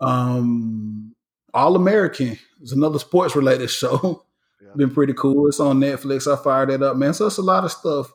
[0.00, 1.14] Um,
[1.52, 4.24] All American is another sports related show.
[4.60, 4.70] Yeah.
[4.76, 5.46] Been pretty cool.
[5.48, 6.30] It's on Netflix.
[6.30, 7.14] I fired it up, man.
[7.14, 8.12] So it's a lot of stuff.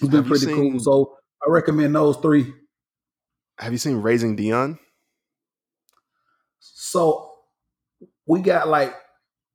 [0.00, 0.80] It's been pretty seen, cool.
[0.80, 1.16] So
[1.46, 2.52] I recommend those three.
[3.58, 4.78] Have you seen Raising Dion?
[6.60, 7.32] So
[8.26, 8.94] we got like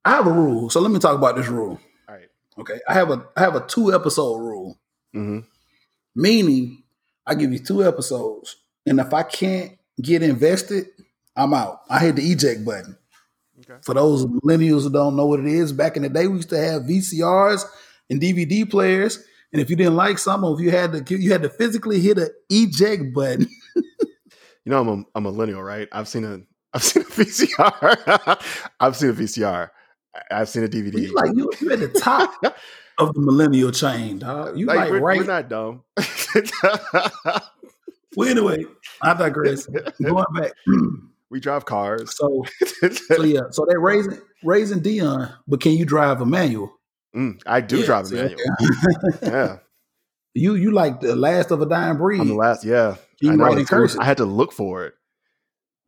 [0.04, 0.70] I have a rule.
[0.70, 1.80] So let me talk about this rule.
[2.08, 2.28] All right.
[2.58, 4.78] Okay, I have a I have a two episode rule,
[5.12, 5.40] hmm
[6.16, 6.82] meaning
[7.26, 8.56] I give you two episodes,
[8.86, 10.86] and if I can't get invested,
[11.36, 11.80] I'm out.
[11.90, 12.96] I hit the eject button.
[13.60, 13.80] Okay.
[13.82, 16.50] For those millennials who don't know what it is, back in the day we used
[16.50, 17.64] to have VCRs
[18.10, 21.32] and DVD players, and if you didn't like some, or if you had to you
[21.32, 23.48] had to physically hit an eject button.
[24.64, 25.88] You know, I'm a, a millennial, right?
[25.92, 26.40] I've seen a
[26.72, 28.42] I've seen a VCR.
[28.80, 29.68] I've seen a VCR.
[30.14, 31.00] I- I've seen a DVD.
[31.02, 32.32] You like you, you at the top
[32.98, 34.58] of the millennial chain, dog.
[34.58, 35.18] You like, we're, right.
[35.18, 35.82] we're not dumb.
[38.16, 38.64] well, anyway,
[39.02, 39.66] I digress.
[40.02, 40.52] Going back.
[41.30, 42.16] we drive cars.
[42.16, 42.44] So
[43.08, 46.72] so yeah, so they're raising raising Dion, but can you drive a manual?
[47.14, 48.40] Mm, I do Yeah, drive a manual.
[49.14, 49.26] okay.
[49.26, 49.56] Yeah,
[50.34, 52.20] you you like the last of a dying breed.
[52.20, 52.64] I'm the last.
[52.64, 53.44] Yeah, Can I you know.
[53.44, 54.00] write in cursive?
[54.00, 54.94] I had to look for it.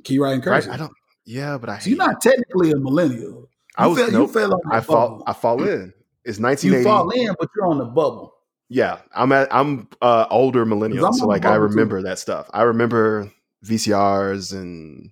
[0.04, 0.68] Can you write in Right?
[0.68, 0.92] I don't.
[1.24, 1.78] Yeah, but I.
[1.78, 3.48] So you're not technically a millennial.
[3.76, 3.98] I was.
[3.98, 5.22] fell, you fell on I fall.
[5.26, 5.92] I fall in.
[6.24, 6.66] It's 1980.
[6.66, 6.84] You 1980.
[6.84, 8.34] fall in, but you're on the bubble.
[8.68, 9.52] Yeah, I'm at.
[9.54, 11.70] I'm uh, older millennial, so like I bubble, too.
[11.70, 12.48] remember that stuff.
[12.52, 13.30] I remember
[13.64, 15.10] VCRs and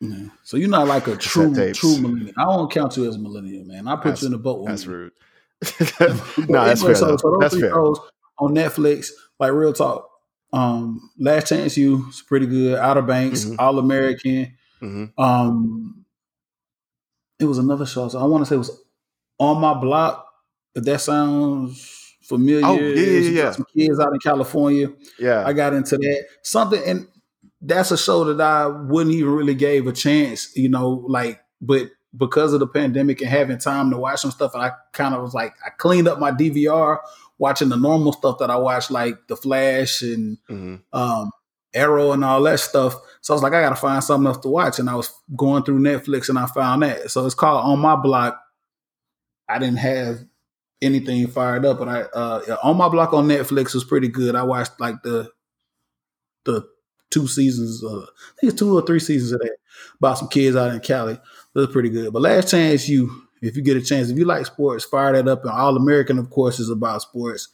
[0.00, 0.28] Yeah.
[0.42, 2.32] So you're not like a true true millennial.
[2.38, 3.86] I don't count you as a millennial, man.
[3.86, 4.66] I put That's- you in the boat.
[4.66, 5.12] that's rude.
[6.48, 6.94] No, that's fair.
[6.94, 7.70] So, so those That's three fair.
[7.72, 8.00] shows
[8.38, 10.08] on Netflix, like real talk.
[10.52, 12.78] Um, Last Chance U it's pretty good.
[12.78, 13.56] Outer Banks, Mhm.
[13.58, 14.56] All American.
[14.80, 15.99] hmm Um,
[17.40, 18.08] it was another show.
[18.08, 18.82] So I want to say it was
[19.38, 20.26] on my block.
[20.74, 24.92] If that sounds familiar, Oh, yeah, yeah, yeah, Some kids out in California.
[25.18, 27.08] Yeah, I got into that something, and
[27.60, 30.56] that's a show that I wouldn't even really gave a chance.
[30.56, 34.54] You know, like, but because of the pandemic and having time to watch some stuff,
[34.54, 36.98] I kind of was like, I cleaned up my DVR
[37.38, 41.30] watching the normal stuff that I watch, like The Flash and hmm um,
[41.74, 42.96] Arrow and all that stuff.
[43.20, 44.78] So I was like, I got to find something else to watch.
[44.78, 47.10] And I was going through Netflix and I found that.
[47.10, 48.40] So it's called On My Block.
[49.48, 50.20] I didn't have
[50.82, 54.34] anything fired up, but I uh, On My Block on Netflix was pretty good.
[54.34, 55.30] I watched like the
[56.44, 56.66] the
[57.10, 59.56] two seasons, uh, I think it's two or three seasons of that
[59.98, 61.14] about some kids out in Cali.
[61.14, 61.20] It
[61.54, 62.12] was pretty good.
[62.12, 63.10] But Last Chance U,
[63.42, 65.42] if you get a chance, if you like sports, fire that up.
[65.42, 67.48] And All American, of course, is about sports.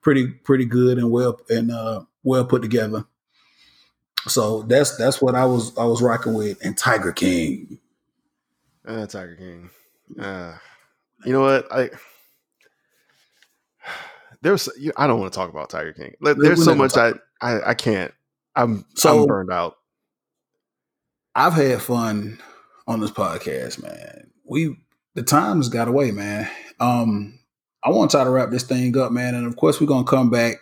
[0.00, 3.04] Pretty pretty good and well and uh, well put together.
[4.28, 7.78] So that's that's what I was I was rocking with, and Tiger King.
[8.86, 9.70] Uh, Tiger King.
[10.18, 10.56] Uh,
[11.24, 11.66] you know what?
[11.72, 11.90] I
[14.42, 14.68] there's.
[14.78, 16.14] you- I don't want to talk about Tiger King.
[16.20, 16.96] There's so much
[17.40, 18.12] I, I I can't.
[18.54, 19.76] I'm So- I'm burned out.
[21.34, 22.38] I've had fun
[22.86, 24.30] on this podcast, man.
[24.44, 24.76] We
[25.14, 26.48] the times got away, man.
[26.78, 27.38] Um,
[27.82, 30.04] I want to try to wrap this thing up, man, and of course we're gonna
[30.04, 30.56] come back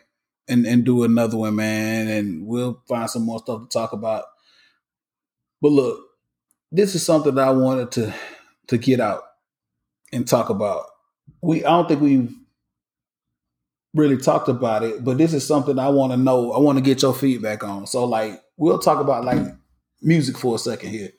[0.50, 4.24] and and do another one, man, and we'll find some more stuff to talk about.
[5.62, 6.00] But look,
[6.72, 8.14] this is something that I wanted to
[8.68, 9.22] to get out
[10.12, 10.86] and talk about.
[11.40, 12.34] We I don't think we've
[13.94, 16.52] really talked about it, but this is something I want to know.
[16.52, 17.86] I want to get your feedback on.
[17.86, 19.46] So like we'll talk about like
[20.02, 21.10] music for a second here.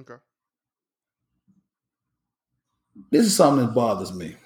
[0.00, 0.14] Okay.
[3.10, 4.36] This is something that bothers me.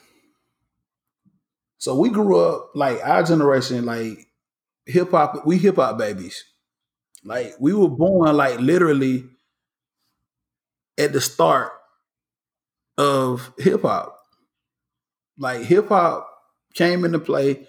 [1.83, 4.29] So we grew up like our generation, like
[4.87, 5.45] hip hop.
[5.45, 6.45] We hip hop babies.
[7.25, 9.25] Like we were born like literally
[10.97, 11.73] at the start
[12.97, 14.17] of hip hop.
[15.37, 16.29] Like hip hop
[16.75, 17.67] came into play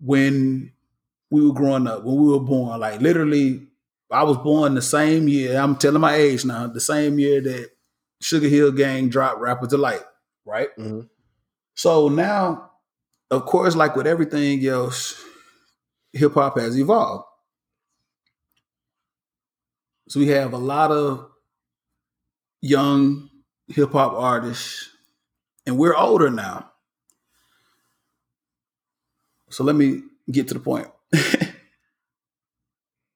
[0.00, 0.72] when
[1.30, 2.80] we were growing up, when we were born.
[2.80, 3.68] Like literally,
[4.10, 5.58] I was born the same year.
[5.58, 6.66] I'm telling my age now.
[6.66, 7.72] The same year that
[8.22, 10.04] Sugar Hill Gang dropped "Rapper Delight,"
[10.46, 10.74] right?
[10.78, 11.10] Mhm.
[11.74, 12.70] So now,
[13.30, 15.22] of course, like with everything else,
[16.12, 17.24] hip hop has evolved.
[20.08, 21.30] So we have a lot of
[22.60, 23.30] young
[23.68, 24.90] hip hop artists,
[25.66, 26.70] and we're older now.
[29.50, 30.88] So let me get to the point.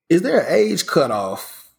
[0.09, 1.71] Is there an age cutoff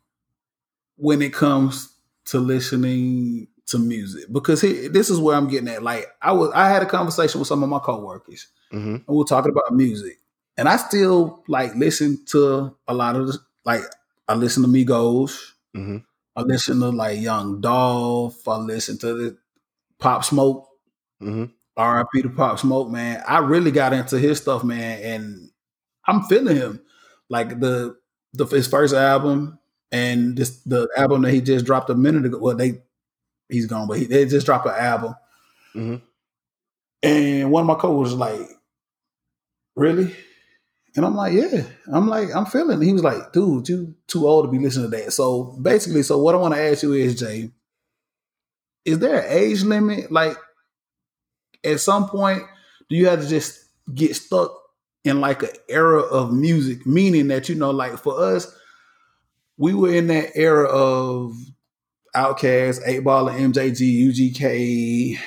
[0.98, 1.94] when it comes
[2.26, 4.26] to listening to music?
[4.32, 5.84] Because he, this is where I'm getting at.
[5.84, 9.24] Like I was, I had a conversation with some of my coworkers, hmm and we're
[9.24, 10.20] talking about music,
[10.58, 13.36] and I still like listen to a lot of.
[13.66, 13.82] Like
[14.28, 15.98] I listen to Migos, hmm
[16.36, 19.38] I listen to like Young Dolph, I listen to the
[20.00, 20.68] Pop Smoke.
[21.20, 21.46] hmm
[21.78, 22.24] R.I.P.
[22.24, 23.24] to Pop Smoke, man.
[23.26, 25.50] I really got into his stuff, man, and
[26.06, 26.82] I'm feeling him.
[27.30, 27.98] Like the
[28.34, 29.60] the his first album
[29.92, 32.40] and this the album that he just dropped a minute ago.
[32.40, 32.82] Well, they
[33.50, 35.16] he's gone, but he, they just dropped an album.
[35.74, 35.96] hmm
[37.02, 38.50] And one of my coworkers was like,
[39.76, 40.16] "Really?"
[40.96, 44.28] And I'm like, "Yeah." I'm like, "I'm feeling." it." He was like, "Dude, you too
[44.28, 46.94] old to be listening to that." So basically, so what I want to ask you
[46.94, 47.52] is, Jay,
[48.86, 50.12] is there an age limit?
[50.12, 50.38] Like,
[51.64, 52.44] at some point
[52.90, 54.52] do you have to just get stuck
[55.04, 56.86] in like an era of music?
[56.86, 58.54] Meaning that you know, like for us,
[59.58, 61.36] we were in that era of
[62.16, 65.20] Outkast, Eight Ball, and MJG, UGK,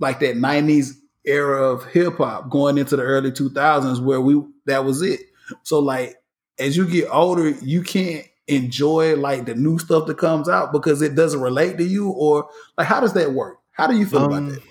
[0.00, 0.92] like that '90s
[1.24, 5.20] era of hip hop going into the early 2000s, where we that was it.
[5.62, 6.16] So like
[6.58, 11.02] as you get older, you can't enjoy like the new stuff that comes out because
[11.02, 12.48] it doesn't relate to you, or
[12.78, 13.58] like how does that work?
[13.72, 14.62] How do you feel um, about that?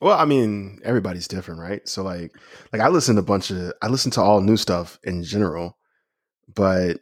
[0.00, 1.86] Well, I mean, everybody's different, right?
[1.88, 2.32] So like
[2.72, 5.78] like I listen to a bunch of I listen to all new stuff in general,
[6.52, 6.98] but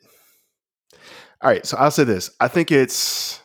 [1.43, 2.31] all right, so I'll say this.
[2.41, 3.41] I think it's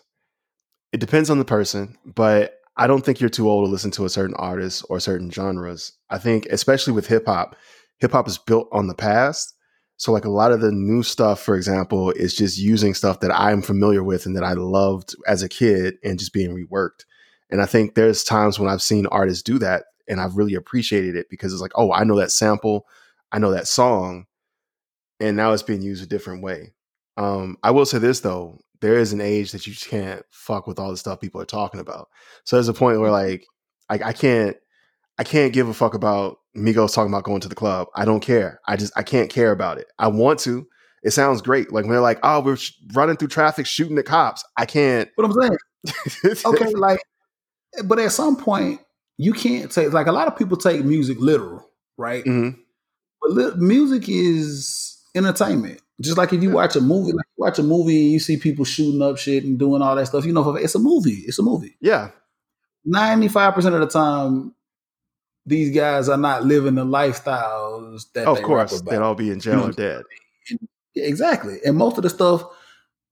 [0.91, 4.05] it depends on the person, but I don't think you're too old to listen to
[4.05, 5.93] a certain artist or certain genres.
[6.09, 7.55] I think especially with hip hop,
[7.99, 9.53] hip hop is built on the past.
[9.97, 13.31] So like a lot of the new stuff, for example, is just using stuff that
[13.31, 17.05] I'm familiar with and that I loved as a kid and just being reworked.
[17.49, 21.15] And I think there's times when I've seen artists do that and I've really appreciated
[21.15, 22.87] it because it's like, oh, I know that sample,
[23.31, 24.25] I know that song,
[25.19, 26.74] and now it's being used a different way.
[27.17, 30.67] Um, I will say this though, there is an age that you just can't fuck
[30.67, 32.09] with all the stuff people are talking about.
[32.43, 33.31] So there's a point where mm-hmm.
[33.31, 33.45] like,
[33.89, 34.57] like I can't,
[35.17, 37.87] I can't give a fuck about Migos talking about going to the club.
[37.95, 38.59] I don't care.
[38.67, 39.87] I just I can't care about it.
[39.99, 40.67] I want to.
[41.03, 41.71] It sounds great.
[41.71, 45.09] Like when they're like, "Oh, we're sh- running through traffic, shooting at cops." I can't.
[45.15, 46.37] What I'm saying.
[46.45, 46.99] okay, like,
[47.85, 48.81] but at some point,
[49.17, 52.23] you can't take like a lot of people take music literal, right?
[52.25, 52.59] Mm-hmm.
[53.21, 55.81] But li- music is entertainment.
[56.01, 58.65] Just like if you watch a movie, like watch a movie and you see people
[58.65, 61.23] shooting up shit and doing all that stuff, you know, it's a movie.
[61.25, 61.77] It's a movie.
[61.79, 62.09] Yeah.
[62.87, 64.53] 95% of the time,
[65.45, 69.53] these guys are not living the lifestyles that of course they'd all be in jail
[69.53, 70.03] you know or dead.
[70.95, 72.43] exactly, and most of the stuff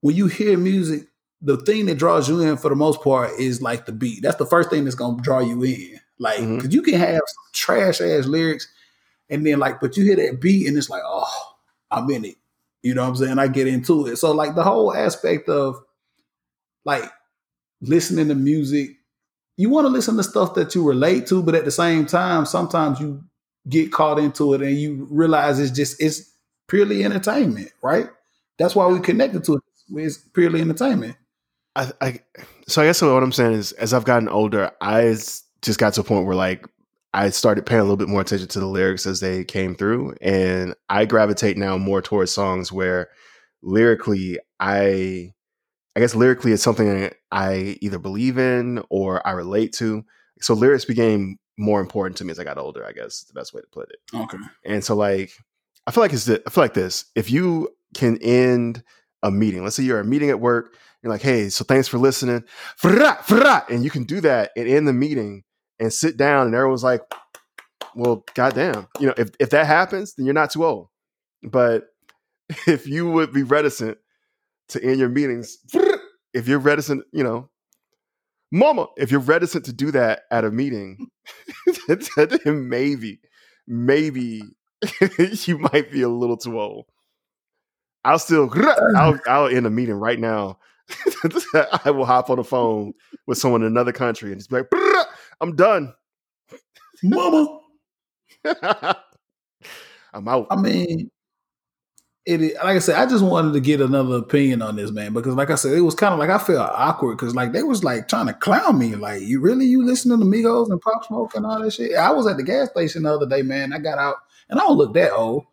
[0.00, 1.06] when you hear music,
[1.40, 4.22] the thing that draws you in for the most part is like the beat.
[4.22, 5.98] That's the first thing that's gonna draw you in.
[6.18, 6.58] Like, mm-hmm.
[6.58, 7.22] cause you can have
[7.54, 8.68] trash ass lyrics,
[9.30, 11.54] and then like, but you hear that beat, and it's like, oh,
[11.90, 12.36] I'm in it.
[12.84, 13.38] You know what I'm saying?
[13.38, 14.16] I get into it.
[14.16, 15.82] So like the whole aspect of
[16.84, 17.02] like
[17.80, 18.90] listening to music
[19.56, 22.44] you want to listen to stuff that you relate to, but at the same time,
[22.46, 23.22] sometimes you
[23.68, 26.32] get caught into it and you realize it's just it's
[26.68, 28.08] purely entertainment, right?
[28.58, 29.62] That's why we connected to it.
[29.96, 31.16] It's purely entertainment.
[31.76, 32.20] I, I
[32.66, 35.02] so I guess what I'm saying is, as I've gotten older, I
[35.62, 36.66] just got to a point where like
[37.14, 40.16] I started paying a little bit more attention to the lyrics as they came through,
[40.20, 43.08] and I gravitate now more towards songs where
[43.62, 45.32] lyrically I
[45.96, 50.04] I guess lyrically it's something I either believe in or I relate to.
[50.40, 53.32] So lyrics became more important to me as I got older, I guess is the
[53.32, 53.98] best way to put it.
[54.12, 54.38] Okay.
[54.64, 55.30] And so like
[55.86, 57.04] I feel like it's the, I feel like this.
[57.14, 58.82] If you can end
[59.22, 61.98] a meeting, let's say you're a meeting at work, you're like, hey, so thanks for
[61.98, 62.42] listening.
[62.82, 65.44] And you can do that and end the meeting
[65.78, 67.02] and sit down and everyone's like,
[67.94, 68.88] well, goddamn.
[68.98, 70.88] You know, if, if that happens, then you're not too old.
[71.42, 71.84] But
[72.66, 73.98] if you would be reticent
[74.68, 75.58] to end your meetings.
[76.36, 77.48] If you're reticent, you know,
[78.50, 81.06] mama, if you're reticent to do that at a meeting,
[81.86, 83.20] then maybe,
[83.68, 84.42] maybe
[85.20, 86.86] you might be a little too old.
[88.04, 88.50] I'll still,
[88.96, 90.58] I'll, I'll end a meeting right now.
[91.84, 92.94] I will hop on the phone
[93.28, 95.03] with someone in another country and just be like,
[95.40, 95.94] I'm done.
[97.02, 97.60] Mama.
[100.14, 100.46] I'm out.
[100.50, 101.10] I mean,
[102.26, 105.34] it like I said, I just wanted to get another opinion on this man because,
[105.34, 107.84] like I said, it was kind of like I felt awkward because like they was
[107.84, 111.34] like trying to clown me, like you really you listening to Migos and Pop Smoke
[111.34, 111.94] and all that shit.
[111.96, 113.72] I was at the gas station the other day, man.
[113.74, 114.16] I got out
[114.48, 115.44] and I don't look that old,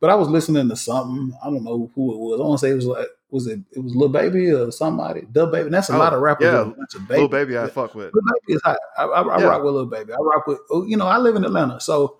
[0.00, 1.32] but I was listening to something.
[1.44, 2.40] I don't know who it was.
[2.40, 5.22] I want to say it was like was it it was Lil Baby or somebody,
[5.22, 5.66] DaBaby.
[5.66, 6.46] And that's a oh, lot of rappers.
[6.46, 8.12] Yeah, Lil Baby, I fuck with.
[8.14, 8.78] Lil Baby is hot.
[8.96, 9.46] I, I, I yeah.
[9.46, 10.12] rock with Lil Baby.
[10.12, 12.18] I rock with oh, you know I live in Atlanta, so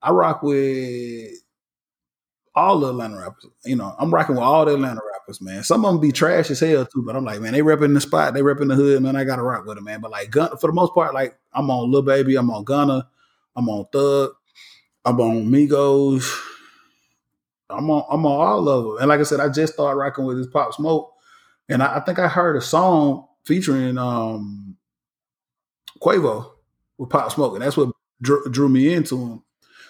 [0.00, 1.32] I rock with
[2.54, 3.46] all the Atlanta rappers.
[3.64, 5.62] You know, I'm rocking with all the Atlanta rappers, man.
[5.62, 8.00] Some of them be trash as hell too, but I'm like, man, they repping the
[8.00, 9.16] spot, they repping the hood, man.
[9.16, 10.00] I gotta rock with them, man.
[10.00, 13.06] But like, Gun- for the most part, like I'm on Lil Baby, I'm on Gunna,
[13.54, 14.32] I'm on Thug,
[15.04, 16.28] I'm on Migos,
[17.70, 18.96] I'm on I'm on all of them.
[18.98, 21.12] And like I said, I just started rocking with this Pop Smoke,
[21.68, 24.76] and I, I think I heard a song featuring um
[26.00, 26.50] Quavo
[26.98, 27.90] with Pop Smoke, and that's what
[28.22, 29.42] drew, drew me into him.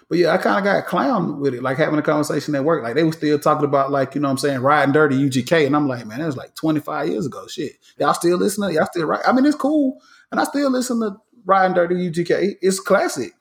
[0.09, 2.83] But yeah, I kind of got clown with it, like having a conversation at work.
[2.83, 5.67] Like they were still talking about like, you know what I'm saying, riding dirty UGK.
[5.67, 7.47] And I'm like, man, that was like 25 years ago.
[7.47, 7.73] Shit.
[7.99, 8.75] Y'all still listening?
[8.75, 9.21] Y'all still right?
[9.27, 10.01] I mean, it's cool.
[10.33, 12.55] And I still listen to Riding Dirty UGK.
[12.63, 13.33] It's classic.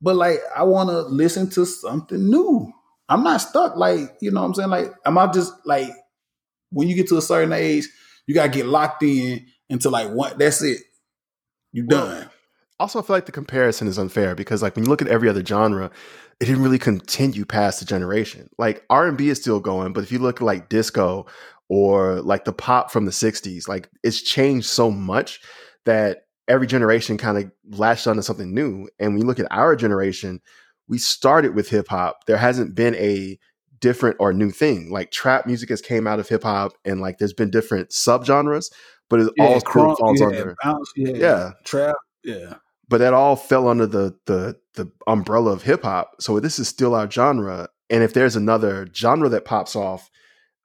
[0.00, 2.72] But like I want to listen to something new.
[3.12, 3.76] I'm not stuck.
[3.76, 4.70] Like, you know what I'm saying?
[4.70, 5.90] Like, am I just like
[6.70, 7.86] when you get to a certain age,
[8.26, 10.78] you gotta get locked in into like one that's it.
[11.72, 12.28] You done.
[12.80, 15.28] also I feel like the comparison is unfair because like when you look at every
[15.28, 15.90] other genre,
[16.40, 18.48] it didn't really continue past the generation.
[18.58, 21.26] Like R and B is still going, but if you look at like disco
[21.68, 25.40] or like the pop from the '60s, like it's changed so much
[25.84, 28.88] that every generation kind of latched onto something new.
[28.98, 30.40] And when you look at our generation,
[30.88, 32.26] we started with hip hop.
[32.26, 33.38] There hasn't been a
[33.80, 34.90] different or new thing.
[34.90, 38.70] Like trap music has came out of hip hop, and like there's been different subgenres,
[39.10, 41.50] but it Yeah, all still falls yeah, under bounce, yeah, yeah.
[41.64, 42.54] trap, yeah.
[42.88, 46.12] But that all fell under the the the umbrella of hip hop.
[46.20, 47.68] So this is still our genre.
[47.90, 50.10] And if there's another genre that pops off,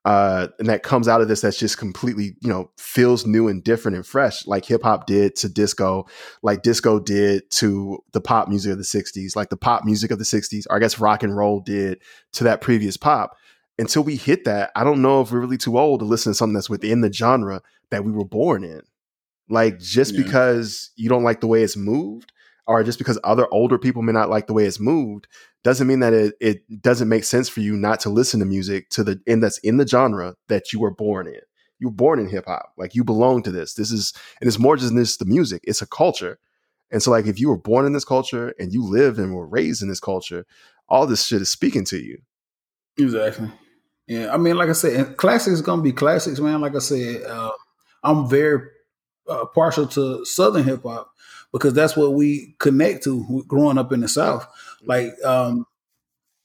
[0.04, 3.62] uh, and that comes out of this that's just completely, you know, feels new and
[3.62, 6.06] different and fresh, like hip hop did to disco,
[6.42, 10.18] like disco did to the pop music of the 60s, like the pop music of
[10.18, 12.00] the 60s, or I guess rock and roll did
[12.34, 13.36] to that previous pop.
[13.78, 16.34] Until we hit that, I don't know if we're really too old to listen to
[16.36, 17.60] something that's within the genre
[17.90, 18.82] that we were born in.
[19.48, 20.22] Like just Yeah.
[20.22, 22.32] because you don't like the way it's moved,
[22.66, 25.26] or just because other older people may not like the way it's moved,
[25.64, 28.88] doesn't mean that it, it doesn't make sense for you not to listen to music
[28.90, 31.40] to the in that's in the genre that you were born in.
[31.78, 32.72] You were born in hip hop.
[32.76, 33.74] Like you belong to this.
[33.74, 35.62] This is and it's more just just the music.
[35.64, 36.38] It's a culture.
[36.90, 39.46] And so like if you were born in this culture and you live and were
[39.46, 40.46] raised in this culture,
[40.88, 42.18] all this shit is speaking to you.
[42.96, 43.50] Exactly.
[44.06, 46.62] Yeah, I mean, like I said, classics is gonna be classics, man.
[46.62, 47.52] Like I said, uh,
[48.02, 48.68] I'm very
[49.28, 51.10] uh, partial to Southern hip hop
[51.52, 54.46] because that's what we connect to growing up in the South.
[54.84, 55.66] Like, um,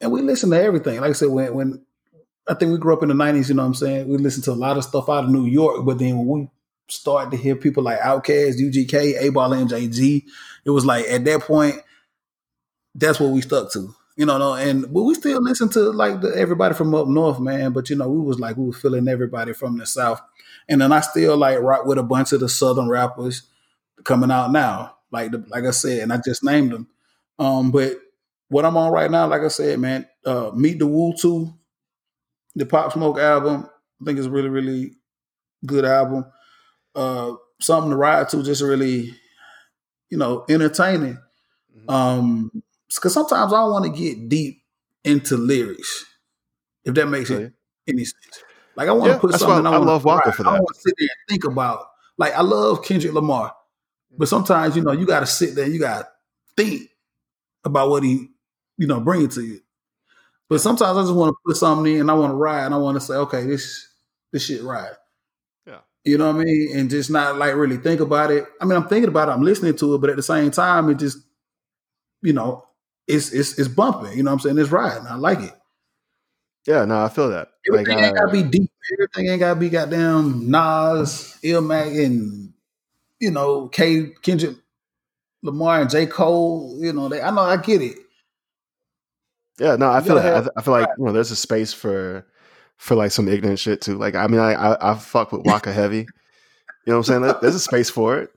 [0.01, 0.99] and we listen to everything.
[0.99, 1.85] Like I said, when when
[2.47, 4.07] I think we grew up in the '90s, you know what I'm saying?
[4.07, 6.49] We listened to a lot of stuff out of New York, but then when we
[6.89, 10.23] started to hear people like Outkast, UGK, A Ball, and JG,
[10.65, 11.75] it was like at that point,
[12.95, 13.95] that's what we stuck to.
[14.15, 17.39] You know, no, and but we still listen to like the, everybody from up north,
[17.39, 17.71] man.
[17.71, 20.21] But you know, we was like we was feeling everybody from the south,
[20.69, 23.43] and then I still like rock with a bunch of the southern rappers
[24.03, 24.97] coming out now.
[25.11, 26.87] Like the, like I said, and I just named them.
[27.39, 27.93] Um, but
[28.53, 31.53] what I'm on right now, like I said, man, uh, Meet the Woo two,
[32.55, 33.67] the Pop Smoke album.
[34.01, 34.93] I think it's really really
[35.65, 36.25] good album.
[36.95, 39.13] Uh, something to ride to, just really,
[40.09, 41.17] you know, entertaining.
[41.87, 42.51] Um,
[42.93, 44.63] because sometimes I don't want to get deep
[45.03, 46.05] into lyrics,
[46.85, 47.49] if that makes Feel
[47.87, 48.43] any sense.
[48.75, 49.65] Like I want Yeah, to put something.
[49.65, 50.49] I wanna love Walker for that.
[50.49, 51.85] I want to sit there and think about.
[52.17, 53.53] Like I love Kendrick Lamar,
[54.17, 55.67] but sometimes you know you got to sit there.
[55.67, 56.07] You got to
[56.55, 56.89] think
[57.65, 58.29] about what he,
[58.77, 59.59] you know, bring it to you.
[60.49, 62.01] But sometimes I just want to put something in.
[62.01, 63.87] and I want to ride, and I want to say, okay, this
[64.31, 64.93] this shit ride.
[65.65, 65.79] Yeah.
[66.03, 66.77] You know what I mean?
[66.77, 68.45] And just not like really think about it.
[68.59, 69.31] I mean, I'm thinking about it.
[69.31, 71.17] I'm listening to it, but at the same time, it just,
[72.21, 72.65] you know,
[73.07, 74.17] it's it's it's bumping.
[74.17, 74.57] You know what I'm saying?
[74.59, 75.07] It's riding.
[75.07, 75.53] I like it.
[76.67, 77.49] Yeah, no, I feel that.
[77.67, 78.71] Like Everything ain't uh, gotta be deep.
[78.93, 82.53] Everything ain't gotta be goddamn Nas, Ilmac, and
[83.19, 84.57] you know, K Kendrick
[85.41, 86.05] Lamar and J.
[86.05, 86.77] Cole.
[86.79, 87.97] You know, they I know I get it.
[89.59, 90.51] Yeah, no, I You feel gotta that.
[90.55, 92.25] I, I feel like you know, there's a space for
[92.77, 93.97] for like some ignorant shit too.
[93.97, 95.99] Like, I mean, I I, I fuck with Waka heavy.
[95.99, 96.05] You
[96.87, 97.35] know what I'm saying?
[97.41, 98.29] There's a space for it.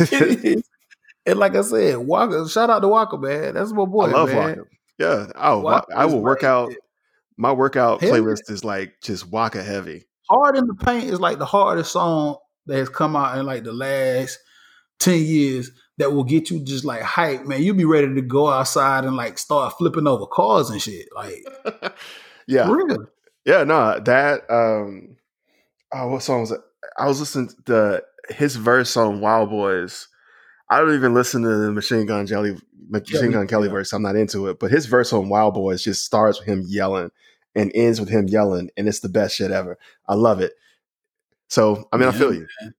[0.00, 0.62] It is.
[1.26, 3.54] and like I said, Waka, shout out to Waka, man.
[3.54, 4.48] That's my boy, I love man.
[4.48, 4.60] Waka.
[4.98, 5.26] Yeah.
[5.34, 6.72] Oh, Wa- Waka I will work like- out.
[7.38, 8.10] My workout yeah.
[8.10, 10.04] playlist is like just Waka heavy.
[10.30, 12.36] Hard in the Paint is like the hardest song
[12.66, 14.38] that has come out in like the last
[15.00, 15.70] 10 years
[16.02, 17.62] that will get you just like hype, man.
[17.62, 21.06] You'll be ready to go outside and like start flipping over cars and shit.
[21.14, 21.44] Like,
[22.48, 22.66] yeah.
[22.66, 23.06] for real.
[23.44, 25.16] Yeah, no, that um
[25.92, 26.60] oh what song was it?
[26.98, 30.08] I was listening to his verse on Wild Boys.
[30.68, 32.56] I don't even listen to the Machine Gun Jelly
[32.88, 33.74] Machine Gun Kelly yeah.
[33.74, 33.92] verse.
[33.92, 34.58] I'm not into it.
[34.58, 37.10] But his verse on Wild Boys just starts with him yelling
[37.54, 39.78] and ends with him yelling, and it's the best shit ever.
[40.08, 40.54] I love it.
[41.46, 42.48] So I mean, I feel you.
[42.60, 42.74] man.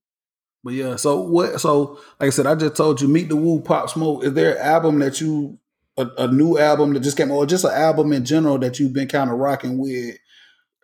[0.63, 1.59] But yeah, so what?
[1.59, 4.23] So like I said, I just told you, Meet the Woo, Pop Smoke.
[4.23, 5.59] Is there an album that you,
[5.97, 8.93] a, a new album that just came, or just an album in general that you've
[8.93, 10.17] been kind of rocking with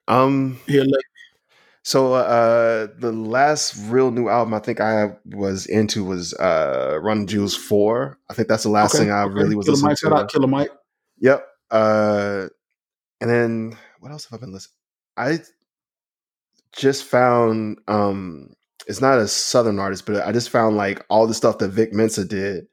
[0.07, 0.99] Um here lately?
[1.83, 7.25] So uh the last real new album I think I was into was uh Run
[7.27, 8.17] Juice 4.
[8.29, 9.33] I think that's the last Okay, thing I okay.
[9.33, 10.09] really was Killer listening Mike, to.
[10.09, 10.71] shout out Killer Mike.
[11.19, 11.47] Yep.
[11.71, 12.47] Uh
[13.21, 14.75] and then what else have I been listening?
[15.17, 15.39] I
[16.71, 18.53] just found um
[18.89, 21.93] it's not a southern artist, but I just found like all the stuff that Vic
[21.93, 22.65] Mensa did.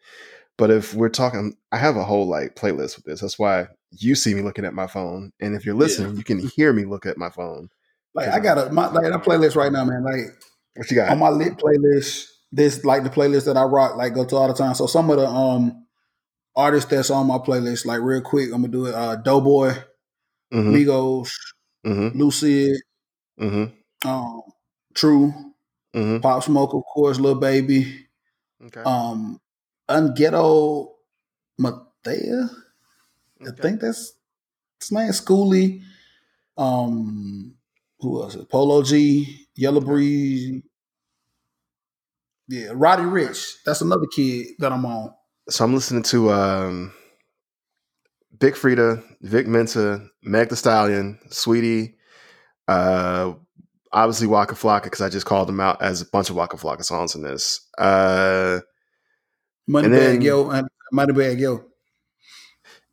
[0.57, 3.21] But if we're talking I have a whole like playlist with this.
[3.21, 5.33] That's why you see me looking at my phone.
[5.41, 7.69] And if you're listening, you can hear me look at my phone.
[8.15, 10.03] Like I got a my like a playlist right now, man.
[10.05, 10.35] Like
[10.75, 11.11] What you got?
[11.11, 14.49] on my lit playlist, this like the playlist that I rock, like go to all
[14.49, 14.75] the time.
[14.75, 15.87] So some of the um
[16.57, 18.95] artists that's on my playlist, like real quick, I'm gonna do it.
[18.95, 19.75] Uh Doughboy,
[20.51, 21.29] hmm Migos,
[21.85, 22.81] hmm Lucid,
[23.39, 23.65] hmm
[24.07, 24.41] um,
[24.95, 25.46] True,
[25.97, 28.07] hmm Pop Smoke, of course, Lil Baby,
[28.67, 28.83] Okay.
[28.85, 29.41] um,
[29.89, 30.91] Unghetto
[31.61, 32.51] Mathea.
[33.47, 34.15] I think that's
[34.81, 35.11] his name.
[35.11, 35.83] Schoolie.
[36.59, 37.55] Um,
[38.01, 38.37] who else?
[38.51, 40.63] Polo G, Yella Beezy.
[42.49, 43.55] Yeah, Roddy Ricch.
[43.65, 45.13] That's another kid that I'm on.
[45.51, 46.93] So I'm listening to um,
[48.39, 51.95] Big Freedia, Vic Mensa, Meg The Stallion, Saweetie,
[52.69, 53.35] uh,
[53.97, 56.85] obviously Waka Flocka because I just called them out as a bunch of Waka Flocka
[56.85, 57.67] songs in this.
[57.79, 58.61] Uh,
[59.69, 60.45] Moneybagg Yo
[60.95, 61.65] Moneybagg Yo.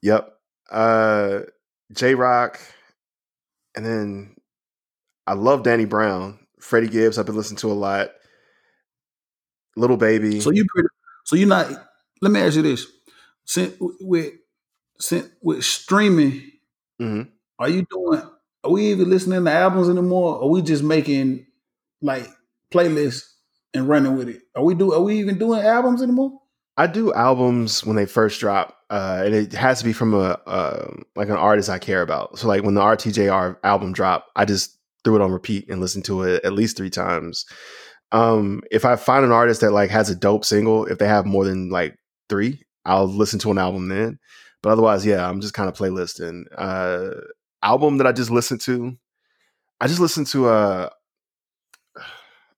[0.01, 0.33] Yep.
[0.71, 1.39] Uh
[1.91, 2.59] Jay Rock.
[3.75, 4.35] And then
[5.27, 6.39] I love Danny Brown.
[6.59, 8.09] Freddie Gibbs, I've been listening to a lot.
[9.75, 10.39] Lil Baby.
[10.39, 10.87] So you pretty.
[11.25, 11.69] So you're not.
[12.21, 12.87] Let me ask you this:
[13.45, 14.33] since with
[14.99, 16.51] since with streaming,
[17.01, 17.29] Mhm.
[17.59, 18.21] are you doing?
[18.63, 20.37] Are we even listening to albums anymore?
[20.37, 21.45] Or are we just making
[22.01, 22.27] like
[22.71, 23.23] playlists
[23.73, 24.41] and running with it?
[24.55, 24.93] Are we do?
[24.93, 26.39] Are we even doing albums anymore?
[26.75, 30.39] I do albums when they first drop, uh, and it has to be from a
[30.47, 32.39] uh, like an artist I care about.
[32.39, 36.05] So like when the RTJR album dropped, I just threw it on repeat and listened
[36.05, 37.45] to it at least three times.
[38.11, 41.25] Um, if I find an artist that like has a dope single, if they have
[41.25, 41.95] more than like
[42.29, 44.19] three, I'll listen to an album then.
[44.61, 46.43] But otherwise, yeah, I'm just kind of playlisting.
[46.55, 47.21] Uh,
[47.63, 48.95] album that I just listened to,
[49.81, 50.91] I just listened to a.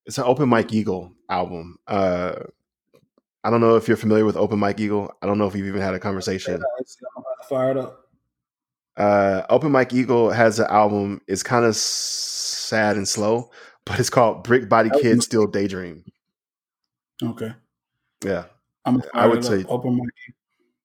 [0.05, 1.77] It's an Open Mike Eagle album.
[1.87, 2.35] Uh,
[3.43, 5.11] I don't know if you're familiar with Open Mike Eagle.
[5.21, 6.53] I don't know if you've even had a conversation.
[6.55, 8.01] I'm about to fire it up.
[8.97, 11.21] Uh, Open Mike Eagle has an album.
[11.27, 13.49] It's kind of sad and slow,
[13.85, 16.03] but it's called Brick Body Kid Still Daydream.
[17.23, 17.53] Okay,
[18.23, 18.45] Yeah,
[18.85, 19.01] I'm.
[19.13, 20.35] I would say- open mic.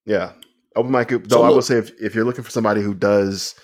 [0.06, 0.32] yeah.
[0.76, 1.09] Open Mike.
[1.24, 3.55] Though I look- will say, if, if you're looking for somebody who does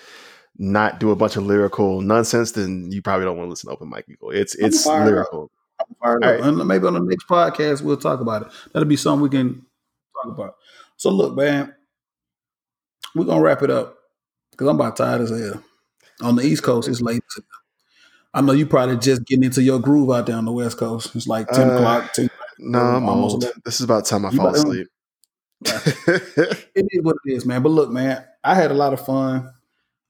[0.58, 3.74] not do a bunch of lyrical nonsense, then you probably don't want to listen to
[3.74, 4.30] Open Mike Eagle.
[4.30, 5.06] It's it's fired up.
[5.08, 5.50] lyrical.
[5.80, 8.48] I'm fired And maybe on the next podcast we'll talk about it.
[8.72, 9.64] That'll be something we can
[10.22, 10.56] talk about.
[10.96, 11.74] So look, man,
[13.14, 13.96] we're gonna wrap it up
[14.52, 15.62] because I'm about tired as hell.
[16.22, 17.22] On the East Coast, it's late.
[18.32, 21.14] I know you probably just getting into your groove out there on the West Coast.
[21.14, 22.12] It's like ten Uh, o'clock.
[22.14, 23.52] 10, No, I'm Almost old.
[23.64, 24.88] This is about time I You fall asleep.
[25.64, 27.62] it is what it is, man.
[27.62, 29.50] But look, man, I had a lot of fun.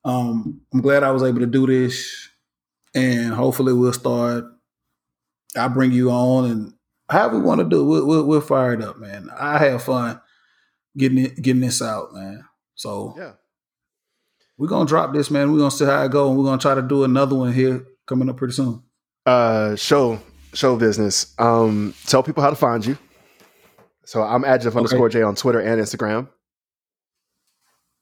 [0.06, 2.28] Um, I'm glad I was able to do this,
[2.94, 4.44] and hopefully we'll start.
[5.56, 6.74] I'll bring you on, and
[7.10, 9.28] however we want to do, it, we'll, we'll we'll fire it up, man.
[9.36, 10.20] I have fun
[10.96, 12.44] getting it, getting this out, man.
[12.76, 13.32] So yeah.
[14.56, 15.50] we're gonna drop this, man.
[15.52, 17.84] We're gonna see how it go, and we're gonna try to do another one here
[18.06, 18.82] coming up pretty soon.
[19.26, 20.20] uh show
[20.54, 22.96] show business um tell people how to find you
[24.04, 24.78] so i'm adjective Okay.
[24.78, 26.28] underscore j on twitter and instagram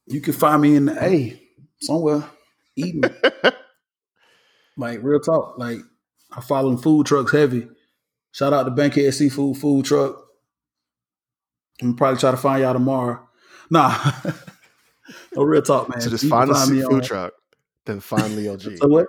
[0.07, 1.41] You can find me in the A
[1.81, 2.25] somewhere
[2.77, 3.03] eating.
[4.77, 5.57] Like real talk.
[5.57, 5.79] Like
[6.33, 7.69] I' following food trucks heavy.
[8.33, 10.17] Shout out to Bankhead Seafood Food Truck.
[11.81, 13.25] I'm probably try to find y'all tomorrow.
[13.71, 13.97] Nah.
[15.37, 16.01] no real talk, man.
[16.01, 17.33] so just You find the me food on- truck
[17.87, 19.07] then find leo g So what?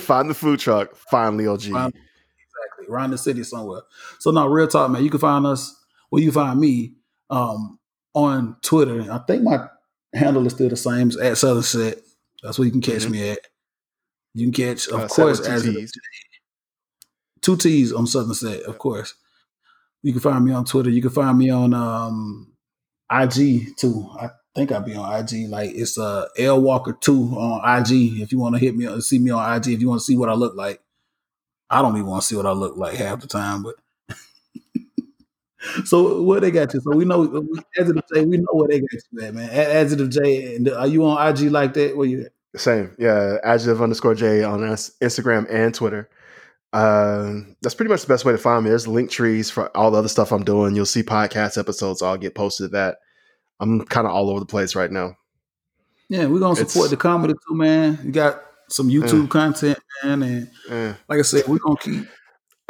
[0.00, 2.86] find the food truck find leo g Find- Exactly.
[2.94, 3.80] Around the city somewhere.
[4.20, 5.02] So no, real talk, man.
[5.02, 5.74] You can find us
[6.12, 6.94] well, you find me
[7.30, 7.78] um
[8.14, 9.10] on Twitter.
[9.10, 9.66] I think my
[10.12, 11.98] handle is still the same as at Southern Set.
[12.42, 13.10] That's where you can catch Mhm.
[13.10, 13.38] me at.
[14.34, 15.92] You can catch, of Uh, course, as Ts.
[17.42, 19.14] two T's on Southern Set, of course.
[20.02, 20.90] You can find me on Twitter.
[20.90, 22.52] You can find me on um,
[23.10, 24.08] IG too.
[24.18, 25.48] I think I'll be on IG.
[25.48, 28.20] Like it's uh L Walker two on IG.
[28.22, 29.68] If you want to hit me, see me on IG.
[29.74, 30.80] If you want to see what I look like,
[31.68, 33.62] I don't even want to see what I look like half the time.
[33.62, 33.74] But
[35.84, 36.80] so what they got you?
[36.80, 37.22] So we know
[37.78, 39.50] as of J, we know where they got you at, man.
[39.50, 41.96] As of J, and are you on IG like that?
[41.96, 42.22] Where you?
[42.22, 42.32] At?
[42.56, 46.08] same yeah adjective underscore j on instagram and twitter
[46.72, 49.92] um that's pretty much the best way to find me there's link trees for all
[49.92, 52.98] the other stuff i'm doing you'll see podcast episodes i'll get posted to that
[53.60, 55.14] i'm kind of all over the place right now
[56.08, 58.00] Yeah, we're gonna support It's- the comedy too, man.
[58.02, 60.94] You got some YouTube content, man, and Eh.
[61.08, 62.04] like I said, we're gonna keep.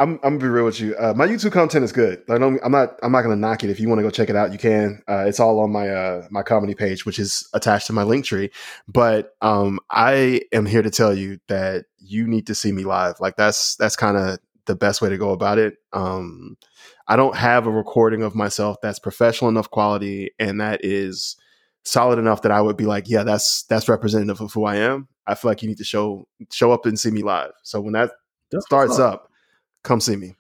[0.01, 0.97] I'm, I'm gonna be real with you.
[0.97, 2.22] Uh, my YouTube content is good.
[2.31, 3.68] I'm I'm not I'm not gonna knock it.
[3.68, 5.02] If you want to go check it out, you can.
[5.06, 8.24] Uh, it's all on my uh, my comedy page, which is attached to my link
[8.24, 8.51] tree.
[8.89, 13.20] But um, I am here to tell you that you need to see me live.
[13.20, 15.77] Like that's that's kind of the best way to go about it.
[15.93, 16.56] Um,
[17.06, 21.36] I don't have a recording of myself that's professional enough quality and that is
[21.85, 25.09] solid enough that I would be like, yeah, that's that's representative of who I am.
[25.27, 27.51] I feel like you need to show show up and see me live.
[27.64, 28.12] So when that
[28.51, 29.30] That's starts up,
[29.82, 30.35] come see me.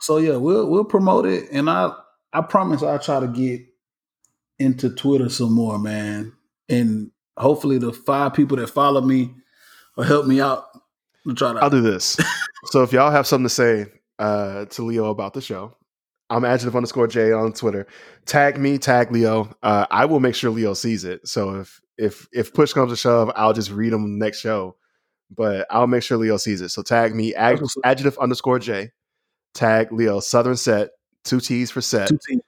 [0.00, 1.92] So yeah, we'll we'll promote it, and I
[2.32, 3.62] I promise I'll try to get
[4.58, 6.32] into Twitter some more, man,
[6.68, 9.34] and hopefully the five people that follow me
[9.96, 10.66] will help me out
[11.26, 11.58] to try to.
[11.58, 12.18] I'll do this.
[12.66, 13.86] so if y'all have something to say
[14.18, 15.76] uh, to Leo about the show,
[16.30, 17.86] I'm adjective underscore J on Twitter.
[18.24, 19.54] Tag me, tag Leo.
[19.62, 21.26] Uh, I will make sure Leo sees it.
[21.26, 24.76] So if if if push comes to shove, I'll just read them next show.
[25.34, 26.70] But I'll make sure Leo sees it.
[26.70, 28.90] So tag me, ad- adjective underscore J.
[29.54, 30.90] Tag Leo, Southern Set,
[31.24, 32.08] two T's for set.
[32.08, 32.40] Two T's.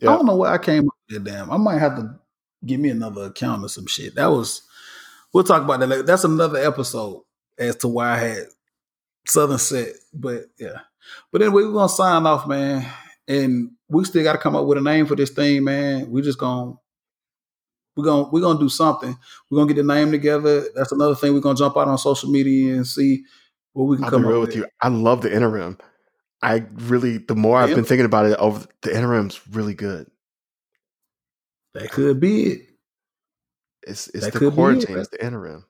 [0.00, 0.10] Yep.
[0.10, 1.50] I don't know where I came up with that damn.
[1.50, 2.18] I might have to
[2.64, 4.14] give me another account or some shit.
[4.16, 4.62] That was
[5.32, 6.02] we'll talk about that later.
[6.02, 7.22] That's another episode
[7.58, 8.46] as to why I had
[9.26, 9.88] Southern Set.
[10.12, 10.80] But yeah.
[11.30, 12.86] But anyway, we're gonna sign off, man.
[13.28, 16.10] And we still gotta come up with a name for this thing, man.
[16.10, 16.74] We just gonna
[17.96, 19.16] we're gonna we're gonna do something.
[19.50, 20.64] We're gonna get the name together.
[20.74, 21.32] That's another thing.
[21.32, 23.24] We're gonna jump out on social media and see
[23.72, 24.50] what we can I'll come be real with.
[24.50, 24.66] with you.
[24.80, 25.78] I love the interim.
[26.42, 30.10] I really the more I've been thinking about it over the interim's really good.
[31.74, 32.68] That could be it.
[33.86, 35.64] It's it's that the quarantine, it, it's the interim.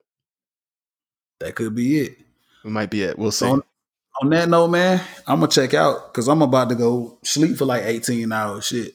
[1.41, 2.19] That could be it.
[2.65, 3.19] It might be it.
[3.19, 3.47] We'll see.
[3.47, 3.63] On,
[4.23, 7.65] on that note, man, I'm gonna check out because I'm about to go sleep for
[7.65, 8.67] like 18 hours.
[8.67, 8.95] Shit.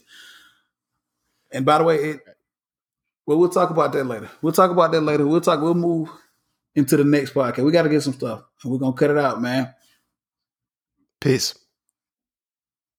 [1.52, 2.20] And by the way, it,
[3.30, 4.28] well, we'll talk about that later.
[4.42, 5.28] We'll talk about that later.
[5.28, 5.62] We'll talk.
[5.62, 6.10] We'll move
[6.74, 7.64] into the next podcast.
[7.64, 9.72] We got to get some stuff, and we're gonna cut it out, man.
[11.22, 11.54] Peace.